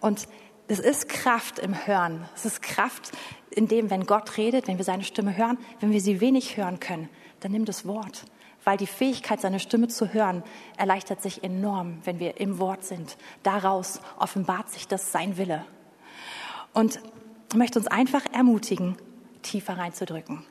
Und 0.00 0.28
es 0.68 0.78
ist 0.78 1.08
Kraft 1.08 1.58
im 1.58 1.86
Hören. 1.86 2.28
Es 2.34 2.44
ist 2.44 2.62
Kraft 2.62 3.12
in 3.50 3.68
dem, 3.68 3.90
wenn 3.90 4.04
Gott 4.04 4.36
redet, 4.36 4.68
wenn 4.68 4.76
wir 4.76 4.84
seine 4.84 5.02
Stimme 5.02 5.36
hören, 5.36 5.58
wenn 5.80 5.92
wir 5.92 6.00
sie 6.00 6.20
wenig 6.20 6.56
hören 6.56 6.78
können, 6.78 7.08
dann 7.40 7.52
nimm 7.52 7.64
das 7.64 7.86
Wort. 7.86 8.24
Weil 8.64 8.76
die 8.76 8.86
Fähigkeit, 8.86 9.40
seine 9.40 9.60
Stimme 9.60 9.88
zu 9.88 10.12
hören, 10.12 10.42
erleichtert 10.76 11.22
sich 11.22 11.42
enorm, 11.42 11.98
wenn 12.04 12.18
wir 12.18 12.38
im 12.38 12.58
Wort 12.58 12.84
sind. 12.84 13.16
Daraus 13.42 14.00
offenbart 14.18 14.68
sich 14.68 14.86
das 14.86 15.10
sein 15.10 15.38
Wille. 15.38 15.64
Und 16.74 17.00
möchte 17.54 17.78
uns 17.78 17.88
einfach 17.88 18.26
ermutigen, 18.32 18.96
tiefer 19.42 19.78
reinzudrücken. 19.78 20.44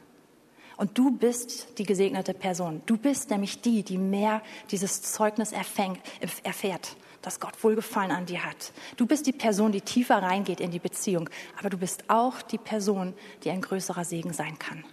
Und 0.77 0.97
du 0.97 1.11
bist 1.11 1.77
die 1.77 1.85
gesegnete 1.85 2.33
Person. 2.33 2.81
Du 2.85 2.97
bist 2.97 3.29
nämlich 3.29 3.61
die, 3.61 3.83
die 3.83 3.97
mehr 3.97 4.41
dieses 4.71 5.01
Zeugnis 5.01 5.51
erfängt, 5.51 5.99
erfährt, 6.43 6.95
dass 7.21 7.39
Gott 7.39 7.63
Wohlgefallen 7.63 8.11
an 8.11 8.25
dir 8.25 8.43
hat. 8.43 8.71
Du 8.95 9.05
bist 9.05 9.27
die 9.27 9.33
Person, 9.33 9.71
die 9.71 9.81
tiefer 9.81 10.21
reingeht 10.21 10.59
in 10.59 10.71
die 10.71 10.79
Beziehung. 10.79 11.29
Aber 11.59 11.69
du 11.69 11.77
bist 11.77 12.09
auch 12.09 12.41
die 12.41 12.57
Person, 12.57 13.13
die 13.43 13.51
ein 13.51 13.61
größerer 13.61 14.05
Segen 14.05 14.33
sein 14.33 14.57
kann. 14.59 14.83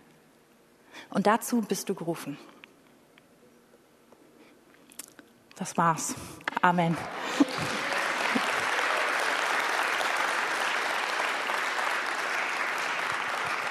Und 1.11 1.27
dazu 1.27 1.61
bist 1.61 1.89
du 1.89 1.95
gerufen. 1.95 2.39
Das 5.57 5.77
war's. 5.77 6.15
Amen. 6.63 6.97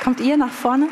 Kommt 0.03 0.19
ihr 0.19 0.37
nach 0.37 0.51
vorne? 0.51 0.89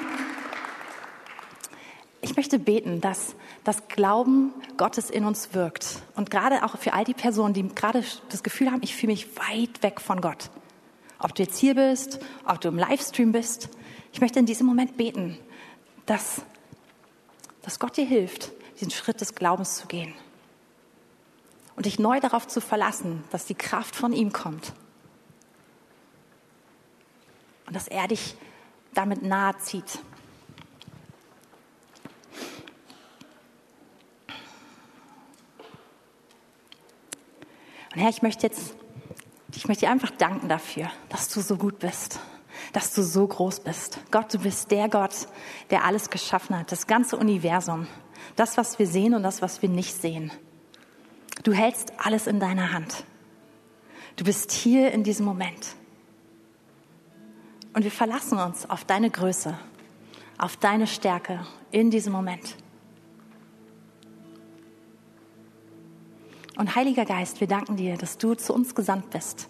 Ich 2.32 2.38
möchte 2.38 2.60
beten, 2.60 3.02
dass 3.02 3.36
das 3.66 3.90
Glauben 3.90 4.54
Gottes 4.78 5.10
in 5.10 5.26
uns 5.26 5.54
wirkt. 5.54 6.02
Und 6.16 6.32
gerade 6.32 6.64
auch 6.64 6.78
für 6.78 6.94
all 6.94 7.04
die 7.04 7.14
Personen, 7.14 7.54
die 7.54 7.68
gerade 7.68 8.06
das 8.30 8.42
Gefühl 8.42 8.72
haben, 8.72 8.80
ich 8.84 8.96
fühle 8.96 9.12
mich 9.12 9.28
weit 9.36 9.84
weg 9.84 10.00
von 10.00 10.22
Gott. 10.22 10.50
Ob 11.20 11.36
du 11.36 11.44
jetzt 11.44 11.58
hier 11.58 11.76
bist, 11.76 12.20
ob 12.46 12.62
du 12.62 12.70
im 12.70 12.78
Livestream 12.78 13.34
bist. 13.34 13.68
Ich 14.14 14.22
möchte 14.22 14.40
in 14.40 14.46
diesem 14.46 14.66
Moment 14.66 14.96
beten, 14.96 15.38
dass, 16.06 16.42
dass 17.64 17.80
Gott 17.80 17.98
dir 17.98 18.06
hilft, 18.06 18.54
diesen 18.80 18.92
Schritt 18.92 19.20
des 19.20 19.36
Glaubens 19.36 19.76
zu 19.76 19.88
gehen. 19.88 20.14
Und 21.76 21.86
dich 21.86 22.00
neu 22.00 22.22
darauf 22.22 22.48
zu 22.48 22.62
verlassen, 22.62 23.26
dass 23.32 23.46
die 23.46 23.56
Kraft 23.56 23.94
von 23.94 24.14
ihm 24.14 24.32
kommt. 24.32 24.72
Und 27.68 27.76
dass 27.76 27.90
er 27.90 28.08
dich 28.08 28.36
damit 28.94 29.22
nahe 29.22 29.58
zieht. 29.58 30.00
Und 37.94 38.00
Herr, 38.00 38.10
ich 38.10 38.22
möchte 38.22 38.48
jetzt, 38.48 38.76
ich 39.54 39.68
möchte 39.68 39.86
dir 39.86 39.92
einfach 39.92 40.12
danken 40.12 40.48
dafür, 40.48 40.90
dass 41.10 41.28
du 41.30 41.42
so 41.42 41.58
gut 41.58 41.80
bist, 41.80 42.20
dass 42.74 42.94
du 42.94 43.04
so 43.04 43.28
groß 43.28 43.62
bist. 43.62 44.00
Gott, 44.12 44.34
du 44.34 44.40
bist 44.40 44.72
der 44.72 44.88
Gott, 44.88 45.28
der 45.70 45.84
alles 45.84 46.10
geschaffen 46.10 46.58
hat, 46.58 46.72
das 46.72 46.88
ganze 46.88 47.18
Universum, 47.18 47.88
das, 48.36 48.58
was 48.58 48.80
wir 48.80 48.88
sehen 48.88 49.14
und 49.14 49.24
das, 49.24 49.42
was 49.42 49.62
wir 49.62 49.70
nicht 49.70 49.94
sehen. 49.94 50.32
Du 51.44 51.54
hältst 51.54 51.94
alles 51.98 52.28
in 52.28 52.40
deiner 52.40 52.72
Hand. 52.72 53.04
Du 54.16 54.24
bist 54.24 54.52
hier 54.52 54.92
in 54.92 55.04
diesem 55.04 55.26
Moment. 55.26 55.76
Und 57.74 57.84
wir 57.84 57.92
verlassen 57.92 58.38
uns 58.38 58.70
auf 58.70 58.86
deine 58.86 59.10
Größe, 59.10 59.58
auf 60.38 60.58
deine 60.58 60.88
Stärke 60.88 61.46
in 61.72 61.90
diesem 61.90 62.14
Moment. 62.14 62.56
Und 66.62 66.76
Heiliger 66.76 67.06
Geist, 67.06 67.40
wir 67.40 67.48
danken 67.48 67.76
dir, 67.76 67.98
dass 67.98 68.20
du 68.20 68.36
zu 68.36 68.54
uns 68.54 68.76
gesandt 68.76 69.10
bist, 69.10 69.50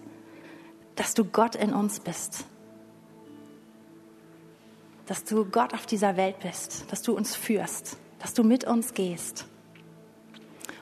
dass 0.95 1.14
du 1.14 1.26
Gott 1.26 1.55
in 1.55 1.74
uns 1.74 1.99
bist, 1.99 2.45
dass 5.07 5.26
du 5.26 5.43
Gott 5.43 5.74
auf 5.74 5.86
dieser 5.86 6.16
Welt 6.16 6.39
bist, 6.39 6.86
dass 6.89 7.01
du 7.01 7.14
uns 7.14 7.36
führst, 7.36 7.97
dass 8.20 8.34
du 8.34 8.45
mit 8.45 8.64
uns 8.64 8.93
gehst. 8.93 9.45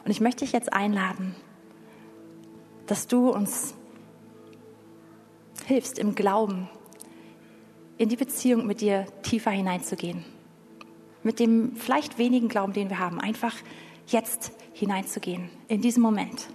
Und 0.05 0.11
ich 0.11 0.21
möchte 0.21 0.45
dich 0.45 0.51
jetzt 0.51 0.71
einladen, 0.71 1.35
dass 2.85 3.07
du 3.07 3.31
uns 3.31 3.73
hilfst 5.65 5.97
im 5.97 6.13
Glauben, 6.13 6.69
in 7.97 8.07
die 8.07 8.17
Beziehung 8.17 8.67
mit 8.67 8.81
dir 8.81 9.07
tiefer 9.23 9.49
hineinzugehen. 9.49 10.23
Mit 11.23 11.39
dem 11.39 11.75
vielleicht 11.75 12.19
wenigen 12.19 12.49
Glauben, 12.49 12.73
den 12.73 12.91
wir 12.91 12.99
haben, 12.99 13.19
einfach 13.19 13.55
jetzt 14.11 14.51
hineinzugehen, 14.73 15.49
in 15.67 15.81
diesem 15.81 16.03
Moment. 16.03 16.47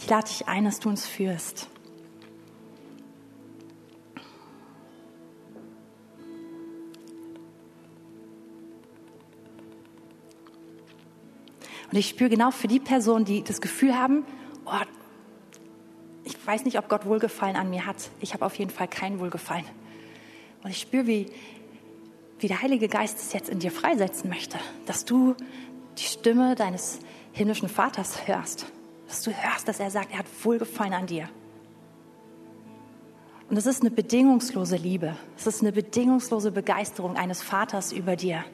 Ich 0.00 0.08
lade 0.08 0.28
dich 0.28 0.48
ein, 0.48 0.64
dass 0.64 0.80
du 0.80 0.88
uns 0.88 1.06
führst. 1.06 1.68
Und 11.90 11.98
ich 11.98 12.08
spüre 12.08 12.28
genau 12.28 12.50
für 12.50 12.66
die 12.66 12.80
Personen, 12.80 13.24
die 13.24 13.44
das 13.44 13.60
Gefühl 13.60 13.96
haben, 13.96 14.24
oh, 14.66 14.72
ich 16.24 16.44
weiß 16.44 16.64
nicht, 16.64 16.76
ob 16.78 16.88
Gott 16.88 17.06
Wohlgefallen 17.06 17.54
an 17.54 17.70
mir 17.70 17.86
hat. 17.86 18.10
Ich 18.20 18.34
habe 18.34 18.44
auf 18.44 18.56
jeden 18.56 18.72
Fall 18.72 18.88
kein 18.88 19.20
Wohlgefallen. 19.20 19.64
Und 20.64 20.70
ich 20.70 20.80
spüre, 20.80 21.06
wie, 21.06 21.30
wie 22.38 22.48
der 22.48 22.62
Heilige 22.62 22.88
Geist 22.88 23.18
es 23.18 23.32
jetzt 23.32 23.48
in 23.48 23.58
dir 23.58 23.70
freisetzen 23.70 24.28
möchte, 24.28 24.58
dass 24.86 25.04
du 25.04 25.34
die 25.98 26.04
Stimme 26.04 26.54
deines 26.54 26.98
himmlischen 27.32 27.68
Vaters 27.68 28.26
hörst, 28.26 28.66
dass 29.08 29.22
du 29.22 29.30
hörst, 29.30 29.68
dass 29.68 29.80
er 29.80 29.90
sagt, 29.90 30.12
er 30.12 30.18
hat 30.18 30.26
Wohlgefallen 30.42 30.92
an 30.92 31.06
dir. 31.06 31.28
Und 33.50 33.56
es 33.56 33.66
ist 33.66 33.82
eine 33.82 33.90
bedingungslose 33.90 34.76
Liebe, 34.76 35.16
es 35.36 35.46
ist 35.46 35.60
eine 35.60 35.72
bedingungslose 35.72 36.50
Begeisterung 36.50 37.16
eines 37.16 37.42
Vaters 37.42 37.92
über 37.92 38.16
dir. 38.16 38.44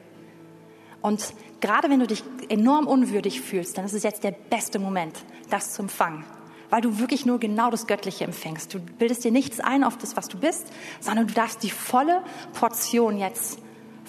Und 1.01 1.33
gerade 1.61 1.89
wenn 1.89 1.99
du 1.99 2.07
dich 2.07 2.23
enorm 2.49 2.87
unwürdig 2.87 3.41
fühlst, 3.41 3.77
dann 3.77 3.85
ist 3.85 3.93
es 3.93 4.03
jetzt 4.03 4.23
der 4.23 4.31
beste 4.31 4.77
Moment, 4.77 5.25
das 5.49 5.73
zu 5.73 5.81
empfangen. 5.81 6.23
Weil 6.69 6.81
du 6.81 6.99
wirklich 6.99 7.25
nur 7.25 7.39
genau 7.39 7.71
das 7.71 7.87
Göttliche 7.87 8.23
empfängst. 8.23 8.73
Du 8.73 8.79
bildest 8.79 9.23
dir 9.23 9.31
nichts 9.31 9.59
ein 9.59 9.83
auf 9.83 9.97
das, 9.97 10.15
was 10.15 10.27
du 10.27 10.37
bist, 10.37 10.67
sondern 10.99 11.27
du 11.27 11.33
darfst 11.33 11.63
die 11.63 11.69
volle 11.69 12.23
Portion 12.53 13.17
jetzt 13.17 13.59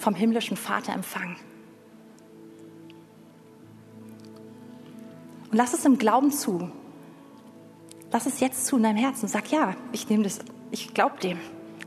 vom 0.03 0.15
himmlischen 0.15 0.57
Vater 0.57 0.93
empfangen. 0.93 1.37
Und 5.49 5.57
lass 5.57 5.73
es 5.73 5.85
im 5.85 5.97
Glauben 5.97 6.31
zu. 6.31 6.69
Lass 8.11 8.25
es 8.25 8.39
jetzt 8.39 8.65
zu 8.65 8.77
in 8.77 8.83
deinem 8.83 8.97
Herzen. 8.97 9.27
Sag 9.27 9.51
ja, 9.51 9.75
ich 9.91 10.09
nehme 10.09 10.23
das, 10.23 10.39
ich 10.71 10.93
glaube 10.93 11.19
dem. 11.19 11.39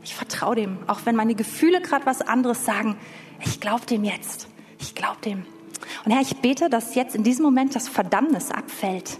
Ich 0.03 0.15
vertraue 0.15 0.55
dem. 0.55 0.77
Auch 0.87 1.01
wenn 1.05 1.15
meine 1.15 1.35
Gefühle 1.35 1.81
gerade 1.81 2.05
was 2.05 2.21
anderes 2.21 2.65
sagen, 2.65 2.97
ich 3.43 3.59
glaube 3.59 3.85
dem 3.85 4.03
jetzt. 4.03 4.47
Ich 4.79 4.95
glaube 4.95 5.21
dem. 5.23 5.45
Und 6.05 6.11
Herr, 6.11 6.21
ich 6.21 6.37
bete, 6.37 6.69
dass 6.69 6.95
jetzt 6.95 7.15
in 7.15 7.23
diesem 7.23 7.43
Moment 7.43 7.75
das 7.75 7.87
Verdammnis 7.87 8.51
abfällt. 8.51 9.19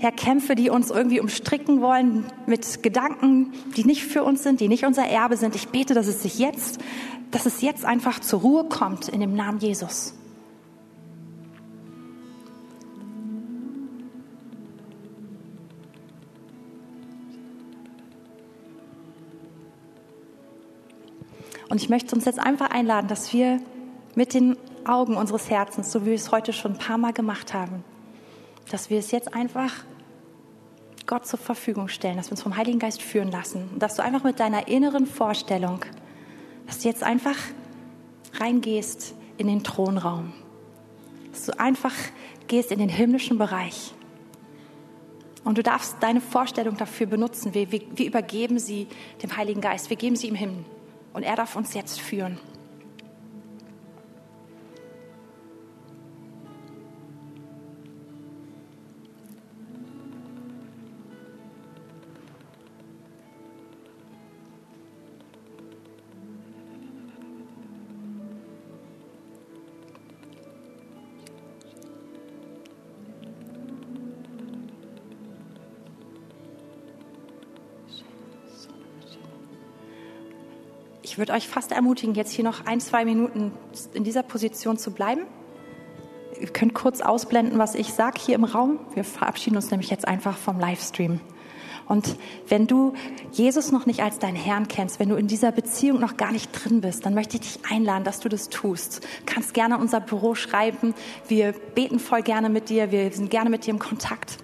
Herr, 0.00 0.12
Kämpfe, 0.12 0.54
die 0.54 0.70
uns 0.70 0.90
irgendwie 0.90 1.20
umstricken 1.20 1.82
wollen 1.82 2.24
mit 2.46 2.82
Gedanken, 2.82 3.52
die 3.76 3.84
nicht 3.84 4.02
für 4.02 4.24
uns 4.24 4.42
sind, 4.42 4.58
die 4.58 4.66
nicht 4.66 4.86
unser 4.86 5.04
Erbe 5.04 5.36
sind. 5.36 5.54
Ich 5.54 5.68
bete, 5.68 5.92
dass 5.92 6.06
es 6.06 6.22
sich 6.22 6.38
jetzt, 6.38 6.80
dass 7.30 7.44
es 7.44 7.60
jetzt 7.60 7.84
einfach 7.84 8.18
zur 8.18 8.40
Ruhe 8.40 8.64
kommt 8.64 9.10
in 9.10 9.20
dem 9.20 9.34
Namen 9.34 9.58
Jesus. 9.58 10.14
Und 21.68 21.76
ich 21.76 21.90
möchte 21.90 22.16
uns 22.16 22.24
jetzt 22.24 22.38
einfach 22.40 22.70
einladen, 22.70 23.06
dass 23.06 23.34
wir 23.34 23.60
mit 24.14 24.32
den 24.32 24.56
Augen 24.86 25.18
unseres 25.18 25.50
Herzens, 25.50 25.92
so 25.92 26.06
wie 26.06 26.06
wir 26.06 26.14
es 26.14 26.32
heute 26.32 26.54
schon 26.54 26.72
ein 26.72 26.78
paar 26.78 26.96
Mal 26.96 27.12
gemacht 27.12 27.52
haben, 27.52 27.84
dass 28.70 28.88
wir 28.88 28.98
es 28.98 29.10
jetzt 29.10 29.34
einfach 29.34 29.84
Gott 31.10 31.26
zur 31.26 31.40
Verfügung 31.40 31.88
stellen, 31.88 32.16
dass 32.16 32.28
wir 32.28 32.32
uns 32.32 32.42
vom 32.42 32.56
Heiligen 32.56 32.78
Geist 32.78 33.02
führen 33.02 33.32
lassen 33.32 33.68
und 33.72 33.82
dass 33.82 33.96
du 33.96 34.02
einfach 34.04 34.22
mit 34.22 34.38
deiner 34.38 34.68
inneren 34.68 35.06
Vorstellung, 35.06 35.84
dass 36.68 36.78
du 36.78 36.88
jetzt 36.88 37.02
einfach 37.02 37.36
reingehst 38.34 39.16
in 39.36 39.48
den 39.48 39.64
Thronraum, 39.64 40.32
dass 41.32 41.46
du 41.46 41.58
einfach 41.58 41.94
gehst 42.46 42.70
in 42.70 42.78
den 42.78 42.88
himmlischen 42.88 43.38
Bereich. 43.38 43.92
Und 45.42 45.58
du 45.58 45.64
darfst 45.64 45.96
deine 45.98 46.20
Vorstellung 46.20 46.76
dafür 46.76 47.08
benutzen. 47.08 47.54
Wir, 47.54 47.72
wir, 47.72 47.80
wir 47.92 48.06
übergeben 48.06 48.60
sie 48.60 48.86
dem 49.20 49.36
Heiligen 49.36 49.60
Geist. 49.60 49.90
Wir 49.90 49.96
geben 49.96 50.14
sie 50.14 50.28
ihm 50.28 50.36
hin. 50.36 50.64
Und 51.12 51.24
er 51.24 51.34
darf 51.34 51.56
uns 51.56 51.74
jetzt 51.74 52.00
führen. 52.00 52.38
Würde 81.20 81.34
euch 81.34 81.46
fast 81.46 81.70
ermutigen, 81.70 82.14
jetzt 82.14 82.32
hier 82.32 82.44
noch 82.44 82.66
ein, 82.66 82.80
zwei 82.80 83.04
Minuten 83.04 83.52
in 83.94 84.02
dieser 84.02 84.24
Position 84.24 84.76
zu 84.76 84.90
bleiben. 84.90 85.22
Ihr 86.40 86.48
könnt 86.48 86.74
kurz 86.74 87.00
ausblenden, 87.00 87.58
was 87.58 87.74
ich 87.74 87.92
sage 87.92 88.18
hier 88.20 88.34
im 88.34 88.44
Raum. 88.44 88.80
Wir 88.94 89.04
verabschieden 89.04 89.56
uns 89.56 89.70
nämlich 89.70 89.90
jetzt 89.90 90.08
einfach 90.08 90.36
vom 90.36 90.58
Livestream. 90.58 91.20
Und 91.86 92.16
wenn 92.48 92.66
du 92.66 92.94
Jesus 93.32 93.72
noch 93.72 93.84
nicht 93.84 94.00
als 94.00 94.20
deinen 94.20 94.36
Herrn 94.36 94.68
kennst, 94.68 95.00
wenn 95.00 95.08
du 95.08 95.16
in 95.16 95.26
dieser 95.26 95.50
Beziehung 95.50 95.98
noch 96.00 96.16
gar 96.16 96.30
nicht 96.30 96.50
drin 96.52 96.80
bist, 96.80 97.04
dann 97.04 97.14
möchte 97.14 97.36
ich 97.36 97.42
dich 97.42 97.70
einladen, 97.70 98.04
dass 98.04 98.20
du 98.20 98.28
das 98.28 98.48
tust. 98.48 99.02
Du 99.02 99.08
kannst 99.26 99.54
gerne 99.54 99.76
unser 99.76 100.00
Büro 100.00 100.36
schreiben. 100.36 100.94
Wir 101.26 101.52
beten 101.74 101.98
voll 101.98 102.22
gerne 102.22 102.48
mit 102.48 102.68
dir. 102.68 102.92
Wir 102.92 103.10
sind 103.10 103.28
gerne 103.28 103.50
mit 103.50 103.66
dir 103.66 103.70
im 103.70 103.80
Kontakt. 103.80 104.38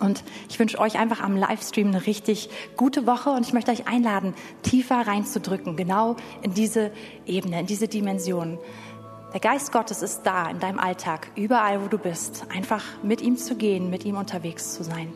Und 0.00 0.24
ich 0.48 0.58
wünsche 0.58 0.78
euch 0.78 0.98
einfach 0.98 1.20
am 1.20 1.36
Livestream 1.36 1.88
eine 1.88 2.06
richtig 2.06 2.48
gute 2.76 3.06
Woche 3.06 3.30
und 3.30 3.46
ich 3.46 3.52
möchte 3.52 3.70
euch 3.70 3.86
einladen, 3.86 4.34
tiefer 4.62 5.06
reinzudrücken, 5.06 5.76
genau 5.76 6.16
in 6.42 6.54
diese 6.54 6.90
Ebene, 7.26 7.60
in 7.60 7.66
diese 7.66 7.86
Dimension. 7.86 8.58
Der 9.32 9.40
Geist 9.40 9.70
Gottes 9.70 10.02
ist 10.02 10.22
da 10.22 10.50
in 10.50 10.58
deinem 10.58 10.78
Alltag, 10.78 11.30
überall 11.36 11.82
wo 11.82 11.86
du 11.86 11.98
bist, 11.98 12.46
einfach 12.52 12.82
mit 13.02 13.20
ihm 13.20 13.36
zu 13.36 13.54
gehen, 13.54 13.90
mit 13.90 14.04
ihm 14.04 14.16
unterwegs 14.16 14.74
zu 14.74 14.82
sein. 14.82 15.12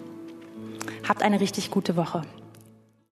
Habt 1.08 1.22
eine 1.22 1.40
richtig 1.40 1.70
gute 1.70 1.96
Woche. 1.96 2.22